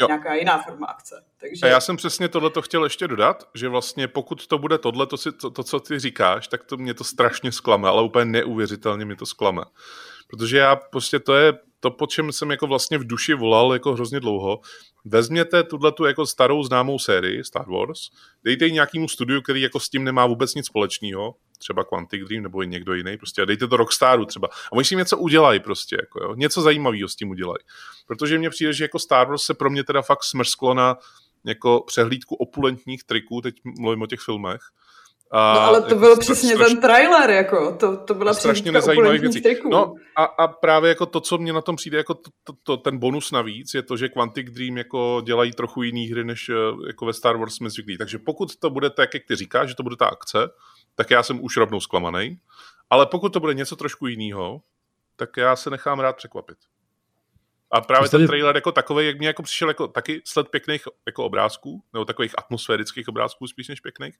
jo. 0.00 0.06
nějaká 0.06 0.34
jiná 0.34 0.62
forma 0.62 0.86
akce. 0.86 1.24
Takže... 1.36 1.66
A 1.66 1.68
já 1.68 1.80
jsem 1.80 1.96
přesně 1.96 2.28
tohle 2.28 2.50
to 2.50 2.62
chtěl 2.62 2.84
ještě 2.84 3.08
dodat, 3.08 3.48
že 3.54 3.68
vlastně 3.68 4.08
pokud 4.08 4.46
to 4.46 4.58
bude 4.58 4.78
tohle, 4.78 5.06
to, 5.06 5.16
si, 5.16 5.32
to, 5.32 5.50
to, 5.50 5.62
co 5.62 5.80
ty 5.80 5.98
říkáš, 5.98 6.48
tak 6.48 6.64
to 6.64 6.76
mě 6.76 6.94
to 6.94 7.04
strašně 7.04 7.52
zklame, 7.52 7.88
ale 7.88 8.02
úplně 8.02 8.24
neuvěřitelně 8.24 9.04
mě 9.04 9.16
to 9.16 9.26
zklame. 9.26 9.62
Protože 10.28 10.58
já 10.58 10.76
prostě 10.76 11.18
to 11.18 11.34
je 11.34 11.52
to, 11.80 11.90
po 11.90 12.06
čem 12.06 12.32
jsem 12.32 12.50
jako 12.50 12.66
vlastně 12.66 12.98
v 12.98 13.06
duši 13.06 13.34
volal 13.34 13.72
jako 13.72 13.92
hrozně 13.92 14.20
dlouho. 14.20 14.60
Vezměte 15.04 15.62
tuhle 15.62 15.92
tu 15.92 16.04
jako 16.04 16.26
starou 16.26 16.62
známou 16.62 16.98
sérii 16.98 17.44
Star 17.44 17.70
Wars, 17.70 18.00
dejte 18.44 18.66
ji 18.66 18.72
nějakému 18.72 19.08
studiu, 19.08 19.42
který 19.42 19.62
jako 19.62 19.80
s 19.80 19.88
tím 19.88 20.04
nemá 20.04 20.26
vůbec 20.26 20.54
nic 20.54 20.66
společného, 20.66 21.34
třeba 21.58 21.84
Quantic 21.84 22.28
Dream 22.28 22.42
nebo 22.42 22.62
i 22.62 22.66
někdo 22.66 22.94
jiný, 22.94 23.16
prostě 23.16 23.42
a 23.42 23.44
dejte 23.44 23.68
to 23.68 23.76
Rockstaru 23.76 24.24
třeba. 24.24 24.48
A 24.48 24.72
oni 24.72 24.84
si 24.84 24.96
něco 24.96 25.18
udělají 25.18 25.60
prostě, 25.60 25.96
jako 26.00 26.24
jo, 26.24 26.34
něco 26.34 26.62
zajímavého 26.62 27.08
s 27.08 27.16
tím 27.16 27.30
udělají. 27.30 27.58
Protože 28.06 28.38
mně 28.38 28.50
přijde, 28.50 28.72
že 28.72 28.84
jako 28.84 28.98
Star 28.98 29.28
Wars 29.28 29.42
se 29.42 29.54
pro 29.54 29.70
mě 29.70 29.84
teda 29.84 30.02
fakt 30.02 30.24
smrsklo 30.24 30.74
na 30.74 30.96
jako 31.44 31.84
přehlídku 31.86 32.34
opulentních 32.34 33.04
triků, 33.04 33.40
teď 33.40 33.54
mluvím 33.64 34.02
o 34.02 34.06
těch 34.06 34.20
filmech, 34.20 34.60
a 35.30 35.54
no 35.54 35.60
ale 35.60 35.80
to 35.80 35.86
jako 35.86 36.00
byl 36.00 36.16
přesně 36.16 36.54
straš... 36.54 36.68
ten 36.68 36.80
trailer, 36.80 37.30
jako, 37.30 37.76
to, 37.80 37.96
to 37.96 38.14
byla 38.14 38.34
strašně 38.34 38.72
nezajímavý 38.72 39.18
věcí. 39.18 39.40
Triků. 39.40 39.68
No 39.68 39.94
a, 40.16 40.24
a, 40.24 40.48
právě 40.48 40.88
jako 40.88 41.06
to, 41.06 41.20
co 41.20 41.38
mě 41.38 41.52
na 41.52 41.60
tom 41.60 41.76
přijde, 41.76 41.98
jako 41.98 42.14
to, 42.14 42.30
to, 42.44 42.52
to, 42.62 42.76
ten 42.76 42.98
bonus 42.98 43.32
navíc, 43.32 43.74
je 43.74 43.82
to, 43.82 43.96
že 43.96 44.08
Quantic 44.08 44.50
Dream 44.50 44.76
jako 44.76 45.22
dělají 45.24 45.52
trochu 45.52 45.82
jiný 45.82 46.06
hry, 46.06 46.24
než 46.24 46.48
eh, 46.48 46.54
jako 46.86 47.06
ve 47.06 47.12
Star 47.12 47.36
Wars 47.36 47.54
jsme 47.54 47.70
zvyklí. 47.70 47.98
Takže 47.98 48.18
pokud 48.18 48.56
to 48.56 48.70
bude 48.70 48.90
tak, 48.90 49.14
jak 49.14 49.22
ty 49.28 49.36
říkáš, 49.36 49.68
že 49.68 49.74
to 49.74 49.82
bude 49.82 49.96
ta 49.96 50.06
akce, 50.06 50.38
tak 50.96 51.10
já 51.10 51.22
jsem 51.22 51.44
už 51.44 51.56
rovnou 51.56 51.80
zklamaný. 51.80 52.38
Ale 52.90 53.06
pokud 53.06 53.32
to 53.32 53.40
bude 53.40 53.54
něco 53.54 53.76
trošku 53.76 54.06
jiného, 54.06 54.62
tak 55.16 55.36
já 55.36 55.56
se 55.56 55.70
nechám 55.70 56.00
rád 56.00 56.16
překvapit. 56.16 56.58
A 57.70 57.80
právě 57.80 58.08
ten 58.08 58.26
trailer 58.26 58.56
jako 58.56 58.72
takový, 58.72 59.06
jak 59.06 59.18
mě 59.18 59.26
jako 59.26 59.42
přišel 59.42 59.68
jako 59.68 59.88
taky 59.88 60.22
sled 60.24 60.48
pěkných 60.48 60.82
jako 61.06 61.24
obrázků, 61.24 61.82
nebo 61.92 62.04
takových 62.04 62.38
atmosférických 62.38 63.08
obrázků 63.08 63.46
spíš 63.46 63.68
než 63.68 63.80
pěkných, 63.80 64.14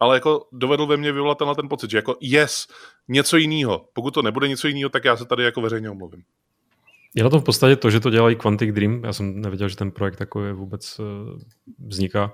ale 0.00 0.16
jako 0.16 0.48
dovedl 0.52 0.86
ve 0.86 0.96
mně 0.96 1.12
vyvolat 1.12 1.38
tenhle 1.38 1.54
ten 1.54 1.68
pocit, 1.68 1.90
že 1.90 1.98
jako 1.98 2.16
yes, 2.20 2.66
něco 3.08 3.36
jiného. 3.36 3.88
Pokud 3.92 4.14
to 4.14 4.22
nebude 4.22 4.48
něco 4.48 4.68
jiného, 4.68 4.90
tak 4.90 5.04
já 5.04 5.16
se 5.16 5.24
tady 5.24 5.44
jako 5.44 5.60
veřejně 5.60 5.90
omluvím. 5.90 6.22
Je 7.14 7.24
na 7.24 7.30
tom 7.30 7.40
v 7.40 7.44
podstatě 7.44 7.76
to, 7.76 7.90
že 7.90 8.00
to 8.00 8.10
dělají 8.10 8.36
Quantic 8.36 8.74
Dream, 8.74 9.04
já 9.04 9.12
jsem 9.12 9.40
nevěděl, 9.40 9.68
že 9.68 9.76
ten 9.76 9.90
projekt 9.90 10.16
takový 10.16 10.52
vůbec 10.52 10.98
uh, 10.98 11.06
vzniká, 11.86 12.32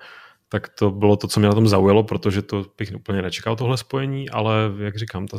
tak 0.53 0.69
to 0.69 0.91
bylo 0.91 1.17
to, 1.17 1.29
co 1.29 1.41
mě 1.41 1.49
na 1.49 1.55
tom 1.55 1.69
zaujalo, 1.69 2.05
protože 2.05 2.43
to 2.43 2.67
bych 2.79 2.93
úplně 2.97 3.23
nečekal 3.23 3.57
tohle 3.57 3.77
spojení, 3.77 4.31
ale 4.31 4.55
jak 4.79 4.97
říkám, 4.97 5.27
to 5.27 5.39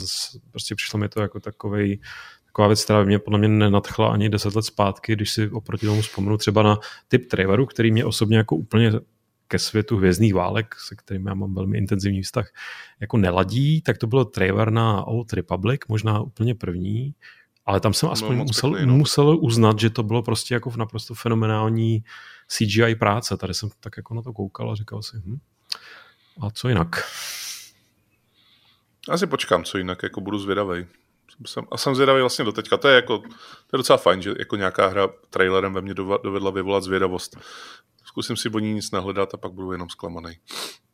prostě 0.52 0.76
přišlo 0.76 0.99
mi 0.99 1.10
to 1.10 1.21
jako 1.21 1.39
takový 1.39 2.02
taková 2.45 2.67
věc, 2.67 2.84
která 2.84 3.04
mě 3.04 3.19
podle 3.19 3.39
mě 3.39 3.47
nenadchla 3.47 4.13
ani 4.13 4.30
deset 4.30 4.56
let 4.56 4.65
zpátky, 4.65 5.13
když 5.13 5.32
si 5.32 5.49
oproti 5.49 5.86
tomu 5.86 6.02
vzpomenu 6.02 6.38
třeba 6.38 6.63
na 6.63 6.80
typ 7.08 7.30
traileru, 7.30 7.65
který 7.65 7.91
mě 7.91 8.06
osobně 8.06 8.38
jako 8.38 8.56
úplně 8.56 8.91
ke 9.47 9.60
světu 9.60 9.97
hvězdných 9.97 10.34
válek, 10.34 10.76
se 10.88 10.95
kterým 10.95 11.28
já 11.28 11.34
mám 11.34 11.56
velmi 11.56 11.78
intenzivní 11.78 12.21
vztah, 12.21 12.52
jako 12.99 13.17
neladí, 13.17 13.82
tak 13.82 13.97
to 13.97 14.08
bylo 14.08 14.26
trailer 14.26 14.71
na 14.71 15.04
Old 15.08 15.34
Republic, 15.34 15.82
možná 15.88 16.21
úplně 16.21 16.56
první, 16.56 17.13
ale 17.65 17.80
tam 17.80 17.93
jsem 17.93 18.10
aspoň 18.10 18.38
no, 18.38 18.43
musel, 18.43 18.69
pěkný, 18.69 18.88
no. 18.88 18.93
musel 18.93 19.38
uznat, 19.41 19.80
že 19.80 19.89
to 19.89 20.04
bylo 20.04 20.23
prostě 20.23 20.54
jako 20.54 20.69
v 20.69 20.78
naprosto 20.78 21.13
fenomenální 21.13 22.04
CGI 22.47 22.95
práce. 22.95 23.38
Tady 23.38 23.54
jsem 23.54 23.69
tak 23.80 23.97
jako 23.97 24.13
na 24.13 24.21
to 24.21 24.34
koukal 24.34 24.71
a 24.71 24.76
říkal 24.76 25.02
si, 25.02 25.17
hm, 25.26 25.39
a 26.41 26.49
co 26.49 26.69
jinak? 26.69 27.12
Asi 29.10 29.28
počkám, 29.28 29.63
co 29.63 29.78
jinak, 29.78 30.04
jako 30.04 30.21
budu 30.21 30.39
zvědavý. 30.39 30.86
Jsem, 31.45 31.63
a 31.71 31.78
jsem 31.78 31.95
zvědavý 31.95 32.21
vlastně 32.21 32.45
do 32.45 32.52
teďka. 32.52 32.78
To 32.78 32.88
je, 32.88 32.95
jako, 32.95 33.17
to 33.67 33.73
je 33.73 33.78
docela 33.78 33.97
fajn, 33.97 34.21
že 34.21 34.34
jako 34.39 34.56
nějaká 34.56 34.88
hra 34.88 35.08
trailerem 35.30 35.73
ve 35.73 35.82
mně 35.82 35.93
dovedla 35.93 36.52
vyvolat 36.52 36.84
zvědavost. 36.84 37.38
Zkusím 38.06 38.38
si 38.38 38.49
o 38.49 38.60
ní 38.60 38.73
nic 38.73 38.91
nahledat 38.91 39.34
a 39.34 39.38
pak 39.38 39.52
budu 39.52 39.71
jenom 39.71 39.89
zklamaný. 39.89 40.38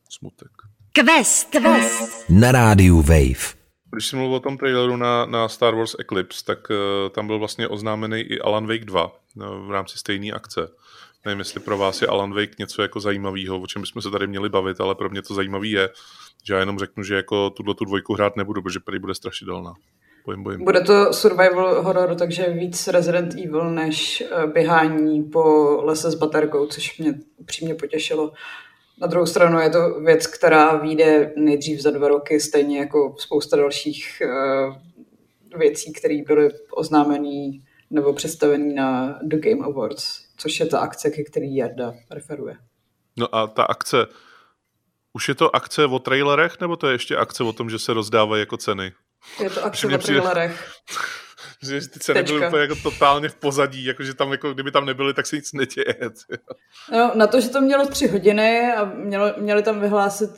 Smutek. 0.10 0.52
Quest, 0.92 1.50
quest. 1.52 2.30
Na 2.30 2.52
rádiu 2.52 3.02
Wave. 3.02 3.59
Když 3.92 4.08
jsem 4.08 4.20
mluvil 4.20 4.36
o 4.36 4.40
tom 4.40 4.58
traileru 4.58 4.98
na, 4.98 5.26
na 5.26 5.48
Star 5.48 5.76
Wars 5.76 5.96
Eclipse, 6.00 6.46
tak 6.46 6.70
uh, 6.70 6.76
tam 7.10 7.28
byl 7.28 7.40
vlastně 7.40 7.68
oznámený 7.68 8.20
i 8.20 8.40
Alan 8.40 8.68
Wake 8.68 8.86
2 8.86 9.12
no, 9.36 9.66
v 9.66 9.72
rámci 9.72 9.98
stejné 9.98 10.32
akce. 10.32 10.70
Nevím, 11.26 11.40
jestli 11.40 11.60
pro 11.60 11.78
vás 11.78 12.02
je 12.02 12.08
Alan 12.08 12.34
Wake 12.34 12.60
něco 12.60 12.82
jako 12.82 13.00
zajímavého, 13.00 13.60
o 13.60 13.68
čem 13.68 13.82
bychom 13.82 14.02
se 14.02 14.12
tady 14.12 14.28
měli 14.28 14.50
bavit, 14.50 14.82
ale 14.82 14.96
pro 14.96 15.10
mě 15.10 15.22
to 15.22 15.34
zajímavý 15.34 15.72
je, 15.72 15.90
že 16.44 16.54
já 16.54 16.60
jenom 16.60 16.80
řeknu, 16.80 17.04
že 17.04 17.16
jako 17.16 17.50
tuhle 17.50 17.76
tu 17.76 17.86
dvojku 17.86 18.14
hrát 18.14 18.36
nebudu, 18.36 18.62
protože 18.62 18.80
prý 18.80 19.00
bude 19.00 19.16
strašidelná. 19.16 19.74
Bojím, 20.26 20.44
bojím. 20.44 20.64
Bude 20.64 20.82
to 20.82 21.14
survival 21.14 21.84
horror, 21.84 22.16
takže 22.16 22.50
víc 22.50 22.88
Resident 22.88 23.34
Evil 23.34 23.72
než 23.72 24.24
eh, 24.32 24.48
běhání 24.48 25.24
po 25.24 25.44
lese 25.84 26.12
s 26.12 26.16
baterkou, 26.16 26.68
což 26.68 26.98
mě 26.98 27.14
upřímně 27.38 27.76
potěšilo. 27.76 28.32
Na 29.02 29.08
druhou 29.08 29.26
stranu 29.26 29.60
je 29.60 29.70
to 29.70 30.00
věc, 30.00 30.28
která 30.28 30.76
vyjde 30.76 31.34
nejdřív 31.36 31.80
za 31.80 31.92
dva 31.92 32.08
roky, 32.08 32.40
stejně 32.40 32.80
jako 32.80 33.16
spousta 33.18 33.58
dalších 33.58 34.22
uh, 34.26 34.76
věcí, 35.60 35.94
které 35.94 36.22
byly 36.28 36.50
oznámené 36.72 37.60
nebo 37.90 38.14
představené 38.14 38.74
na 38.74 39.20
The 39.24 39.38
Game 39.38 39.66
Awards, 39.66 40.22
což 40.38 40.60
je 40.60 40.66
ta 40.66 40.80
akce, 40.80 41.10
ke 41.10 41.24
který 41.24 41.56
Jarda 41.56 41.94
referuje. 42.12 42.56
No 43.18 43.36
a 43.36 43.48
ta 43.48 43.64
akce, 43.64 43.98
už 45.14 45.30
je 45.30 45.36
to 45.36 45.56
akce 45.56 45.86
o 45.86 46.00
trailerech, 46.00 46.62
nebo 46.62 46.76
to 46.76 46.88
je 46.88 46.94
ještě 46.94 47.16
akce 47.16 47.44
o 47.44 47.54
tom, 47.54 47.70
že 47.70 47.80
se 47.80 47.94
rozdávají 47.94 48.40
jako 48.40 48.58
ceny? 48.58 48.92
Je 49.44 49.50
to 49.50 49.66
akce 49.66 49.88
o 49.88 49.98
trailerech. 49.98 50.72
Že 51.62 51.90
ty 51.90 52.00
ceny 52.00 52.24
byly 52.24 52.48
úplně 52.48 52.62
jako 52.62 52.76
totálně 52.84 53.30
v 53.30 53.36
pozadí, 53.36 53.86
jakože 53.86 54.14
tam, 54.14 54.32
jako, 54.32 54.54
kdyby 54.54 54.72
tam 54.72 54.86
nebyly, 54.86 55.14
tak 55.14 55.28
se 55.28 55.36
nic 55.36 55.54
neděje. 55.54 55.96
No, 56.92 57.12
na 57.16 57.28
to, 57.28 57.42
že 57.42 57.50
to 57.50 57.62
mělo 57.62 57.86
tři 57.86 58.08
hodiny 58.08 58.72
a 58.72 58.86
mělo, 58.86 59.34
měli 59.38 59.64
tam 59.64 59.82
vyhlásit 59.82 60.30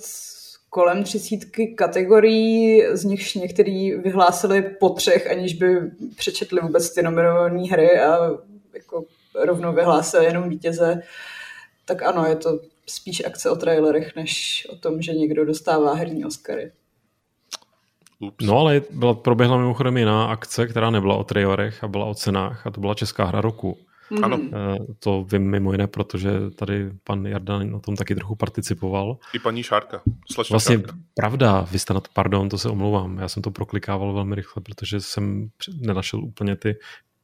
kolem 0.70 1.04
třicítky 1.04 1.68
kategorií, 1.78 2.84
z 2.92 3.04
nichž 3.04 3.34
některý 3.34 3.92
vyhlásili 3.92 4.62
po 4.62 4.90
třech, 4.90 5.32
aniž 5.32 5.54
by 5.54 5.92
přečetli 6.16 6.62
vůbec 6.62 6.94
ty 6.94 7.02
nominované 7.02 7.64
hry 7.64 8.00
a 8.00 8.30
jako 8.74 9.06
rovnou 9.36 9.74
vyhlásili 9.74 10.26
jenom 10.26 10.50
vítěze, 10.50 11.02
tak 11.86 12.02
ano, 12.02 12.26
je 12.26 12.36
to 12.36 12.60
spíš 12.88 13.26
akce 13.26 13.50
o 13.50 13.56
trailerech, 13.56 14.16
než 14.16 14.68
o 14.70 14.76
tom, 14.76 15.02
že 15.02 15.14
někdo 15.14 15.46
dostává 15.46 15.94
herní 15.94 16.26
Oscary. 16.26 16.72
Ups. 18.22 18.46
No 18.46 18.58
ale 18.58 18.82
byla, 18.92 19.14
proběhla 19.14 19.58
mimochodem 19.58 19.98
jiná 19.98 20.26
akce, 20.26 20.68
která 20.68 20.90
nebyla 20.90 21.16
o 21.16 21.24
trailerech 21.24 21.84
a 21.84 21.88
byla 21.88 22.06
o 22.06 22.14
cenách 22.14 22.68
a 22.68 22.72
to 22.72 22.82
byla 22.82 22.94
Česká 22.94 23.26
hra 23.26 23.42
roku. 23.42 23.78
Ano. 24.24 24.40
Eh, 24.54 24.78
To 25.00 25.24
vím 25.32 25.50
mimo 25.50 25.72
jiné, 25.72 25.88
protože 25.88 26.32
tady 26.56 26.92
pan 27.04 27.26
Jarda 27.26 27.60
na 27.64 27.80
tom 27.80 27.96
taky 27.96 28.16
trochu 28.16 28.36
participoval. 28.36 29.18
I 29.34 29.40
paní 29.40 29.64
Šárka. 29.64 30.02
Slečna 30.32 30.54
Vlastně 30.54 30.76
Šárka. 30.76 30.94
pravda, 31.16 31.68
vy 31.72 31.80
jste 31.80 31.94
na 31.94 32.00
to, 32.00 32.10
pardon, 32.14 32.50
to 32.50 32.58
se 32.58 32.70
omlouvám, 32.70 33.18
já 33.18 33.28
jsem 33.28 33.44
to 33.44 33.52
proklikával 33.52 34.14
velmi 34.14 34.36
rychle, 34.36 34.64
protože 34.64 35.02
jsem 35.02 35.50
nenašel 35.82 36.20
úplně 36.24 36.56
ty, 36.56 36.76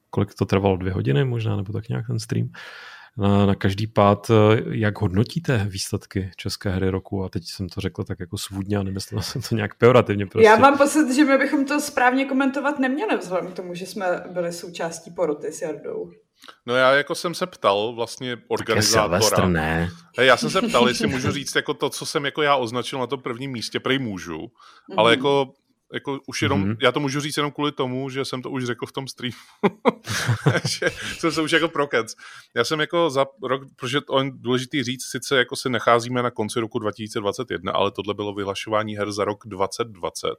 kolik 0.10 0.34
to 0.36 0.46
trvalo, 0.46 0.78
dvě 0.78 0.94
hodiny 0.94 1.26
možná, 1.26 1.56
nebo 1.56 1.74
tak 1.74 1.90
nějak 1.90 2.08
ten 2.08 2.20
stream. 2.20 2.50
Na, 3.18 3.46
na 3.46 3.56
každý 3.56 3.88
pád, 3.88 4.30
eh, 4.30 4.64
jak 4.70 5.02
hodnotíte 5.02 5.66
výsledky 5.70 6.32
České 6.36 6.70
hry 6.70 6.90
roku? 6.90 7.24
A 7.24 7.30
teď 7.30 7.44
jsem 7.46 7.70
to 7.70 7.82
řekl 7.82 8.04
tak 8.04 8.20
jako 8.20 8.38
svůdně 8.38 8.78
a 8.78 8.84
nemyslel 8.84 9.22
jsem 9.22 9.42
to 9.42 9.56
nějak 9.56 9.76
pejorativně. 9.76 10.26
Prostě. 10.26 10.46
Já 10.46 10.56
mám 10.56 10.78
pocit, 10.78 11.16
že 11.16 11.24
my 11.26 11.38
bychom 11.38 11.66
to 11.66 11.80
správně 11.82 12.26
komentovat 12.26 12.80
neměli 12.80 13.18
vzhledem 13.18 13.52
k 13.52 13.56
tomu, 13.56 13.74
že 13.74 13.86
jsme 13.86 14.24
byli 14.34 14.54
součástí 14.54 15.12
poroty 15.12 15.52
s 15.52 15.62
Jardou. 15.62 16.12
No 16.66 16.76
já 16.76 16.92
jako 16.92 17.16
jsem 17.16 17.34
se 17.34 17.48
ptal 17.48 17.94
vlastně 17.96 18.36
Tak 18.36 18.40
je 18.40 18.46
organizátora. 18.48 19.20
Silvestr, 19.20 19.46
ne. 19.46 19.90
Já 20.22 20.38
jsem 20.38 20.50
se 20.50 20.62
ptal, 20.62 20.88
jestli 20.88 21.08
můžu 21.08 21.32
říct 21.32 21.56
jako 21.56 21.74
to, 21.74 21.90
co 21.90 22.06
jsem 22.06 22.26
jako 22.26 22.42
já 22.42 22.56
označil 22.56 23.00
na 23.00 23.08
tom 23.08 23.22
prvním 23.22 23.52
místě, 23.52 23.80
prej 23.80 24.00
můžu, 24.00 24.38
Mhm. 24.90 25.00
ale 25.00 25.12
jako, 25.12 25.54
jako 25.94 26.20
už 26.28 26.42
jenom, 26.42 26.62
Mhm. 26.62 26.72
mm-hmm. 26.72 26.78
já 26.82 26.92
to 26.92 27.00
můžu 27.00 27.20
říct 27.22 27.38
jenom 27.38 27.52
kvůli 27.52 27.72
tomu, 27.72 28.10
že 28.10 28.26
jsem 28.26 28.42
to 28.42 28.50
už 28.50 28.66
řekl 28.66 28.86
v 28.86 28.92
tom 28.92 29.08
streamu. 29.08 29.36
že 30.70 30.90
jsem 31.18 31.32
se 31.32 31.42
už 31.42 31.52
jako 31.52 31.68
prokec. 31.70 32.16
Já 32.56 32.64
jsem 32.64 32.80
jako 32.80 33.10
za 33.10 33.26
rok, 33.44 33.62
protože 33.76 34.02
to 34.02 34.20
je 34.20 34.32
důležitý 34.34 34.84
říct, 34.84 35.04
sice 35.06 35.38
jako 35.38 35.56
se 35.56 35.70
nacházíme 35.70 36.24
na 36.24 36.32
konci 36.32 36.60
roku 36.60 36.80
2021, 36.80 37.72
ale 37.72 37.92
tohle 37.92 38.14
bylo 38.14 38.34
vyhlašování 38.34 38.96
her 38.96 39.12
za 39.12 39.26
rok 39.26 39.44
2020, 39.46 40.30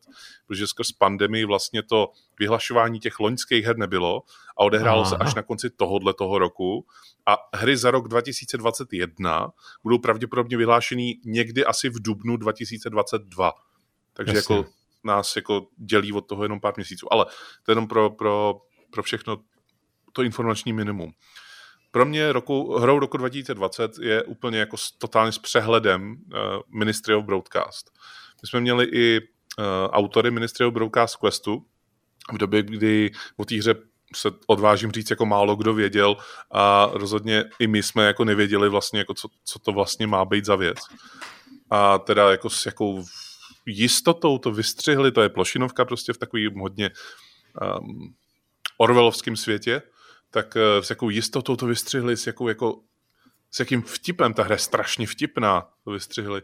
protože 0.46 0.66
skrz 0.66 0.92
pandemii 0.92 1.44
vlastně 1.44 1.82
to 1.82 2.08
vyhlašování 2.38 3.00
těch 3.00 3.20
loňských 3.20 3.64
her 3.64 3.76
nebylo 3.78 4.22
a 4.58 4.64
odehrálo 4.64 5.04
se 5.04 5.14
Aha. 5.16 5.24
až 5.24 5.34
na 5.34 5.42
konci 5.42 5.70
tohohle 5.70 6.14
toho 6.14 6.38
roku 6.38 6.86
a 7.26 7.36
hry 7.54 7.76
za 7.76 7.90
rok 7.90 8.08
2021 8.08 9.48
budou 9.82 9.98
pravděpodobně 9.98 10.56
vyhlášený 10.56 11.20
někdy 11.24 11.64
asi 11.64 11.88
v 11.88 12.02
dubnu 12.02 12.36
2022. 12.36 13.52
Takže 14.12 14.36
Jasně. 14.36 14.56
jako 14.56 14.68
nás 15.04 15.36
jako 15.36 15.66
dělí 15.76 16.12
od 16.12 16.20
toho 16.20 16.42
jenom 16.42 16.60
pár 16.60 16.74
měsíců. 16.76 17.12
Ale 17.12 17.24
to 17.62 17.70
je 17.70 17.72
jenom 17.72 17.88
pro, 17.88 18.10
pro, 18.10 18.60
pro 18.90 19.02
všechno 19.02 19.36
to 20.12 20.22
informační 20.22 20.72
minimum. 20.72 21.12
Pro 21.90 22.04
mě 22.04 22.32
roku, 22.32 22.78
hrou 22.78 22.98
roku 22.98 23.16
2020 23.16 23.98
je 23.98 24.22
úplně 24.22 24.58
jako 24.58 24.76
s, 24.76 24.92
totálně 24.92 25.32
s 25.32 25.38
přehledem 25.38 26.10
uh, 26.10 26.16
Ministry 26.78 27.14
of 27.14 27.24
Broadcast. 27.24 27.90
My 28.42 28.48
jsme 28.48 28.60
měli 28.60 28.84
i 28.84 29.20
uh, 29.20 29.64
autory 29.90 30.30
Ministry 30.30 30.66
of 30.66 30.74
Broadcast 30.74 31.16
Questu 31.16 31.66
v 32.32 32.38
době, 32.38 32.62
kdy 32.62 33.10
o 33.36 33.44
té 33.44 33.54
hře 33.54 33.74
se 34.16 34.30
odvážím 34.46 34.92
říct, 34.92 35.10
jako 35.10 35.26
málo 35.26 35.56
kdo 35.56 35.74
věděl 35.74 36.16
a 36.50 36.90
rozhodně 36.92 37.44
i 37.58 37.66
my 37.66 37.82
jsme 37.82 38.06
jako 38.06 38.24
nevěděli 38.24 38.68
vlastně, 38.68 38.98
jako 38.98 39.14
co, 39.14 39.28
co 39.44 39.58
to 39.58 39.72
vlastně 39.72 40.06
má 40.06 40.24
být 40.24 40.44
za 40.44 40.56
věc. 40.56 40.78
A 41.70 41.98
teda 41.98 42.30
jako 42.30 42.50
s 42.50 42.66
jakou 42.66 43.04
jistotou 43.68 44.38
to 44.38 44.50
vystřihli, 44.52 45.12
to 45.12 45.22
je 45.22 45.28
plošinovka 45.28 45.84
prostě 45.84 46.12
v 46.12 46.18
takovým 46.18 46.54
hodně 46.60 46.90
um, 47.80 48.14
orvelovském 48.78 49.36
světě, 49.36 49.82
tak 50.30 50.56
uh, 50.56 50.82
s 50.84 50.90
jakou 50.90 51.10
jistotou 51.10 51.56
to 51.56 51.66
vystřihli, 51.66 52.16
s, 52.16 52.26
jakou, 52.26 52.48
jako, 52.48 52.80
s 53.50 53.58
jakým 53.60 53.82
vtipem, 53.82 54.34
ta 54.34 54.42
hra 54.42 54.54
je 54.54 54.58
strašně 54.58 55.06
vtipná, 55.06 55.68
to 55.84 55.90
vystřihli. 55.90 56.42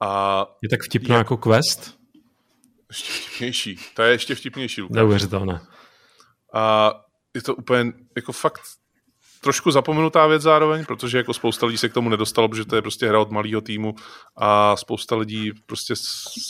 A 0.00 0.46
Je 0.62 0.68
tak 0.68 0.82
vtipná 0.82 1.16
Jak- 1.16 1.24
jako 1.30 1.36
quest? 1.36 1.98
ještě 2.88 3.12
vtipnější, 3.12 3.78
to 3.94 4.02
je 4.02 4.10
ještě 4.12 4.34
vtipnější, 4.34 4.82
Lukáš. 4.82 4.96
Neuvěřitelné. 4.96 5.60
A 6.54 6.92
je 7.34 7.42
to 7.42 7.54
úplně 7.54 7.92
jako 8.16 8.32
fakt 8.32 8.60
trošku 9.42 9.70
zapomenutá 9.70 10.26
věc 10.26 10.42
zároveň, 10.42 10.84
protože 10.84 11.18
jako 11.18 11.34
spousta 11.34 11.66
lidí 11.66 11.78
se 11.78 11.88
k 11.88 11.92
tomu 11.92 12.08
nedostalo, 12.08 12.48
protože 12.48 12.64
to 12.64 12.76
je 12.76 12.82
prostě 12.82 13.08
hra 13.08 13.20
od 13.20 13.30
malého 13.30 13.60
týmu 13.60 13.94
a 14.36 14.76
spousta 14.76 15.16
lidí 15.16 15.52
prostě, 15.66 15.94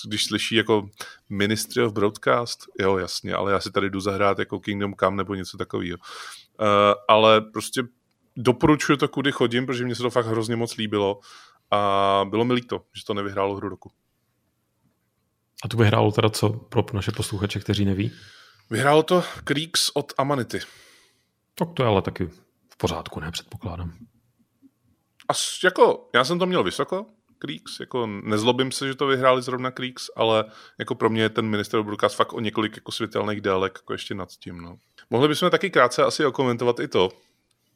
když 0.07 0.25
slyší 0.25 0.55
jako 0.55 0.89
Ministry 1.29 1.83
of 1.83 1.93
Broadcast, 1.93 2.67
jo 2.81 2.99
jasně, 2.99 3.35
ale 3.35 3.53
já 3.53 3.61
si 3.61 3.71
tady 3.71 3.91
jdu 3.91 4.01
zahrát 4.01 4.39
jako 4.39 4.61
Kingdom 4.61 4.95
Come 5.01 5.17
nebo 5.17 5.35
něco 5.35 5.59
takového. 5.59 5.99
Uh, 5.99 6.67
ale 7.09 7.41
prostě 7.41 7.83
doporučuji 8.37 8.97
to, 8.97 9.09
kudy 9.09 9.33
chodím, 9.33 9.67
protože 9.67 9.85
mě 9.85 9.95
se 9.95 10.03
to 10.03 10.11
fakt 10.11 10.27
hrozně 10.27 10.57
moc 10.57 10.77
líbilo 10.77 11.21
a 11.71 12.25
bylo 12.31 12.45
mi 12.45 12.53
líto, 12.53 12.83
že 12.95 13.05
to 13.05 13.15
nevyhrálo 13.15 13.57
hru 13.57 13.69
roku. 13.69 13.91
A 15.65 15.69
tu 15.69 15.77
vyhrálo 15.77 16.13
teda 16.13 16.31
co 16.31 16.49
pro 16.49 16.85
naše 16.93 17.13
posluchače, 17.13 17.61
kteří 17.61 17.85
neví? 17.85 18.13
Vyhrálo 18.71 19.03
to 19.03 19.25
Creeks 19.45 19.91
od 19.95 20.13
Amanity. 20.19 20.61
Tak 21.55 21.69
to 21.75 21.83
je 21.83 21.87
ale 21.89 22.03
taky 22.03 22.31
v 22.73 22.77
pořádku, 22.77 23.21
ne, 23.21 23.31
předpokládám. 23.31 23.93
A 25.29 25.33
jako, 25.65 26.09
já 26.15 26.25
jsem 26.25 26.39
to 26.39 26.47
měl 26.47 26.65
vysoko, 26.65 27.07
Creeks, 27.39 27.81
jako 27.81 28.07
nezlobím 28.07 28.73
se, 28.73 28.89
že 28.89 28.95
to 28.95 29.07
vyhráli 29.07 29.43
zrovna 29.43 29.71
Creeks, 29.71 30.11
ale 30.17 30.45
jako 30.79 30.95
pro 30.95 31.11
mě 31.11 31.23
je 31.23 31.29
ten 31.29 31.47
minister 31.47 31.83
Broadcast 31.83 32.17
fakt 32.17 32.33
o 32.33 32.41
několik 32.41 32.77
jako 32.77 32.93
světelných 32.93 33.41
délek 33.41 33.79
jako 33.79 33.93
ještě 33.93 34.15
nad 34.15 34.29
tím. 34.29 34.61
No. 34.61 34.77
Mohli 35.11 35.29
bychom 35.29 35.51
taky 35.51 35.71
krátce 35.71 36.05
asi 36.05 36.27
okomentovat 36.27 36.81
i 36.81 36.89
to, 36.89 37.09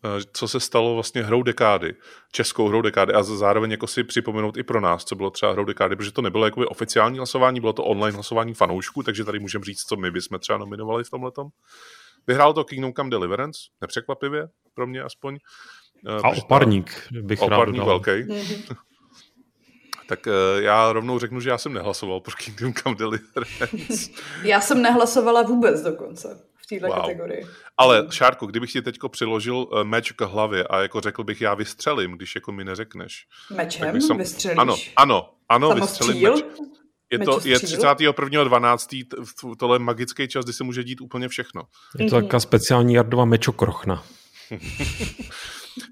eh, 0.05 0.25
co 0.33 0.49
se 0.49 0.61
stalo 0.61 0.95
vlastně 0.95 1.23
hrou 1.23 1.43
dekády, 1.43 1.95
českou 2.33 2.69
hrou 2.69 2.83
dekády 2.83 3.13
a 3.13 3.23
zároveň 3.23 3.71
jako 3.71 3.87
si 3.87 4.05
připomenout 4.05 4.57
i 4.57 4.63
pro 4.63 4.81
nás, 4.81 5.05
co 5.05 5.15
bylo 5.15 5.31
třeba 5.31 5.53
hrou 5.53 5.65
dekády, 5.65 5.97
protože 5.97 6.13
to 6.13 6.23
nebylo 6.23 6.45
jakoby 6.45 6.67
oficiální 6.67 7.19
hlasování, 7.19 7.61
bylo 7.61 7.73
to 7.73 7.85
online 7.85 8.15
hlasování 8.15 8.55
fanoušků, 8.55 9.03
takže 9.03 9.25
tady 9.25 9.39
můžeme 9.39 9.65
říct, 9.65 9.85
co 9.85 9.97
my 9.97 10.11
bychom 10.11 10.39
třeba 10.39 10.59
nominovali 10.59 11.05
v 11.05 11.11
tomhletom. 11.11 11.49
Vyhrál 12.27 12.53
to 12.53 12.65
Kingdom 12.65 12.93
Come 12.93 13.11
Deliverance, 13.11 13.59
nepřekvapivě, 13.81 14.49
pro 14.75 14.87
mě 14.87 15.03
aspoň. 15.03 15.39
Eh, 16.09 16.21
A 16.25 16.29
oparník 16.29 17.09
bych 17.21 17.43
rád 17.43 17.47
Oparník 17.57 17.83
velký. 17.83 18.11
Tak 20.09 20.27
uh, 20.27 20.33
já 20.63 20.93
rovnou 20.93 21.19
řeknu, 21.19 21.41
že 21.41 21.51
já 21.51 21.59
jsem 21.59 21.73
nehlasoval 21.73 22.21
pro 22.21 22.35
Kingdom 22.37 22.73
Come 22.75 22.97
Deliverance. 22.97 24.11
Já 24.43 24.61
jsem 24.61 24.83
nehlasovala 24.83 25.43
vůbec 25.43 25.83
dokonce 25.83 26.41
v 26.57 26.67
této 26.67 26.87
Wow. 26.87 26.97
kategorii. 26.97 27.47
Ale 27.77 28.07
Šárko, 28.11 28.47
kdybych 28.47 28.73
ti 28.73 28.83
teďko 28.83 29.09
přiložil 29.09 29.57
uh, 29.57 29.85
meč 29.85 30.13
k 30.13 30.21
hlavě 30.21 30.65
a 30.65 30.81
jako 30.81 31.01
řekl 31.01 31.25
bych, 31.25 31.41
já 31.41 31.55
vystřelím, 31.55 32.13
když 32.13 32.35
jako 32.35 32.53
mi 32.53 32.65
neřekneš. 32.65 33.27
Mečem 33.57 34.01
sam- 34.01 34.19
vystřelíš? 34.19 34.59
Ano, 34.59 34.77
ano, 34.97 35.31
ano, 35.49 35.71
vystřelím 35.75 36.23
meč. 36.33 36.45
Je 37.13 37.19
to 37.19 37.41
je 37.45 37.55
Mečostříl? 37.55 37.79
31.12. 38.13 39.05
t- 39.09 39.17
v- 39.25 39.57
Tohle 39.59 39.79
magický 39.79 40.29
čas, 40.29 40.45
kdy 40.45 40.53
se 40.53 40.65
může 40.65 40.85
dít 40.85 41.01
úplně 41.01 41.29
všechno. 41.29 41.63
Je 41.99 42.11
to 42.11 42.17
taková 42.21 42.41
speciální 42.41 42.95
Jardova 42.95 43.25
mečokrochna. 43.25 44.03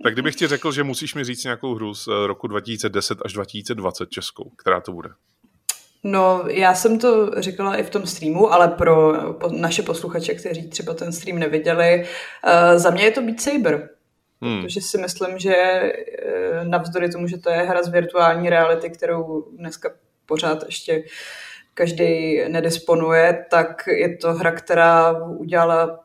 Tak 0.02 0.12
kdybych 0.12 0.34
ti 0.36 0.46
řekl, 0.46 0.72
že 0.72 0.82
musíš 0.82 1.14
mi 1.14 1.24
říct 1.24 1.44
nějakou 1.44 1.74
hru 1.74 1.94
z 1.94 2.08
eh, 2.08 2.26
roku 2.26 2.46
2010 2.46 3.18
až 3.24 3.32
2020 3.32 4.10
českou, 4.10 4.50
která 4.58 4.80
to 4.80 4.92
bude? 4.92 5.08
No, 6.04 6.44
já 6.48 6.74
jsem 6.74 6.98
to 6.98 7.30
říkala 7.42 7.76
i 7.76 7.82
v 7.82 7.90
tom 7.90 8.06
streamu, 8.06 8.52
ale 8.52 8.68
pro 8.68 9.12
po- 9.32 9.48
naše 9.52 9.82
posluchače, 9.82 10.34
kteří 10.34 10.68
třeba 10.68 10.94
ten 10.94 11.12
stream 11.12 11.38
neviděli, 11.38 12.04
uh, 12.46 12.78
za 12.78 12.90
mě 12.90 13.04
je 13.04 13.10
to 13.10 13.22
Beat 13.22 13.40
Saber. 13.40 13.88
Hmm. 14.42 14.62
Protože 14.62 14.80
si 14.80 14.98
myslím, 14.98 15.38
že 15.38 15.54
eh, 15.56 15.92
navzdory 16.64 17.10
tomu, 17.10 17.26
že 17.26 17.38
to 17.38 17.50
je 17.50 17.56
hra 17.56 17.82
z 17.82 17.88
virtuální 17.88 18.50
reality, 18.50 18.90
kterou 18.90 19.48
dneska 19.58 19.90
pořád 20.26 20.62
ještě 20.66 21.04
každý 21.74 22.40
nedisponuje, 22.48 23.46
tak 23.50 23.86
je 23.86 24.16
to 24.16 24.32
hra, 24.32 24.52
která 24.52 25.24
udělala 25.26 26.04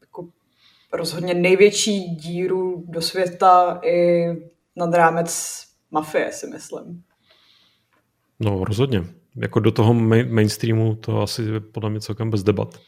jako 0.00 0.28
rozhodně 0.92 1.34
největší 1.34 2.00
díru 2.00 2.84
do 2.88 3.02
světa 3.02 3.80
i 3.84 4.26
nad 4.76 4.94
rámec 4.94 5.60
mafie, 5.90 6.32
si 6.32 6.46
myslím. 6.46 7.02
No 8.40 8.64
rozhodně. 8.64 9.04
Jako 9.36 9.60
do 9.60 9.70
toho 9.70 9.94
main- 9.94 10.32
mainstreamu 10.32 10.94
to 10.94 11.22
asi 11.22 11.42
je 11.42 11.60
podle 11.60 11.90
mě 11.90 12.00
celkem 12.00 12.30
bez 12.30 12.42
debat. 12.42 12.80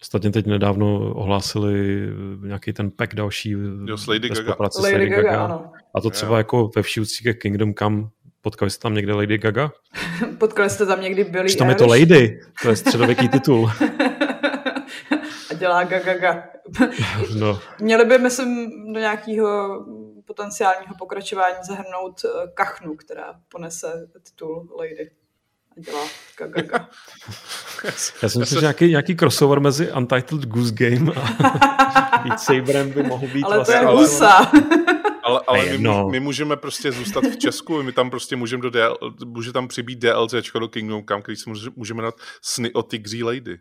Ostatně 0.00 0.30
teď 0.30 0.46
nedávno 0.46 1.14
ohlásili 1.14 2.06
nějaký 2.42 2.72
ten 2.72 2.90
pack 2.90 3.14
další 3.14 3.50
Jo, 3.50 3.96
Lady 4.08 4.28
Gaga. 4.28 4.56
Lady 4.82 5.08
Gaga, 5.08 5.44
ano. 5.44 5.72
A 5.94 6.00
to 6.00 6.10
třeba 6.10 6.38
jako 6.38 6.70
ve 6.76 6.82
všichni 6.82 7.22
ke 7.22 7.34
Kingdom 7.34 7.74
Come 7.74 8.08
potkali 8.42 8.70
jste 8.70 8.82
tam 8.82 8.94
někde 8.94 9.14
Lady 9.14 9.38
Gaga? 9.38 9.70
Potkali 10.38 10.70
jste 10.70 10.86
tam 10.86 11.00
někdy 11.00 11.24
Billy 11.24 11.46
Přitom 11.46 11.68
je 11.68 11.74
to? 11.74 11.86
Lady, 11.86 12.40
to 12.62 12.68
je 12.70 12.76
středověký 12.76 13.28
titul. 13.28 13.70
A 15.50 15.54
dělá 15.54 15.84
gaga 15.84 16.14
ga. 16.18 16.42
No, 17.38 17.60
Měli 17.80 18.04
by, 18.04 18.18
myslím, 18.18 18.70
do 18.94 19.00
nějakého 19.00 19.68
potenciálního 20.24 20.94
pokračování 20.98 21.54
zahrnout 21.68 22.20
eh, 22.24 22.28
Kachnu, 22.54 22.96
která 22.96 23.34
ponese 23.48 24.08
titul 24.22 24.68
Lady. 24.78 25.10
A 25.76 25.80
dělá 25.80 26.00
gaga 26.38 26.62
ga. 26.62 26.88
já 28.22 28.28
si 28.28 28.38
myslím, 28.38 28.56
že 28.56 28.60
nějaký, 28.60 28.88
nějaký 28.90 29.16
crossover 29.16 29.60
mezi 29.60 29.92
Untitled 29.92 30.42
Goose 30.44 30.74
Game 30.74 31.12
a 31.12 32.18
Beat 32.24 32.40
Saberem 32.40 32.90
by 32.90 33.02
mohl 33.02 33.26
být 33.28 33.44
Ale 33.44 33.52
to 33.52 33.56
vlastně. 33.58 33.74
je 33.74 33.80
ale- 33.80 34.00
husa. 34.00 34.50
Ale, 35.28 35.40
ale 35.46 35.64
my, 35.64 35.78
můž, 35.78 36.12
my 36.12 36.20
můžeme 36.20 36.56
prostě 36.56 36.92
zůstat 36.92 37.24
v 37.24 37.38
Česku, 37.38 37.82
my 37.82 37.92
tam 37.92 38.10
prostě 38.10 38.36
můžeme 38.36 38.62
do 38.62 38.70
DL, 38.70 38.96
může 39.24 39.52
tam 39.52 39.68
přibít 39.68 39.98
DLCčko 39.98 40.58
do 40.58 40.68
Kingdom 40.68 41.04
Come, 41.08 41.22
který 41.22 41.36
si 41.36 41.50
může- 41.50 41.70
můžeme 41.76 42.02
dát 42.02 42.14
sny 42.42 42.72
o 42.72 42.82
Tigří 42.82 43.24
Lady. 43.24 43.58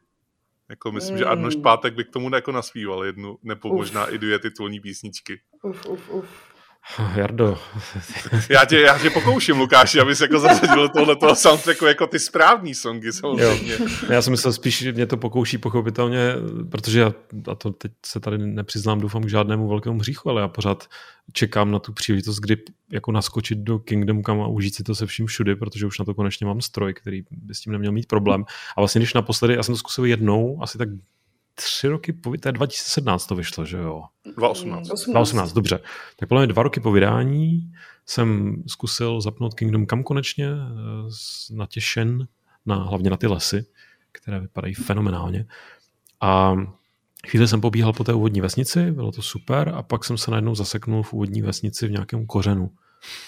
Jako 0.70 0.92
myslím, 0.92 1.14
mm. 1.14 1.18
že 1.18 1.26
Arnoš 1.26 1.56
Pátek 1.56 1.94
by 1.94 2.04
k 2.04 2.10
tomu 2.10 2.36
jako 2.36 2.52
naspíval 2.52 3.06
jednu, 3.06 3.38
nebo 3.44 3.70
uf. 3.70 3.76
možná 3.78 4.06
i 4.06 4.18
dvě 4.18 4.40
titulní 4.40 4.80
písničky. 4.80 5.42
Uf, 5.64 5.86
uf, 5.86 6.10
uf. 6.10 6.57
Jardo. 7.16 7.58
já, 8.50 8.66
tě, 8.66 8.82
já 8.82 9.00
tě 9.00 9.10
pokouším, 9.10 9.60
Lukáši, 9.60 10.00
abys 10.00 10.22
jako 10.22 10.40
zařadil 10.40 10.90
tohle 10.90 11.16
toho 11.16 11.36
soundtracku 11.36 11.86
jako 11.86 12.08
ty 12.08 12.20
správný 12.20 12.76
songy 12.76 13.14
samozřejmě. 13.14 13.74
Jo. 13.74 13.88
Já 14.10 14.22
jsem 14.22 14.32
myslel 14.32 14.54
spíš, 14.54 14.78
že 14.78 14.92
mě 14.92 15.06
to 15.06 15.18
pokouší 15.18 15.58
pochopitelně, 15.58 16.34
protože 16.72 17.00
já, 17.00 17.14
a 17.52 17.56
to 17.56 17.72
teď 17.72 17.92
se 18.06 18.20
tady 18.20 18.38
nepřiznám, 18.38 19.00
doufám 19.00 19.24
k 19.24 19.30
žádnému 19.30 19.68
velkému 19.68 20.00
hříchu, 20.00 20.30
ale 20.30 20.42
já 20.42 20.48
pořád 20.48 20.88
čekám 21.34 21.72
na 21.72 21.80
tu 21.80 21.94
příležitost, 21.94 22.40
kdy 22.40 22.58
jako 22.92 23.12
naskočit 23.12 23.58
do 23.58 23.80
Kingdom 23.80 24.24
Come 24.24 24.44
a 24.44 24.48
užít 24.48 24.76
si 24.76 24.84
to 24.84 24.96
se 24.96 25.06
vším 25.06 25.26
všudy, 25.26 25.56
protože 25.56 25.86
už 25.86 26.00
na 26.00 26.06
to 26.06 26.14
konečně 26.14 26.46
mám 26.46 26.62
stroj, 26.62 26.94
který 26.94 27.24
by 27.32 27.56
s 27.56 27.62
tím 27.62 27.74
neměl 27.74 27.92
mít 27.92 28.06
problém. 28.06 28.46
A 28.78 28.82
vlastně 28.82 29.00
když 29.00 29.14
naposledy, 29.14 29.54
já 29.54 29.64
jsem 29.64 29.74
to 29.74 29.80
zkusil 29.80 30.06
jednou, 30.06 30.60
asi 30.62 30.78
tak 30.78 30.90
tři 31.60 31.88
roky 31.88 32.14
po, 32.14 32.34
to 32.42 32.48
je 32.48 32.52
2017 32.52 33.28
to 33.28 33.36
vyšlo, 33.36 33.66
že 33.66 33.78
jo? 33.78 34.04
2018. 34.38 34.88
2018, 34.88 35.54
dobře. 35.54 35.80
Tak 36.16 36.30
podle 36.30 36.42
mě 36.42 36.54
dva 36.54 36.64
roky 36.64 36.80
po 36.80 36.92
vydání 36.92 37.72
jsem 38.06 38.56
zkusil 38.68 39.22
zapnout 39.22 39.54
Kingdom 39.54 39.88
Come 39.88 40.04
konečně, 40.04 40.48
eh, 40.48 41.56
natěšen 41.56 42.28
na, 42.66 42.76
hlavně 42.76 43.10
na 43.10 43.18
ty 43.18 43.28
lesy, 43.28 43.66
které 44.12 44.40
vypadají 44.40 44.74
fenomenálně. 44.74 45.46
A 46.22 46.56
chvíli 47.28 47.48
jsem 47.48 47.62
pobíhal 47.62 47.94
po 47.94 48.04
té 48.04 48.14
úvodní 48.14 48.42
vesnici, 48.42 48.92
bylo 48.92 49.12
to 49.12 49.22
super, 49.22 49.70
a 49.76 49.84
pak 49.84 50.04
jsem 50.04 50.18
se 50.18 50.32
najednou 50.32 50.56
zaseknul 50.56 51.04
v 51.04 51.14
úvodní 51.14 51.42
vesnici 51.42 51.88
v 51.88 51.92
nějakém 51.92 52.26
kořenu 52.26 52.72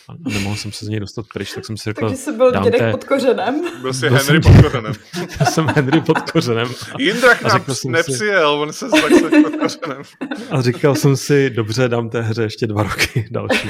a 0.09 0.13
nemohl 0.29 0.55
jsem 0.55 0.71
se 0.71 0.85
z 0.85 0.87
něj 0.87 0.99
dostat 0.99 1.25
pryč, 1.33 1.53
tak 1.53 1.65
jsem 1.65 1.77
si 1.77 1.83
řekl... 1.83 2.01
Takže 2.01 2.15
jsi 2.15 2.31
byl 2.31 2.51
Dante, 2.51 2.71
dědek 2.71 2.91
pod 2.91 3.03
kořenem. 3.03 3.81
Byl 3.81 3.93
jsi 3.93 4.09
byl 4.09 4.17
Henry 4.17 4.43
jsem, 4.43 4.53
pod 4.53 4.61
kořenem. 4.61 4.93
jsem 5.51 5.67
Henry 5.67 6.01
pod 6.01 6.31
kořenem. 6.31 6.67
Jindrak 6.99 7.41
nám 7.41 7.61
nepřijel, 7.87 8.55
si, 8.55 8.61
on 8.61 8.73
se 8.73 8.89
tak 8.89 9.11
pod 9.43 9.55
kořenem. 9.61 10.03
A 10.51 10.61
říkal 10.61 10.95
jsem 10.95 11.17
si, 11.17 11.49
dobře, 11.49 11.87
dám 11.87 12.09
té 12.09 12.21
hře 12.21 12.43
ještě 12.43 12.67
dva 12.67 12.83
roky 12.83 13.27
další. 13.31 13.69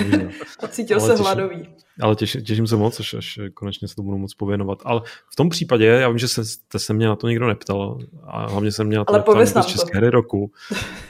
A 0.60 0.68
cítil 0.68 1.00
se 1.00 1.16
hladový. 1.16 1.70
Ale 2.02 2.16
těš, 2.16 2.38
těším 2.45 2.68
se 2.68 2.76
moc, 2.76 3.00
až, 3.00 3.14
až 3.14 3.39
konečně 3.54 3.88
se 3.88 3.95
to 3.95 4.04
budu 4.04 4.18
moc 4.18 4.34
pověnovat. 4.34 4.80
Ale 4.86 5.02
v 5.32 5.36
tom 5.36 5.50
případě, 5.50 5.86
já 5.86 6.10
vím, 6.10 6.18
že 6.18 6.28
se, 6.28 6.45
jste 6.45 6.80
se 6.80 6.93
mě 6.93 7.08
na 7.08 7.16
to 7.16 7.28
nikdo 7.28 7.47
neptal, 7.47 8.00
a 8.24 8.47
hlavně 8.47 8.72
jsem 8.72 8.88
měl 8.88 9.06
na 9.14 9.22
to 9.22 9.36
neptal 9.36 9.64
z 9.64 9.66
České 9.66 9.97
hry 9.97 10.10
roku, 10.10 10.52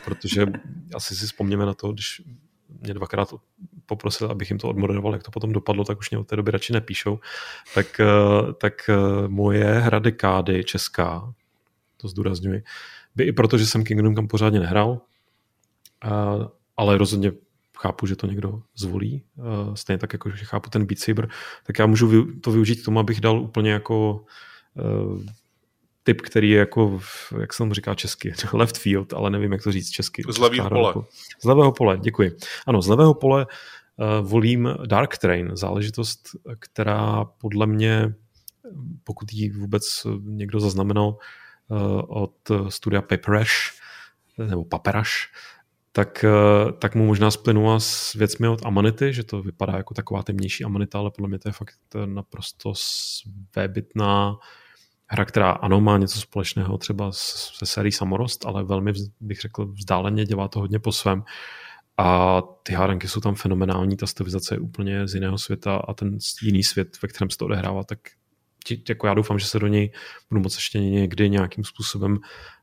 protože 0.06 0.46
asi 0.96 1.16
si 1.16 1.26
vzpomněme 1.26 1.66
na 1.66 1.74
to, 1.74 1.92
když 1.92 2.22
mě 2.82 2.94
dvakrát 2.94 3.34
poprosil, 3.90 4.32
abych 4.32 4.50
jim 4.50 4.60
to 4.60 4.70
odmoderoval, 4.70 5.14
jak 5.14 5.24
to 5.24 5.32
potom 5.32 5.52
dopadlo, 5.52 5.84
tak 5.84 6.00
už 6.00 6.10
mě 6.10 6.20
od 6.20 6.28
té 6.28 6.36
doby 6.36 6.52
radši 6.52 6.74
nepíšou. 6.74 7.20
Tak, 7.74 8.00
eh, 8.00 8.54
tak 8.54 8.90
eh, 8.90 9.28
moje 9.28 9.66
hra 9.66 10.00
dekády 10.00 10.64
česká, 10.64 11.34
to 11.98 12.08
zdůrazňuji, 12.08 12.64
by 13.16 13.24
i 13.24 13.32
proto, 13.32 13.58
že 13.58 13.66
jsem 13.66 13.84
Kingdom 13.84 14.16
Come 14.16 14.28
pořádně 14.28 14.60
nehrál, 14.60 15.02
ale 16.78 16.98
rozhodně 16.98 17.32
chápu, 17.78 18.08
že 18.08 18.16
to 18.16 18.28
někdo 18.28 18.62
zvolí, 18.76 19.24
eh, 19.40 19.76
stejně 19.76 19.98
tak 19.98 20.14
jako, 20.14 20.30
že 20.30 20.46
chápu 20.46 20.70
ten 20.70 20.86
Beat 20.86 21.00
Saber, 21.00 21.30
tak 21.64 21.80
já 21.80 21.86
můžu 21.86 22.26
to 22.42 22.52
využít 22.52 22.82
k 22.82 22.86
tomu, 22.86 23.00
abych 23.00 23.22
dal 23.22 23.42
úplně 23.42 23.72
jako 23.72 24.26
typ, 26.04 26.22
který 26.22 26.50
je 26.50 26.60
jako, 26.60 27.00
jak 27.40 27.54
se 27.54 27.58
tomu 27.58 27.74
říká 27.74 27.96
česky, 27.96 28.34
left 28.54 28.78
field, 28.78 29.14
ale 29.14 29.30
nevím, 29.30 29.52
jak 29.52 29.64
to 29.64 29.72
říct 29.72 29.90
česky. 29.90 30.24
Z 30.30 30.38
levého 30.38 30.70
pole. 30.70 30.94
Z 31.42 31.46
levého 31.46 31.72
pole, 31.72 31.98
děkuji. 32.02 32.32
Ano, 32.68 32.82
z 32.82 32.88
levého 32.88 33.14
pole 33.14 33.46
uh, 33.46 33.52
volím 34.22 34.76
Dark 34.86 35.18
Train, 35.18 35.52
záležitost, 35.54 36.20
která 36.60 37.26
podle 37.26 37.68
mě, 37.68 38.16
pokud 39.04 39.34
ji 39.34 39.50
vůbec 39.50 40.08
někdo 40.22 40.60
zaznamenal 40.60 41.08
uh, 41.08 41.78
od 42.08 42.36
studia 42.70 43.02
Paperash, 43.02 43.54
nebo 44.38 44.66
Paperash, 44.66 45.12
tak, 45.92 46.26
uh, 46.28 46.72
tak 46.72 46.96
mu 46.96 47.06
možná 47.06 47.32
splynula 47.32 47.80
s 47.80 48.14
věcmi 48.14 48.48
od 48.48 48.66
Amanity, 48.66 49.14
že 49.14 49.24
to 49.24 49.42
vypadá 49.42 49.78
jako 49.78 49.94
taková 49.94 50.24
temnější 50.24 50.64
Amanita, 50.64 51.00
ale 51.00 51.12
podle 51.12 51.30
mě 51.30 51.40
to 51.40 51.50
je 51.50 51.54
fakt 51.54 51.76
naprosto 52.06 52.74
svébytná 52.76 54.36
hra, 55.10 55.26
která 55.26 55.52
ano, 55.52 55.82
má 55.82 55.98
něco 55.98 56.20
společného 56.20 56.78
třeba 56.78 57.12
se 57.12 57.66
sérií 57.66 57.92
Samorost, 57.92 58.46
ale 58.46 58.64
velmi, 58.64 58.94
bych 59.20 59.42
řekl, 59.42 59.66
vzdáleně 59.66 60.26
dělá 60.26 60.48
to 60.48 60.60
hodně 60.60 60.80
po 60.80 60.92
svém. 60.92 61.24
A 62.00 62.42
ty 62.64 62.74
hádanky 62.74 63.08
jsou 63.08 63.20
tam 63.20 63.36
fenomenální, 63.36 63.98
ta 63.98 64.08
stylizace 64.08 64.56
je 64.56 64.60
úplně 64.60 65.08
z 65.08 65.14
jiného 65.14 65.38
světa 65.38 65.76
a 65.76 65.94
ten 65.94 66.18
jiný 66.42 66.64
svět, 66.64 67.02
ve 67.02 67.08
kterém 67.10 67.30
se 67.30 67.38
to 67.38 67.46
odehrává, 67.46 67.84
tak 67.84 68.00
jako 68.90 69.08
já 69.08 69.14
doufám, 69.14 69.40
že 69.40 69.46
se 69.46 69.60
do 69.60 69.68
něj 69.68 69.92
budu 70.30 70.42
moc 70.42 70.56
ještě 70.56 70.80
někdy 70.80 71.30
nějakým 71.30 71.64
způsobem 71.64 72.18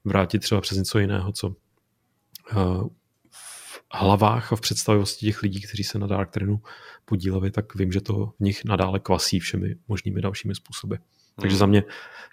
vrátit 0.04 0.38
třeba 0.38 0.60
přes 0.60 0.78
něco 0.78 0.98
jiného, 0.98 1.32
co 1.32 1.48
uh, 1.48 2.88
v 3.30 3.82
hlavách 3.92 4.52
a 4.52 4.56
v 4.56 4.60
představivosti 4.60 5.26
těch 5.26 5.42
lidí, 5.42 5.60
kteří 5.60 5.84
se 5.84 5.98
na 5.98 6.06
Dark 6.06 6.30
Trainu 6.30 6.62
podíleli, 7.04 7.50
tak 7.50 7.74
vím, 7.74 7.92
že 7.92 8.00
to 8.00 8.26
v 8.26 8.40
nich 8.40 8.64
nadále 8.64 9.00
kvasí 9.00 9.40
všemi 9.40 9.74
možnými 9.88 10.20
dalšími 10.20 10.54
způsoby. 10.54 10.94
Takže 11.40 11.54
hmm. 11.54 11.58
za 11.58 11.66
mě 11.66 11.84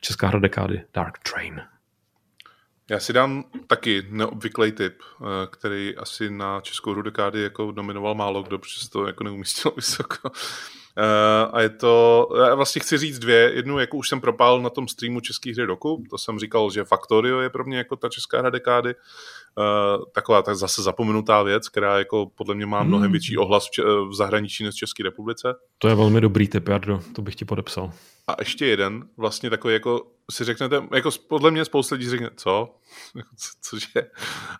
česká 0.02 0.28
hra 0.28 0.40
dekády 0.40 0.86
Dark 0.94 1.18
Train. 1.20 1.62
Já 2.90 3.00
si 3.00 3.14
dám 3.14 3.44
taky 3.68 4.08
neobvyklý 4.10 4.72
tip, 4.72 4.94
eh, 5.02 5.26
který 5.50 5.96
asi 5.98 6.30
na 6.30 6.62
českou 6.62 6.92
hru 6.92 7.02
dekády 7.02 7.42
jako 7.42 7.72
nominoval 7.72 8.16
málo 8.16 8.44
kdo, 8.44 8.60
protože 8.60 8.80
se 8.80 8.90
to 8.90 9.08
jako 9.08 9.24
neumístilo 9.24 9.74
vysoko. 9.76 10.32
Eh, 10.98 11.48
a 11.52 11.62
je 11.62 11.70
to, 11.70 12.28
já 12.48 12.56
vlastně 12.56 12.82
chci 12.82 12.98
říct 12.98 13.20
dvě. 13.20 13.52
Jednu, 13.56 13.80
jako 13.80 13.98
už 13.98 14.10
jsem 14.10 14.22
propál 14.22 14.62
na 14.62 14.70
tom 14.70 14.88
streamu 14.88 15.20
českých 15.20 15.56
hry 15.56 15.66
roku, 15.66 16.04
to 16.10 16.18
jsem 16.18 16.40
říkal, 16.40 16.72
že 16.72 16.84
Factorio 16.84 17.40
je 17.40 17.50
pro 17.50 17.64
mě 17.64 17.78
jako 17.78 17.96
ta 17.96 18.10
česká 18.10 18.40
hra 18.40 18.50
dekády. 18.50 18.96
Uh, 19.58 20.04
taková 20.14 20.42
tak 20.42 20.56
zase 20.56 20.82
zapomenutá 20.84 21.44
věc, 21.44 21.70
která 21.70 21.98
jako 21.98 22.32
podle 22.36 22.56
mě 22.56 22.66
má 22.66 22.84
mnohem 22.84 23.04
hmm. 23.04 23.12
větší 23.12 23.38
ohlas 23.38 23.68
v, 23.78 23.84
v 24.10 24.14
zahraničí 24.14 24.64
než 24.64 24.76
v 24.76 24.78
České 24.78 25.04
republice. 25.04 25.54
To 25.78 25.88
je 25.88 25.96
velmi 25.96 26.22
dobrý 26.22 26.48
tip, 26.48 26.68
Jardo, 26.68 27.00
to 27.16 27.22
bych 27.22 27.36
ti 27.36 27.46
podepsal. 27.46 27.92
A 28.28 28.36
ještě 28.40 28.66
jeden, 28.66 29.08
vlastně 29.18 29.50
takový 29.50 29.74
jako 29.74 30.02
si 30.32 30.44
řeknete, 30.44 30.84
jako 30.94 31.10
podle 31.30 31.52
mě 31.52 31.66
spousta 31.66 31.96
lidí 31.96 32.10
řekne, 32.10 32.30
co? 32.36 32.76
co 33.38 33.50
cože? 33.62 34.12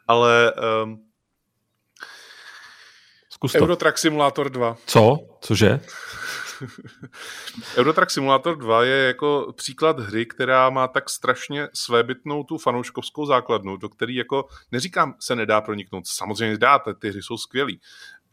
Ale 0.08 0.54
um, 0.84 1.04
Zkus 3.30 3.52
to. 3.52 3.58
Eurotrack 3.58 3.98
Simulator 3.98 4.50
2. 4.50 4.78
Co? 4.86 5.20
Cože? 5.42 5.80
Eurotrack 7.78 8.12
Simulator 8.12 8.58
2 8.58 8.84
je 8.84 8.96
jako 9.08 9.54
příklad 9.58 10.00
hry, 10.00 10.26
která 10.26 10.70
má 10.70 10.88
tak 10.88 11.10
strašně 11.10 11.68
svébytnou 11.74 12.44
tu 12.44 12.58
fanouškovskou 12.58 13.26
základnu, 13.26 13.78
do 13.78 13.90
který 13.90 14.16
jako, 14.16 14.48
neříkám, 14.72 15.16
se 15.20 15.36
nedá 15.36 15.62
proniknout, 15.62 16.08
samozřejmě 16.08 16.58
dá, 16.58 16.80
ty 16.80 17.10
hry 17.10 17.24
jsou 17.24 17.38
skvělý, 17.38 17.82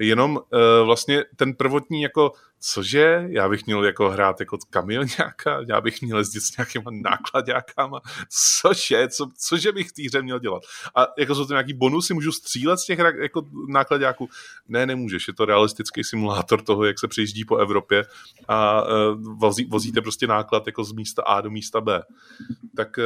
jenom 0.01 0.37
uh, 0.37 0.41
vlastně 0.85 1.25
ten 1.37 1.55
prvotní 1.55 2.03
jako, 2.03 2.33
cože, 2.61 3.27
já 3.29 3.49
bych 3.49 3.67
měl 3.67 3.85
jako 3.85 4.11
hrát 4.11 4.41
jako 4.41 4.59
kamionňáka, 4.71 5.61
já 5.69 5.81
bych 5.81 6.03
měl 6.03 6.19
jezdit 6.19 6.41
s 6.41 6.57
nějakýma 6.57 6.91
nákladňákama, 6.91 8.01
cože, 8.61 9.09
co, 9.09 9.29
cože 9.49 9.73
bych 9.73 9.89
v 9.89 9.93
té 9.93 10.03
hře 10.03 10.23
měl 10.23 10.39
dělat. 10.39 10.63
A 10.97 11.07
jako 11.19 11.35
jsou 11.35 11.45
to 11.45 11.53
nějaký 11.53 11.73
bonusy, 11.73 12.15
můžu 12.15 12.33
střílet 12.33 12.79
z 12.79 12.85
těch 12.85 12.99
jako 12.99 13.43
nákladňáků? 13.69 14.29
Ne, 14.69 14.87
nemůžeš, 14.87 15.29
je 15.29 15.35
to 15.35 15.45
realistický 15.45 16.05
simulátor 16.05 16.63
toho, 16.63 16.85
jak 16.85 16.99
se 16.99 17.09
přijíždí 17.09 17.45
po 17.45 17.57
Evropě 17.57 18.05
a 18.49 18.83
uh, 18.83 18.89
vozí, 19.39 19.65
vozíte 19.65 20.01
prostě 20.01 20.27
náklad 20.27 20.67
jako 20.67 20.85
z 20.85 20.93
místa 20.93 21.23
A 21.23 21.41
do 21.41 21.51
místa 21.51 21.81
B. 21.81 22.03
Tak 22.77 22.99
uh, 22.99 23.05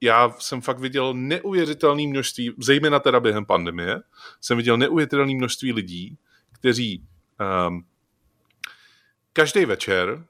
já 0.00 0.34
jsem 0.38 0.60
fakt 0.60 0.78
viděl 0.78 1.14
neuvěřitelné 1.14 2.06
množství, 2.06 2.54
zejména 2.58 2.98
teda 2.98 3.20
během 3.20 3.46
pandemie, 3.46 4.00
jsem 4.40 4.56
viděl 4.56 4.76
neuvěřitelné 4.76 5.34
množství 5.34 5.72
lidí, 5.72 6.18
kteří 6.62 7.02
um, 7.68 7.84
každý 9.32 9.64
večer 9.64 10.24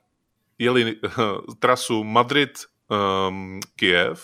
jeli 0.58 0.96
uh, 0.96 1.10
trasu 1.58 2.04
Madrid-Kiev, 2.04 4.10
um, 4.10 4.16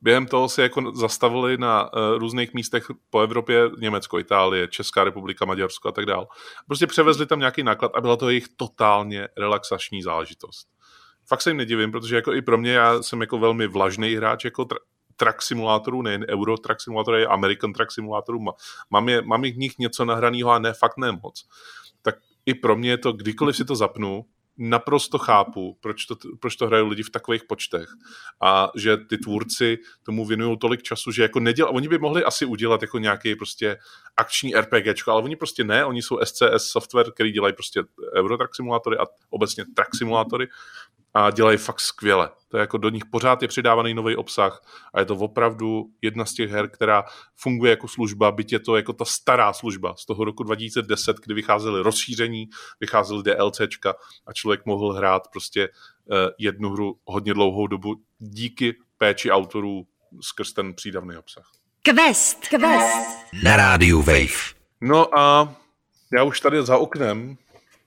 během 0.00 0.26
toho 0.26 0.48
se 0.48 0.62
jako 0.62 0.92
zastavili 0.94 1.58
na 1.58 1.92
uh, 1.92 2.18
různých 2.18 2.54
místech 2.54 2.86
po 3.10 3.20
Evropě, 3.20 3.70
Německo, 3.78 4.18
Itálie, 4.18 4.68
Česká 4.68 5.04
republika, 5.04 5.44
Maďarsko 5.44 5.88
a 5.88 5.92
tak 5.92 6.06
dále. 6.06 6.26
Prostě 6.66 6.86
převezli 6.86 7.26
tam 7.26 7.38
nějaký 7.38 7.62
náklad 7.62 7.92
a 7.94 8.00
byla 8.00 8.16
to 8.16 8.28
jejich 8.28 8.48
totálně 8.56 9.28
relaxační 9.36 10.02
záležitost. 10.02 10.68
Fakt 11.28 11.42
se 11.42 11.50
jim 11.50 11.56
nedivím, 11.56 11.92
protože 11.92 12.16
jako 12.16 12.32
i 12.32 12.42
pro 12.42 12.58
mě, 12.58 12.72
já 12.72 13.02
jsem 13.02 13.20
jako 13.20 13.38
velmi 13.38 13.66
vlažný 13.66 14.14
hráč 14.14 14.44
jako 14.44 14.66
track 15.18 15.42
simulátorů, 15.42 16.02
nejen 16.02 16.26
Euro 16.28 16.56
track 16.56 16.80
simulátorů, 16.80 17.16
ale 17.16 17.26
American 17.26 17.72
track 17.72 17.92
simulátorů. 17.92 18.40
Mám, 18.90 19.08
je, 19.08 19.22
mám 19.22 19.44
jich 19.44 19.56
nich 19.56 19.78
něco 19.78 20.04
nahraného 20.04 20.50
a 20.50 20.58
ne, 20.58 20.72
fakt 20.72 20.96
ne 20.96 21.12
moc. 21.12 21.48
Tak 22.02 22.14
i 22.46 22.54
pro 22.54 22.76
mě 22.76 22.90
je 22.90 22.98
to, 22.98 23.12
kdykoliv 23.12 23.56
si 23.56 23.64
to 23.64 23.76
zapnu, 23.76 24.24
naprosto 24.58 25.18
chápu, 25.18 25.78
proč 25.80 26.04
to, 26.04 26.16
proč 26.40 26.56
to 26.56 26.66
hrajou 26.66 26.88
lidi 26.88 27.02
v 27.02 27.10
takových 27.10 27.44
počtech. 27.44 27.88
A 28.42 28.70
že 28.76 28.96
ty 28.96 29.18
tvůrci 29.18 29.78
tomu 30.02 30.26
věnují 30.26 30.58
tolik 30.58 30.82
času, 30.82 31.10
že 31.10 31.22
jako 31.22 31.40
neděl, 31.40 31.68
oni 31.72 31.88
by 31.88 31.98
mohli 31.98 32.24
asi 32.24 32.44
udělat 32.44 32.82
jako 32.82 32.98
nějaký 32.98 33.36
prostě 33.36 33.78
akční 34.16 34.54
RPGčko, 34.54 35.10
ale 35.12 35.22
oni 35.22 35.36
prostě 35.36 35.64
ne, 35.64 35.84
oni 35.84 36.02
jsou 36.02 36.18
SCS 36.24 36.70
software, 36.70 37.10
který 37.12 37.32
dělají 37.32 37.54
prostě 37.54 37.82
Eurotrack 38.16 38.54
simulátory 38.54 38.96
a 38.96 39.06
obecně 39.30 39.64
track 39.76 39.96
simulátory 39.96 40.48
a 41.14 41.30
dělají 41.30 41.58
fakt 41.58 41.80
skvěle. 41.80 42.30
To 42.48 42.56
je 42.56 42.60
jako 42.60 42.78
do 42.78 42.88
nich 42.88 43.06
pořád 43.06 43.42
je 43.42 43.48
přidávaný 43.48 43.94
nový 43.94 44.16
obsah 44.16 44.62
a 44.94 45.00
je 45.00 45.06
to 45.06 45.16
opravdu 45.16 45.86
jedna 46.02 46.24
z 46.24 46.32
těch 46.32 46.50
her, 46.50 46.68
která 46.68 47.04
funguje 47.36 47.70
jako 47.70 47.88
služba, 47.88 48.32
byť 48.32 48.52
je 48.52 48.58
to 48.58 48.76
jako 48.76 48.92
ta 48.92 49.04
stará 49.04 49.52
služba 49.52 49.94
z 49.96 50.06
toho 50.06 50.24
roku 50.24 50.42
2010, 50.42 51.16
kdy 51.16 51.34
vycházely 51.34 51.82
rozšíření, 51.82 52.48
vycházely 52.80 53.22
DLCčka 53.22 53.94
a 54.26 54.32
člověk 54.32 54.66
mohl 54.66 54.92
hrát 54.92 55.28
prostě 55.32 55.68
uh, 55.68 56.16
jednu 56.38 56.70
hru 56.70 56.98
hodně 57.04 57.34
dlouhou 57.34 57.66
dobu 57.66 57.96
díky 58.18 58.74
péči 58.98 59.30
autorů 59.30 59.86
skrz 60.20 60.52
ten 60.52 60.74
přídavný 60.74 61.16
obsah. 61.16 61.50
Quest, 61.82 62.48
quest. 62.48 63.08
Na 63.42 63.56
rádiu 63.56 64.02
Wave. 64.02 64.58
No 64.80 65.18
a 65.18 65.54
já 66.12 66.22
už 66.22 66.40
tady 66.40 66.62
za 66.62 66.78
oknem, 66.78 67.36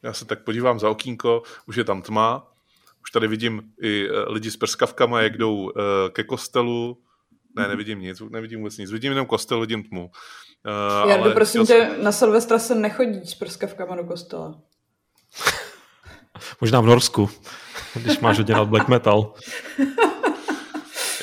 já 0.04 0.14
se 0.14 0.26
tak 0.26 0.44
podívám 0.44 0.80
za 0.80 0.90
okýnko, 0.90 1.44
už 1.66 1.76
je 1.76 1.84
tam 1.84 2.02
tma, 2.02 2.51
už 3.02 3.12
tady 3.12 3.28
vidím 3.28 3.62
i 3.82 4.08
eh, 4.10 4.32
lidi 4.32 4.52
s 4.52 4.58
prskavkama, 4.58 5.22
jak 5.22 5.38
jdou 5.38 5.56
uh, 5.56 5.72
ke 6.12 6.24
kostelu. 6.24 6.98
Ne, 7.56 7.68
nevidím 7.68 8.00
nic, 8.00 8.22
nevidím 8.30 8.60
vůbec 8.60 8.78
nic. 8.78 8.92
Vidím 8.92 9.12
jenom 9.12 9.26
kostel, 9.26 9.60
vidím 9.60 9.84
tmu. 9.84 10.12
Uh, 11.02 11.10
Jardo, 11.10 11.24
ale 11.24 11.34
prosím 11.34 11.66
tě, 11.66 11.92
na 12.02 12.12
Silvestra 12.12 12.60
se 12.60 12.76
nechodí 12.76 13.26
s 13.26 13.36
prskavkama 13.36 13.96
do 13.96 14.04
kostela. 14.04 14.60
Možná 16.62 16.82
v 16.82 16.86
Norsku, 16.86 17.30
když 17.96 18.20
máš 18.20 18.40
rád 18.40 18.68
black 18.68 18.88
metal. 18.88 19.34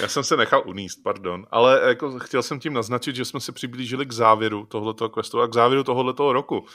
Já 0.00 0.08
jsem 0.08 0.24
se 0.24 0.36
nechal 0.36 0.62
uníst, 0.66 1.02
pardon, 1.02 1.46
ale 1.50 1.80
jako 1.88 2.18
chtěl 2.18 2.42
jsem 2.42 2.60
tím 2.60 2.72
naznačit, 2.72 3.16
že 3.16 3.24
jsme 3.24 3.40
se 3.40 3.52
přiblížili 3.52 4.06
k 4.06 4.12
závěru 4.12 4.66
tohoto 4.66 5.08
questu 5.08 5.40
a 5.40 5.48
k 5.48 5.54
závěru 5.54 5.84
tohoto 5.84 6.32
roku. 6.32 6.66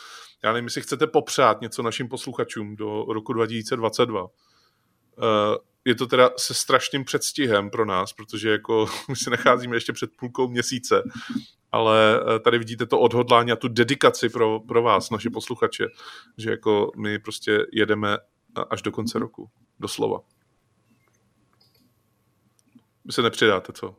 Já 0.44 0.54
nevím, 0.54 0.66
jestli 0.66 0.82
chcete 0.82 1.08
popřát 1.08 1.62
něco 1.62 1.84
našim 1.84 2.10
posluchačům 2.10 2.76
do 2.76 3.06
roku 3.10 3.34
2022. 3.34 4.28
Eh, 5.18 5.58
je 5.86 5.96
to 5.96 6.08
teda 6.08 6.30
se 6.38 6.54
strašným 6.54 7.06
předstihem 7.06 7.70
pro 7.70 7.86
nás, 7.86 8.14
protože 8.14 8.50
jako 8.50 8.86
my 9.10 9.16
se 9.16 9.30
nacházíme 9.30 9.76
ještě 9.76 9.94
před 9.94 10.10
půlkou 10.20 10.48
měsíce, 10.48 11.04
ale 11.72 12.20
eh, 12.36 12.40
tady 12.40 12.58
vidíte 12.58 12.86
to 12.86 13.00
odhodlání 13.00 13.52
a 13.52 13.56
tu 13.56 13.68
dedikaci 13.68 14.30
pro, 14.30 14.60
pro 14.60 14.82
vás, 14.82 15.10
naši 15.10 15.30
posluchače, 15.30 15.88
že 16.38 16.50
jako 16.50 16.92
my 16.98 17.20
prostě 17.20 17.66
jedeme 17.72 18.18
až 18.70 18.82
do 18.82 18.92
konce 18.92 19.20
roku, 19.20 19.50
doslova. 19.80 20.20
Vy 23.06 23.14
se 23.14 23.22
nepřidáte, 23.22 23.74
co? 23.74 23.96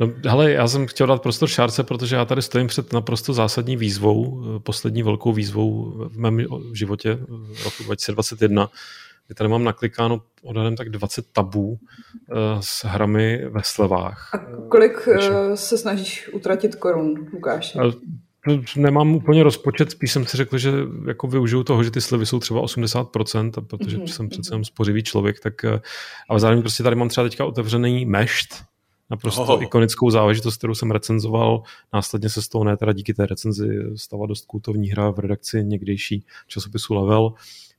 No, 0.00 0.12
hele, 0.26 0.50
já 0.50 0.68
jsem 0.68 0.86
chtěl 0.86 1.06
dát 1.06 1.22
prostor 1.22 1.48
Šárce, 1.48 1.84
protože 1.84 2.16
já 2.16 2.24
tady 2.24 2.42
stojím 2.42 2.66
před 2.66 2.92
naprosto 2.92 3.32
zásadní 3.32 3.76
výzvou, 3.76 4.42
eh, 4.44 4.60
poslední 4.60 5.02
velkou 5.02 5.32
výzvou 5.32 5.92
v 6.08 6.18
mém 6.18 6.46
životě 6.72 7.18
roku 7.64 7.82
2021, 7.84 8.70
kdy 9.30 9.34
tady 9.34 9.48
mám 9.48 9.64
naklikáno 9.64 10.22
odhadem 10.42 10.76
tak 10.76 10.90
20 10.90 11.32
tabů 11.32 11.68
uh, 11.68 11.78
s 12.60 12.84
hrami 12.84 13.44
ve 13.48 13.60
slevách. 13.64 14.30
A 14.34 14.38
kolik 14.68 15.06
uh, 15.06 15.54
se 15.54 15.78
snažíš 15.78 16.30
utratit 16.32 16.74
korun, 16.74 17.14
Lukáš? 17.32 17.76
Nemám 18.76 19.14
úplně 19.14 19.42
rozpočet, 19.42 19.90
spíš 19.90 20.12
jsem 20.12 20.26
si 20.26 20.36
řekl, 20.36 20.58
že 20.58 20.72
jako 21.06 21.26
využiju 21.26 21.64
toho, 21.64 21.84
že 21.84 21.90
ty 21.90 22.00
slevy 22.00 22.26
jsou 22.26 22.38
třeba 22.38 22.60
80%, 22.60 23.50
a 23.56 23.60
protože 23.60 23.98
mm-hmm. 23.98 24.04
jsem 24.04 24.28
přece 24.28 24.54
jenom 24.54 24.64
spořivý 24.64 25.02
člověk, 25.02 25.40
tak 25.40 25.64
eh, 25.64 25.80
ale 26.28 26.40
zároveň 26.40 26.62
prostě 26.62 26.82
tady 26.82 26.96
mám 26.96 27.08
třeba 27.08 27.24
teďka 27.28 27.44
otevřený 27.44 28.06
mešt, 28.06 28.64
naprosto 29.10 29.42
oh. 29.42 29.62
ikonickou 29.62 30.10
záležitost, 30.10 30.56
kterou 30.56 30.74
jsem 30.74 30.90
recenzoval. 30.90 31.62
Následně 31.92 32.28
se 32.28 32.42
z 32.42 32.48
toho 32.48 32.64
ne 32.64 32.76
teda 32.76 32.92
díky 32.92 33.14
té 33.14 33.26
recenzi 33.26 33.68
stala 33.96 34.26
dost 34.26 34.46
kultovní 34.46 34.90
hra 34.90 35.10
v 35.10 35.18
redakci 35.18 35.64
někdejší 35.64 36.24
časopisu 36.46 36.94
Level. 36.94 37.32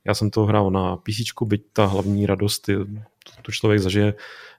Já 0.06 0.14
jsem 0.14 0.30
to 0.30 0.46
hrál 0.46 0.72
na 0.72 0.98
PC, 0.98 1.44
byť 1.46 1.66
ta 1.74 1.86
hlavní 1.86 2.26
radost 2.26 2.70
je, 2.70 2.78
to 3.42 3.52
člověk 3.52 3.82
zažije 3.82 4.14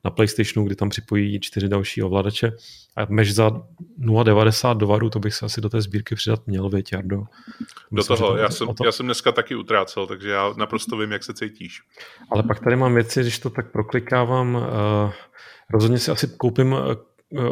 na 0.05 0.11
PlayStationu, 0.11 0.67
kdy 0.67 0.77
tam 0.77 0.89
připojí 0.89 1.41
čtyři 1.41 1.69
další 1.69 2.03
ovladače. 2.03 2.53
A 2.97 3.07
mež 3.09 3.35
za 3.35 3.49
0,90 3.49 4.77
dolarů, 4.77 5.11
to 5.11 5.19
bych 5.19 5.35
se 5.35 5.47
asi 5.47 5.61
do 5.61 5.69
té 5.69 5.81
sbírky 5.81 6.15
přidat 6.15 6.47
měl, 6.47 6.69
věď, 6.69 6.93
Jardo. 6.93 7.25
Do 7.93 8.05
toho, 8.05 8.37
já 8.37 8.51
jsem, 8.51 8.69
to... 8.69 8.85
já 8.85 8.93
jsem 8.93 9.07
dneska 9.07 9.33
taky 9.33 9.55
utrácel, 9.55 10.07
takže 10.07 10.31
já 10.31 10.55
naprosto 10.57 10.97
vím, 10.97 11.13
jak 11.13 11.25
se 11.25 11.35
cítíš. 11.35 11.83
Ale 12.31 12.43
pak 12.43 12.61
tady 12.61 12.77
mám 12.77 12.95
věci, 12.95 13.21
když 13.21 13.39
to 13.39 13.51
tak 13.51 13.73
proklikávám, 13.73 14.55
uh, 14.55 15.13
rozhodně 15.71 15.99
si 15.99 16.11
asi 16.11 16.29
koupím 16.37 16.73
uh, 16.73 16.85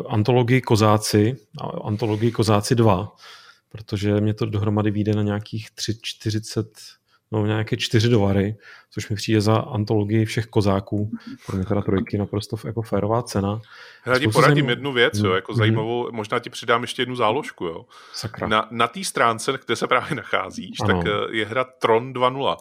antologii 0.09 0.61
Kozáci, 0.61 1.36
antologii 1.84 2.30
Kozáci 2.30 2.74
2, 2.74 3.12
protože 3.68 4.20
mě 4.20 4.34
to 4.34 4.47
dohromady 4.47 4.91
vyjde 4.91 5.14
na 5.14 5.22
nějakých 5.22 5.68
3,40 5.70 6.64
no, 7.33 7.47
nějaké 7.47 7.76
čtyři 7.76 8.09
dolary, 8.09 8.57
což 8.91 9.09
mi 9.09 9.16
přijde 9.16 9.41
za 9.41 9.57
antologii 9.57 10.24
všech 10.24 10.47
kozáků. 10.47 11.11
Pro 11.47 11.57
mě 11.57 11.66
teda 11.66 11.83
trojky 11.83 12.18
naprosto 12.18 12.57
jako 12.64 12.83
férová 12.83 13.22
cena. 13.22 13.61
Já 14.07 14.18
ti 14.18 14.28
poradím 14.28 14.55
zajímav... 14.55 14.70
jednu 14.70 14.93
věc, 14.93 15.18
jo, 15.18 15.33
jako 15.33 15.53
mm-hmm. 15.53 15.57
zajímavou, 15.57 16.12
možná 16.12 16.39
ti 16.39 16.51
přidám 16.51 16.83
ještě 16.83 17.03
jednu 17.03 17.16
záložku. 17.16 17.64
Jo. 17.64 17.85
Sakra. 18.14 18.49
Na, 18.49 18.68
na 18.70 18.89
té 18.89 19.05
stránce, 19.05 19.59
kde 19.66 19.76
se 19.76 19.87
právě 19.87 20.14
nacházíš, 20.14 20.76
ano. 20.81 21.03
tak 21.03 21.07
eh, 21.07 21.37
je 21.37 21.47
hra 21.47 21.64
Tron 21.64 22.12
2.0. 22.12 22.57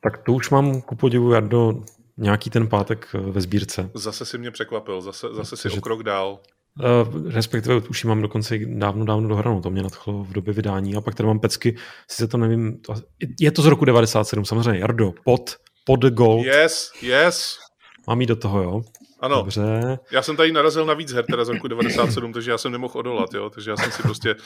Tak 0.00 0.18
to 0.18 0.32
už 0.32 0.50
mám 0.50 0.80
ku 0.80 0.96
podivu, 0.96 1.40
do 1.40 1.82
nějaký 2.16 2.50
ten 2.50 2.68
pátek 2.68 3.08
eh, 3.14 3.18
ve 3.18 3.40
sbírce. 3.40 3.90
Zase 3.94 4.24
si 4.24 4.38
mě 4.38 4.50
překvapil, 4.50 5.00
zase, 5.00 5.26
zase 5.32 5.56
si 5.56 5.70
o 5.70 5.80
krok 5.80 6.02
dál. 6.02 6.38
Uh, 6.80 7.32
respektive 7.32 7.76
už 7.76 8.04
ji 8.04 8.08
mám 8.08 8.22
dokonce 8.22 8.58
dávno, 8.58 9.04
dávno 9.04 9.28
dohranou, 9.28 9.60
to 9.60 9.70
mě 9.70 9.82
nadchlo 9.82 10.24
v 10.24 10.32
době 10.32 10.54
vydání. 10.54 10.96
A 10.96 11.00
pak 11.00 11.14
tady 11.14 11.26
mám 11.26 11.40
pecky, 11.40 11.76
si 12.10 12.28
to 12.28 12.38
nevím, 12.38 12.80
to, 12.80 12.94
je 13.40 13.50
to 13.50 13.62
z 13.62 13.66
roku 13.66 13.84
97, 13.84 14.44
samozřejmě, 14.44 14.80
Jardo, 14.80 15.12
pod, 15.24 15.56
pod 15.84 16.04
Gold. 16.04 16.46
Yes, 16.46 16.92
yes. 17.02 17.58
Mám 18.06 18.20
jít 18.20 18.26
do 18.26 18.36
toho, 18.36 18.62
jo? 18.62 18.82
Ano. 19.20 19.36
Dobře. 19.36 19.98
Já 20.10 20.22
jsem 20.22 20.36
tady 20.36 20.52
narazil 20.52 20.86
na 20.86 20.94
víc 20.94 21.12
her 21.12 21.24
teda 21.30 21.44
z 21.44 21.48
roku 21.48 21.68
97, 21.68 22.32
takže 22.32 22.50
já 22.50 22.58
jsem 22.58 22.72
nemohl 22.72 22.98
odolat, 22.98 23.34
jo? 23.34 23.50
Takže 23.50 23.70
já 23.70 23.76
jsem 23.76 23.92
si 23.92 24.02
prostě 24.02 24.36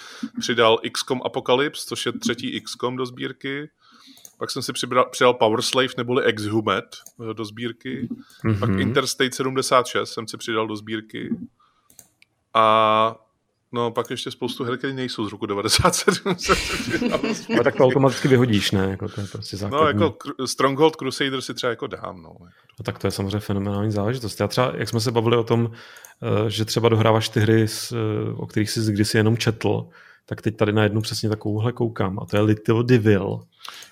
přidal 0.40 0.78
XCOM 0.92 1.20
Apocalypse, 1.24 1.86
což 1.86 2.06
je 2.06 2.12
třetí 2.12 2.60
XCOM 2.60 2.96
do 2.96 3.06
sbírky. 3.06 3.68
Pak 4.38 4.50
jsem 4.50 4.62
si 4.62 4.72
přibral, 4.72 5.08
přidal 5.10 5.34
Power 5.34 5.62
Slave 5.62 5.88
neboli 5.96 6.24
Exhumed 6.24 6.84
eh, 7.30 7.34
do 7.34 7.44
sbírky. 7.44 8.08
Mm-hmm. 8.44 8.58
Pak 8.58 8.70
Interstate 8.70 9.34
76 9.34 10.12
jsem 10.12 10.28
si 10.28 10.36
přidal 10.36 10.66
do 10.66 10.76
sbírky. 10.76 11.30
A 12.58 13.16
no 13.72 13.90
pak 13.90 14.10
ještě 14.10 14.30
spoustu 14.30 14.64
her, 14.64 14.78
které 14.78 14.92
nejsou 14.92 15.28
z 15.28 15.32
roku 15.32 15.46
97. 15.46 16.16
Ale 17.54 17.64
tak 17.64 17.76
to 17.76 17.84
automaticky 17.84 18.28
vyhodíš, 18.28 18.70
ne? 18.70 18.90
Jako 18.90 19.08
to 19.08 19.20
je 19.20 19.26
prostě 19.26 19.56
no, 19.56 19.60
základní. 19.60 20.00
No 20.00 20.06
jako 20.06 20.46
Stronghold 20.46 20.96
Crusader 20.96 21.40
si 21.40 21.54
třeba 21.54 21.70
jako 21.70 21.86
dám, 21.86 22.22
no. 22.22 22.36
no. 22.40 22.82
tak 22.82 22.98
to 22.98 23.06
je 23.06 23.10
samozřejmě 23.10 23.40
fenomenální 23.40 23.92
záležitost. 23.92 24.40
Já 24.40 24.48
třeba, 24.48 24.72
jak 24.74 24.88
jsme 24.88 25.00
se 25.00 25.12
bavili 25.12 25.36
o 25.36 25.44
tom, 25.44 25.70
eh, 26.22 26.50
že 26.50 26.64
třeba 26.64 26.88
dohráváš 26.88 27.28
ty 27.28 27.40
hry, 27.40 27.66
eh, 27.92 27.96
o 28.36 28.46
kterých 28.46 28.70
jsi 28.70 28.92
kdysi 28.92 29.16
jenom 29.16 29.36
četl, 29.36 29.88
tak 30.26 30.42
teď 30.42 30.56
tady 30.56 30.72
na 30.72 30.82
jednu 30.82 31.00
přesně 31.00 31.28
takovouhle 31.28 31.72
koukám 31.72 32.18
a 32.18 32.26
to 32.26 32.36
je 32.36 32.42
Little 32.42 32.84
Devil 32.84 33.40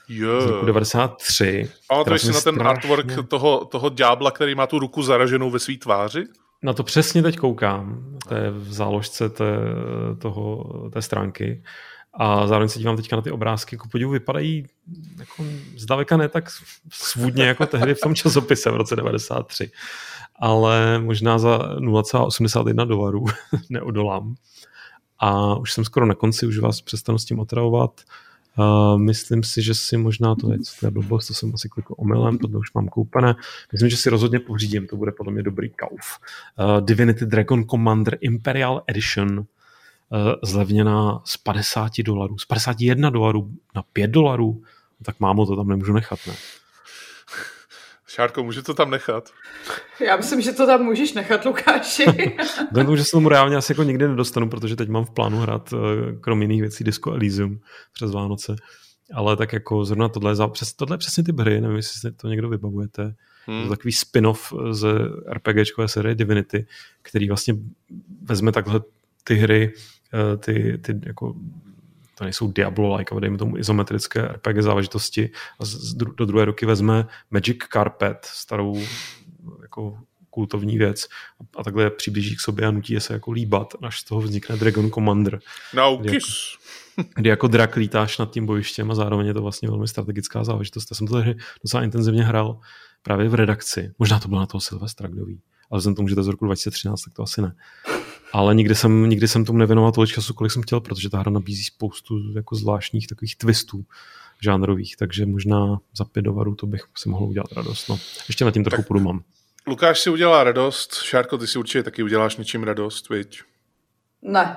jo. 0.09 0.41
z 0.41 0.47
roku 0.47 0.67
93. 0.67 1.71
A 1.91 2.05
si 2.05 2.11
na 2.11 2.33
ten 2.33 2.55
strašně... 2.55 2.65
artwork 2.65 3.29
toho, 3.29 3.65
toho 3.65 3.89
ďábla, 3.89 4.31
který 4.31 4.55
má 4.55 4.67
tu 4.67 4.79
ruku 4.79 5.03
zaraženou 5.03 5.51
ve 5.51 5.59
své 5.59 5.77
tváři? 5.77 6.25
Na 6.67 6.73
to 6.73 6.83
přesně 6.83 7.23
teď 7.23 7.37
koukám, 7.37 8.05
to 8.29 8.35
je 8.35 8.51
v 8.51 8.73
záložce 8.73 9.29
té, 9.29 9.45
toho, 10.19 10.65
té 10.93 11.03
stránky. 11.03 11.63
A 12.15 12.47
zároveň 12.47 12.69
se 12.69 12.79
dívám 12.79 12.97
teďka 12.97 13.17
na 13.17 13.23
ty 13.23 13.31
obrázky, 13.31 13.75
jako 13.75 13.89
podivu 13.89 14.11
vypadají 14.11 14.67
jako 15.19 15.45
zdaleka 15.77 16.17
ne 16.17 16.29
tak 16.29 16.45
svůdně 16.93 17.45
jako 17.45 17.67
tehdy 17.67 17.95
v 17.95 18.01
tom 18.01 18.15
časopise 18.15 18.71
v 18.71 18.77
roce 18.77 18.97
93. 18.97 19.71
Ale 20.37 20.99
možná 20.99 21.39
za 21.39 21.59
0,81 21.59 22.87
dolarů 22.87 23.25
neodolám. 23.71 24.35
A 25.19 25.57
už 25.57 25.73
jsem 25.73 25.85
skoro 25.85 26.07
na 26.07 26.15
konci, 26.15 26.47
už 26.47 26.59
vás 26.59 26.81
přestanu 26.81 27.19
s 27.19 27.25
tím 27.25 27.39
otravovat. 27.39 28.01
Uh, 28.01 28.26
myslím 28.97 29.43
si, 29.43 29.63
že 29.63 29.75
si 29.75 29.97
možná 29.97 30.35
to 30.35 30.53
je, 30.53 30.59
to 30.81 30.87
je 30.87 30.91
blbost, 30.91 31.27
to 31.27 31.35
jsem 31.35 31.55
asi 31.55 31.69
klikl 31.69 31.95
omylem, 31.97 32.39
to 32.39 32.49
už 32.49 32.73
mám 32.73 32.89
koupené. 32.89 33.35
Myslím, 33.73 33.91
že 33.91 33.97
si 33.97 34.11
rozhodně 34.11 34.41
pořídím, 34.41 34.87
to 34.87 34.97
bude 34.97 35.13
podle 35.13 35.33
mě 35.33 35.43
dobrý 35.43 35.71
kauf. 35.71 36.19
Uh, 36.59 36.87
Divinity 36.87 37.27
Dragon 37.27 37.65
Commander 37.65 38.19
Imperial 38.21 38.83
Edition 38.87 39.39
uh, 39.39 39.47
zlevněná 40.43 41.23
z 41.25 41.37
50 41.37 41.93
dolarů, 42.05 42.39
z 42.39 42.45
51 42.45 43.11
dolarů 43.11 43.51
na 43.75 43.83
5 43.93 44.11
dolarů, 44.11 44.63
tak 45.03 45.21
mámo, 45.21 45.47
to 45.47 45.57
tam 45.57 45.69
nemůžu 45.69 45.93
nechat, 45.93 46.19
ne? 46.27 46.35
Šárko, 48.17 48.45
můžu 48.45 48.63
to 48.63 48.75
tam 48.75 48.91
nechat? 48.91 49.31
Já 50.01 50.17
myslím, 50.17 50.41
že 50.41 50.53
to 50.53 50.67
tam 50.67 50.83
můžeš 50.83 51.13
nechat, 51.13 51.45
Lukáši. 51.45 52.05
Vzhledem 52.71 52.97
že 52.97 53.05
se 53.05 53.11
tomu 53.11 53.29
reálně 53.29 53.57
asi 53.57 53.73
jako 53.73 53.83
nikdy 53.83 54.09
nedostanu, 54.09 54.49
protože 54.51 54.77
teď 54.77 54.89
mám 54.89 55.05
v 55.05 55.11
plánu 55.11 55.39
hrát 55.39 55.73
eh, 55.73 56.13
krom 56.21 56.43
jiných 56.43 56.61
věcí 56.61 56.85
Disco 56.85 57.13
Elysium 57.13 57.61
přes 57.93 58.13
Vánoce. 58.13 58.57
Ale 59.15 59.37
tak 59.37 59.53
jako 59.53 59.85
zrovna 59.85 60.09
tohle, 60.09 60.33
je, 60.33 60.49
přes, 60.53 60.73
tohle 60.73 60.95
je 60.95 60.99
přesně 60.99 61.25
ty 61.25 61.33
hry, 61.39 61.61
nevím, 61.61 61.77
jestli 61.77 62.01
si 62.01 62.17
to 62.17 62.29
někdo 62.29 62.49
vybavujete. 62.49 63.15
Hmm. 63.47 63.63
To 63.63 63.69
takový 63.69 63.93
spin-off 63.93 64.53
z 64.71 64.89
RPGčkové 65.33 65.89
série 65.89 66.15
Divinity, 66.15 66.67
který 67.03 67.29
vlastně 67.29 67.55
vezme 68.23 68.53
takhle 68.53 68.81
ty 69.25 69.35
hry, 69.35 69.73
eh, 70.15 70.37
ty, 70.37 70.79
ty 70.79 71.01
jako 71.07 71.35
to 72.19 72.25
nejsou 72.25 72.53
Diablo-like, 72.53 73.13
ale 73.13 73.21
dejme 73.21 73.39
tomu 73.39 73.59
izometrické 73.59 74.23
RPG 74.23 74.63
záležitosti 74.63 75.31
a 75.61 75.65
z, 75.65 75.95
do 75.95 76.27
druhé 76.27 76.45
roky 76.45 76.67
vezme 76.67 77.07
Magic 77.31 77.57
Carpet, 77.73 78.19
starou 78.23 78.83
jako 79.63 79.99
kultovní 80.31 80.79
věc 80.79 81.09
a 81.57 81.65
takhle 81.65 81.91
přiblíží 81.91 82.37
k 82.37 82.41
sobě 82.41 82.67
a 82.67 82.71
nutí 82.71 82.93
je 82.93 83.01
se 83.01 83.13
jako 83.13 83.31
líbat, 83.33 83.75
až 83.83 84.01
z 84.01 84.05
toho 84.05 84.21
vznikne 84.21 84.57
Dragon 84.57 84.91
Commander. 84.91 85.41
No, 85.75 85.97
kdy 85.97 86.11
kiss. 86.11 86.27
Jako, 86.99 87.11
kdy 87.17 87.29
jako 87.29 87.49
drak 87.49 87.77
lítáš 87.77 88.19
nad 88.19 88.31
tím 88.31 88.47
bojištěm 88.47 88.91
a 88.91 88.95
zároveň 88.95 89.27
je 89.27 89.35
to 89.35 89.43
vlastně 89.43 89.69
velmi 89.69 89.89
strategická 89.89 90.45
záležitost. 90.45 90.91
Já 90.91 90.95
jsem 90.95 91.07
to 91.07 91.15
tady 91.15 91.35
docela 91.65 91.83
intenzivně 91.83 92.25
hrál 92.25 92.61
právě 93.03 93.29
v 93.29 93.35
redakci. 93.35 93.93
Možná 93.99 94.21
to 94.21 94.29
bylo 94.29 94.41
na 94.41 94.47
toho 94.47 94.61
Silvestra, 94.61 95.09
kdo 95.09 95.25
ví. 95.25 95.41
Ale 95.71 95.79
vzhledem 95.79 95.95
tomu, 95.95 96.09
že 96.09 96.15
to 96.15 96.21
je 96.21 96.25
z 96.25 96.29
roku 96.29 96.45
2013, 96.45 97.03
tak 97.03 97.15
to 97.15 97.23
asi 97.23 97.43
ne. 97.43 97.53
Ale 98.37 98.55
nikdy 98.55 98.75
jsem, 98.75 99.09
nikdy 99.09 99.29
jsem 99.29 99.45
tomu 99.45 99.59
nevěnoval 99.59 99.93
tolik 99.93 100.11
času, 100.11 100.35
kolik 100.35 100.53
jsem 100.53 100.63
chtěl, 100.63 100.81
protože 100.81 101.11
ta 101.11 101.19
hra 101.19 101.31
nabízí 101.31 101.65
spoustu 101.65 102.33
jako 102.33 102.57
zvláštních 102.57 103.07
takových 103.07 103.37
twistů 103.37 103.85
žánrových, 104.43 104.97
takže 104.97 105.27
možná 105.27 105.81
za 105.97 106.05
pět 106.05 106.23
dolarů 106.23 106.55
to 106.55 106.67
bych 106.67 106.85
si 106.97 107.09
mohl 107.09 107.25
udělat 107.25 107.53
radost. 107.53 107.89
No. 107.89 107.99
Ještě 108.29 108.45
na 108.45 108.51
tím 108.51 108.65
trochu 108.65 108.83
půjdu 108.83 109.05
mám. 109.05 109.23
Lukáš 109.67 110.01
si 110.01 110.11
udělá 110.11 110.45
radost, 110.45 110.95
Šárko, 110.95 111.39
ty 111.39 111.47
si 111.47 111.59
určitě 111.59 111.83
taky 111.83 112.03
uděláš 112.03 112.37
něčím 112.37 112.63
radost, 112.63 113.09
viď? 113.09 113.43
Ne. 114.23 114.57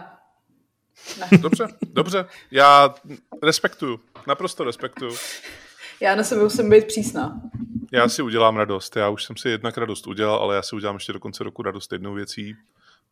ne. 1.19 1.38
Dobře, 1.38 1.67
dobře. 1.93 2.25
Já 2.51 2.95
respektuju, 3.43 3.99
naprosto 4.27 4.63
respektuju. 4.63 5.15
Já 6.01 6.15
na 6.15 6.23
sebe 6.23 6.43
musím 6.43 6.69
být 6.69 6.86
přísná. 6.86 7.41
Já 7.91 8.09
si 8.09 8.21
udělám 8.21 8.57
radost. 8.57 8.95
Já 8.95 9.09
už 9.09 9.23
jsem 9.23 9.38
si 9.38 9.49
jednak 9.49 9.77
radost 9.77 10.07
udělal, 10.07 10.39
ale 10.39 10.55
já 10.55 10.61
si 10.61 10.75
udělám 10.75 10.95
ještě 10.95 11.13
do 11.13 11.19
konce 11.19 11.43
roku 11.43 11.61
radost 11.61 11.91
jednou 11.91 12.13
věcí. 12.13 12.55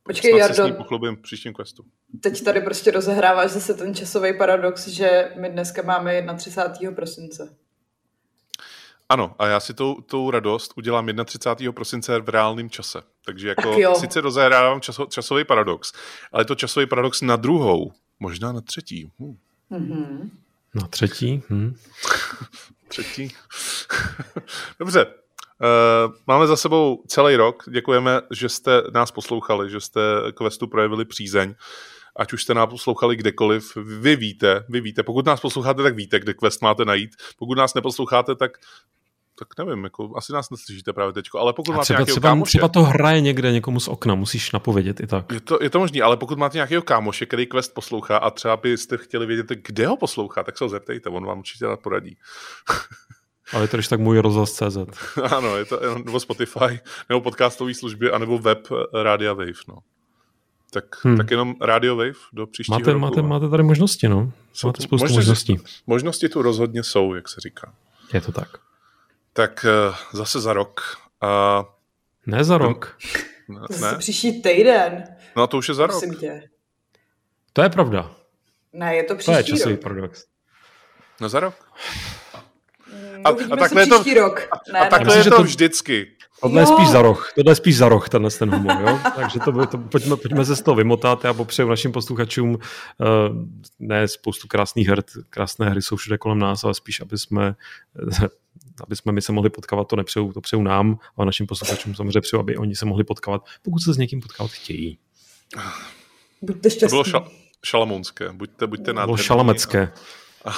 Počkej, 0.08 0.32
Snad 0.32 0.40
Jardo, 0.40 0.56
se 0.56 0.64
s 0.64 0.66
ní 0.66 0.74
pochlubím 0.74 1.16
v 1.16 1.20
příštím 1.22 1.54
questu. 1.54 1.86
teď 2.22 2.44
tady 2.44 2.62
prostě 2.62 2.92
rozehráváš 2.92 3.52
zase 3.52 3.74
ten 3.74 3.96
časový 3.96 4.38
paradox, 4.38 4.88
že 4.88 5.32
my 5.36 5.50
dneska 5.50 5.82
máme 5.82 6.26
31. 6.38 6.92
prosince. 6.92 7.56
Ano, 9.10 9.36
a 9.40 9.48
já 9.48 9.60
si 9.60 9.74
tou, 9.74 10.02
tou 10.02 10.32
radost 10.32 10.74
udělám 10.76 11.08
31. 11.26 11.72
prosince 11.72 12.20
v 12.20 12.30
reálném 12.30 12.70
čase. 12.70 13.02
Takže 13.26 13.56
Tak 13.56 13.66
jako 13.66 14.00
sice 14.00 14.22
rozehrávám 14.22 14.82
časo, 14.82 15.06
časový 15.06 15.44
paradox, 15.46 15.94
ale 16.32 16.42
je 16.42 16.46
to 16.46 16.56
časový 16.56 16.86
paradox 16.88 17.22
na 17.22 17.36
druhou, 17.36 17.92
možná 18.20 18.52
na 18.52 18.62
třetí. 18.62 19.12
Hm, 19.20 19.38
Mhm. 19.70 20.32
Na 20.76 20.88
třetí? 20.88 21.44
Hm. 21.50 21.76
třetí. 22.88 23.34
Dobře. 24.80 25.06
Uh, 25.62 26.14
máme 26.28 26.48
za 26.48 26.56
sebou 26.56 27.04
celý 27.08 27.36
rok. 27.36 27.64
Děkujeme, 27.70 28.22
že 28.32 28.50
jste 28.50 28.82
nás 28.94 29.12
poslouchali, 29.12 29.70
že 29.70 29.80
jste 29.80 30.02
questu 30.34 30.68
projevili 30.68 31.06
přízeň. 31.06 31.56
Ať 32.16 32.34
už 32.34 32.44
jste 32.44 32.54
nás 32.54 32.70
poslouchali 32.70 33.16
kdekoliv, 33.16 33.76
vy 33.76 34.16
víte, 34.16 34.66
vy 34.70 34.82
víte. 34.82 35.04
Pokud 35.04 35.26
nás 35.26 35.40
posloucháte, 35.40 35.84
tak 35.84 35.96
víte, 35.96 36.20
kde 36.20 36.34
quest 36.34 36.62
máte 36.62 36.86
najít. 36.86 37.12
Pokud 37.38 37.58
nás 37.58 37.74
neposloucháte, 37.74 38.36
tak 38.36 38.52
tak 39.40 39.48
nevím, 39.58 39.84
jako, 39.84 40.12
asi 40.16 40.34
nás 40.34 40.50
neslyšíte 40.50 40.94
právě 40.94 41.14
teď, 41.14 41.26
ale 41.40 41.54
pokud 41.54 41.72
máte 41.72 41.84
třeba, 41.84 42.00
nějakého 42.00 42.16
třeba, 42.16 42.30
kámoše, 42.30 42.50
třeba 42.50 42.68
to 42.68 42.84
hraje 42.84 43.22
někde 43.22 43.52
někomu 43.52 43.80
z 43.80 43.88
okna, 43.88 44.16
musíš 44.16 44.52
napovědět 44.52 45.00
i 45.00 45.08
tak. 45.08 45.32
je 45.32 45.40
to, 45.40 45.60
je 45.62 45.70
to 45.70 45.80
možný, 45.80 46.02
ale 46.02 46.18
pokud 46.18 46.38
máte 46.38 46.58
nějakého 46.58 46.82
kámoše, 46.82 47.26
který 47.26 47.46
quest 47.46 47.74
poslouchá 47.74 48.18
a 48.18 48.30
třeba 48.30 48.58
byste 48.58 48.98
chtěli 48.98 49.26
vědět, 49.26 49.46
kde 49.50 49.88
ho 49.88 49.98
poslouchá, 49.98 50.44
tak 50.44 50.58
se 50.58 50.64
ho 50.64 50.70
zeptejte, 50.70 51.10
on 51.10 51.26
vám 51.26 51.40
určitě 51.40 51.66
rád 51.66 51.80
poradí. 51.80 52.18
Ale 53.54 53.64
je 53.64 53.68
to 53.68 53.78
když 53.78 53.88
tak 53.88 54.00
můj 54.00 54.20
rozhlas 54.20 54.52
CZ. 54.52 54.78
ano, 55.38 55.58
je 55.58 55.66
to 55.66 55.96
nebo 55.98 56.20
Spotify, 56.20 56.80
nebo 57.10 57.22
podcastové 57.22 57.74
služby, 57.74 58.12
anebo 58.12 58.38
web 58.40 58.68
eh, 58.72 59.04
Radia 59.04 59.34
Wave, 59.34 59.52
no. 59.68 59.78
Tak, 60.72 61.06
Hmm. 61.06 61.18
tak 61.18 61.32
jenom 61.32 61.56
Radio 61.62 61.96
Wave 61.96 62.14
do 62.34 62.48
příštího 62.48 62.80
Máte, 62.80 62.94
roku. 62.94 63.02
máte, 63.02 63.22
no. 63.22 63.28
máte 63.28 63.50
tady 63.50 63.64
možnosti, 63.64 64.10
no. 64.10 64.32
Jsou 64.54 64.68
Máte 64.68 64.78
tu 64.78 64.84
spoustu 64.84 65.14
možnosti. 65.14 65.52
možností. 65.54 65.82
Možnosti 65.88 66.30
tu 66.30 66.42
rozhodně 66.42 66.84
jsou, 66.84 67.14
jak 67.14 67.30
se 67.30 67.42
říká. 67.42 67.74
Je 68.14 68.22
to 68.22 68.32
tak. 68.32 68.48
Tak 69.34 69.66
eh, 69.70 69.96
zase 70.14 70.40
za 70.40 70.54
rok. 70.54 70.82
A 71.22 71.64
Ne 72.26 72.44
za 72.44 72.58
rok. 72.58 72.98
Zase 73.70 73.92
ne? 73.92 73.98
příští 73.98 74.42
týden, 74.42 75.04
No 75.36 75.44
a 75.44 75.48
to 75.48 75.58
už 75.58 75.70
je 75.70 75.76
za 75.76 75.88
rok. 75.88 76.00
prosím 76.00 76.16
tě. 76.20 76.50
To 77.54 77.62
je 77.62 77.70
pravda. 77.70 78.12
Ne, 78.74 78.96
je 78.96 79.04
to 79.04 79.08
To 79.08 79.32
je 79.32 79.38
příští 79.44 79.52
časový 79.58 79.76
rok. 79.76 79.84
paradox. 79.84 80.26
No 81.22 81.30
za 81.30 81.40
rok. 81.40 81.54
A, 83.26 83.30
a 83.54 83.56
takhle 83.58 83.82
je 83.82 83.88
to- 83.88 84.04
rok. 84.16 84.48
Ne, 84.74 84.80
A 84.80 84.84
ne, 84.84 84.90
takhle 84.90 85.06
myslím, 85.06 85.18
je 85.20 85.24
že 85.24 85.30
to 85.30 85.36
to- 85.36 85.44
vždycky. 85.44 86.08
Tohle 86.42 86.62
je 86.62 86.66
spíš 86.66 86.88
za 86.90 87.02
roh. 87.02 87.32
Tohle 87.36 87.52
je 87.52 87.56
spíš 87.56 87.78
za 87.78 87.90
roh, 87.90 88.10
tenhle 88.10 88.32
ten 88.32 88.56
humor, 88.56 88.78
jo? 88.82 89.00
Takže 89.16 89.40
to, 89.40 89.66
to 89.68 89.78
pojďme, 89.78 90.16
pojďme 90.18 90.46
se 90.46 90.56
z 90.56 90.62
toho 90.62 90.76
vymotat. 90.76 91.24
Já 91.24 91.34
popřeju 91.34 91.70
našim 91.70 91.92
posluchačům 91.92 92.50
uh, 92.54 92.58
ne 93.80 94.08
spoustu 94.08 94.48
krásných 94.48 94.88
her, 94.88 95.04
krásné 95.30 95.70
hry 95.70 95.82
jsou 95.82 95.96
všude 95.96 96.18
kolem 96.18 96.40
nás, 96.40 96.64
ale 96.64 96.74
spíš, 96.74 97.02
aby 97.02 97.18
jsme, 97.18 97.56
eh, 98.24 98.28
aby 98.84 98.96
jsme 98.96 99.12
my 99.12 99.22
se 99.22 99.32
mohli 99.32 99.50
potkávat, 99.50 99.88
to 99.88 99.96
nepřeju, 99.96 100.34
to 100.34 100.42
přeju 100.42 100.62
nám, 100.62 101.00
a 101.18 101.26
našim 101.26 101.48
posluchačům 101.48 101.96
samozřejmě 101.96 102.22
přeju, 102.22 102.40
aby 102.40 102.58
oni 102.58 102.76
se 102.76 102.86
mohli 102.86 103.04
potkávat, 103.04 103.46
pokud 103.62 103.80
se 103.80 103.94
s 103.94 103.98
někým 103.98 104.22
potkávat 104.22 104.52
chtějí. 104.52 104.98
Buďte 106.42 106.62
To 106.62 106.70
šťastní. 106.70 106.88
bylo 106.96 107.04
šal, 107.04 107.28
šalamounské. 107.66 108.30
Buďte, 108.34 108.68
buďte 108.68 108.84
To 108.86 108.94
bylo 108.94 109.02
nádherní 109.08 109.24
šalamecké. 109.24 109.92
A, 110.46 110.52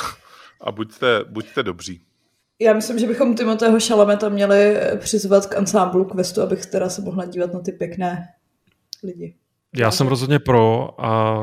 a 0.61 0.71
buďte, 0.71 1.23
buďte 1.29 1.63
dobří. 1.63 2.01
Já 2.59 2.73
myslím, 2.73 2.99
že 2.99 3.07
bychom 3.07 3.35
Timotého 3.35 3.79
Šalameta 3.79 4.29
měli 4.29 4.77
eh, 4.77 4.97
přizvat 4.97 5.45
k 5.45 5.57
ansámblu 5.57 6.05
questu, 6.05 6.41
abych 6.41 6.65
teda 6.65 6.89
se 6.89 7.01
mohla 7.01 7.25
dívat 7.25 7.53
na 7.53 7.59
ty 7.59 7.71
pěkné 7.71 8.27
lidi. 9.03 9.35
Já 9.75 9.91
jsem 9.91 10.07
rozhodně 10.07 10.39
pro 10.39 10.89
a 11.05 11.39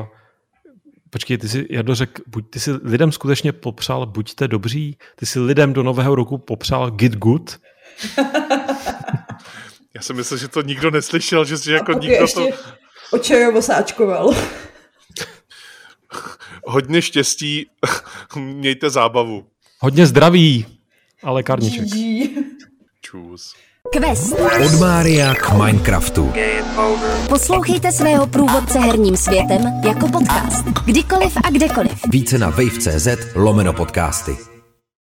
počkej, 1.11 1.39
ty 1.39 1.49
si, 1.49 1.67
Jardo, 1.71 1.95
řek, 1.95 2.21
buď, 2.27 2.51
ty 2.51 2.61
si 2.61 2.73
lidem 2.73 3.13
skutečně 3.13 3.53
popřál 3.53 4.07
buďte 4.07 4.49
dobří, 4.49 4.99
ty 5.17 5.27
si 5.27 5.41
lidem 5.41 5.73
do 5.73 5.83
nového 5.83 6.15
roku 6.15 6.39
popřál 6.39 6.91
get 6.91 7.13
good, 7.13 7.59
Já 9.95 10.03
jsem 10.03 10.17
myslel, 10.17 10.39
že 10.39 10.49
to 10.49 10.63
nikdo 10.63 10.91
neslyšel, 10.91 11.45
že 11.45 11.59
si 11.59 11.73
jako 11.73 11.93
nikdo 11.93 12.15
ještě 12.15 12.41
to... 12.41 12.49
očajovo 13.13 13.63
sáčkoval. 13.63 14.31
Hodně 16.65 17.03
štěstí, 17.03 17.67
mějte 18.37 18.91
zábavu. 18.91 19.47
hodně 19.79 20.07
zdraví 20.07 20.67
a 21.23 21.33
lékárniček. 21.33 21.85
GG. 21.85 21.95
Čus. 23.01 23.55
Quest. 23.93 24.33
Od 24.65 24.81
Mária 24.81 25.35
k 25.35 25.53
Minecraftu. 25.53 26.33
Poslouchejte 27.29 27.93
svého 27.93 28.27
průvodce 28.27 28.79
herním 28.79 29.17
světem 29.17 29.63
jako 29.85 30.09
podcast. 30.09 30.65
Kdykoliv 30.85 31.37
a 31.45 31.51
kdekoliv. 31.51 32.01
Více 32.09 32.39
na 32.39 32.51
wave.cz 32.51 33.09
lomeno 33.35 33.73
podcasty. 33.73 34.56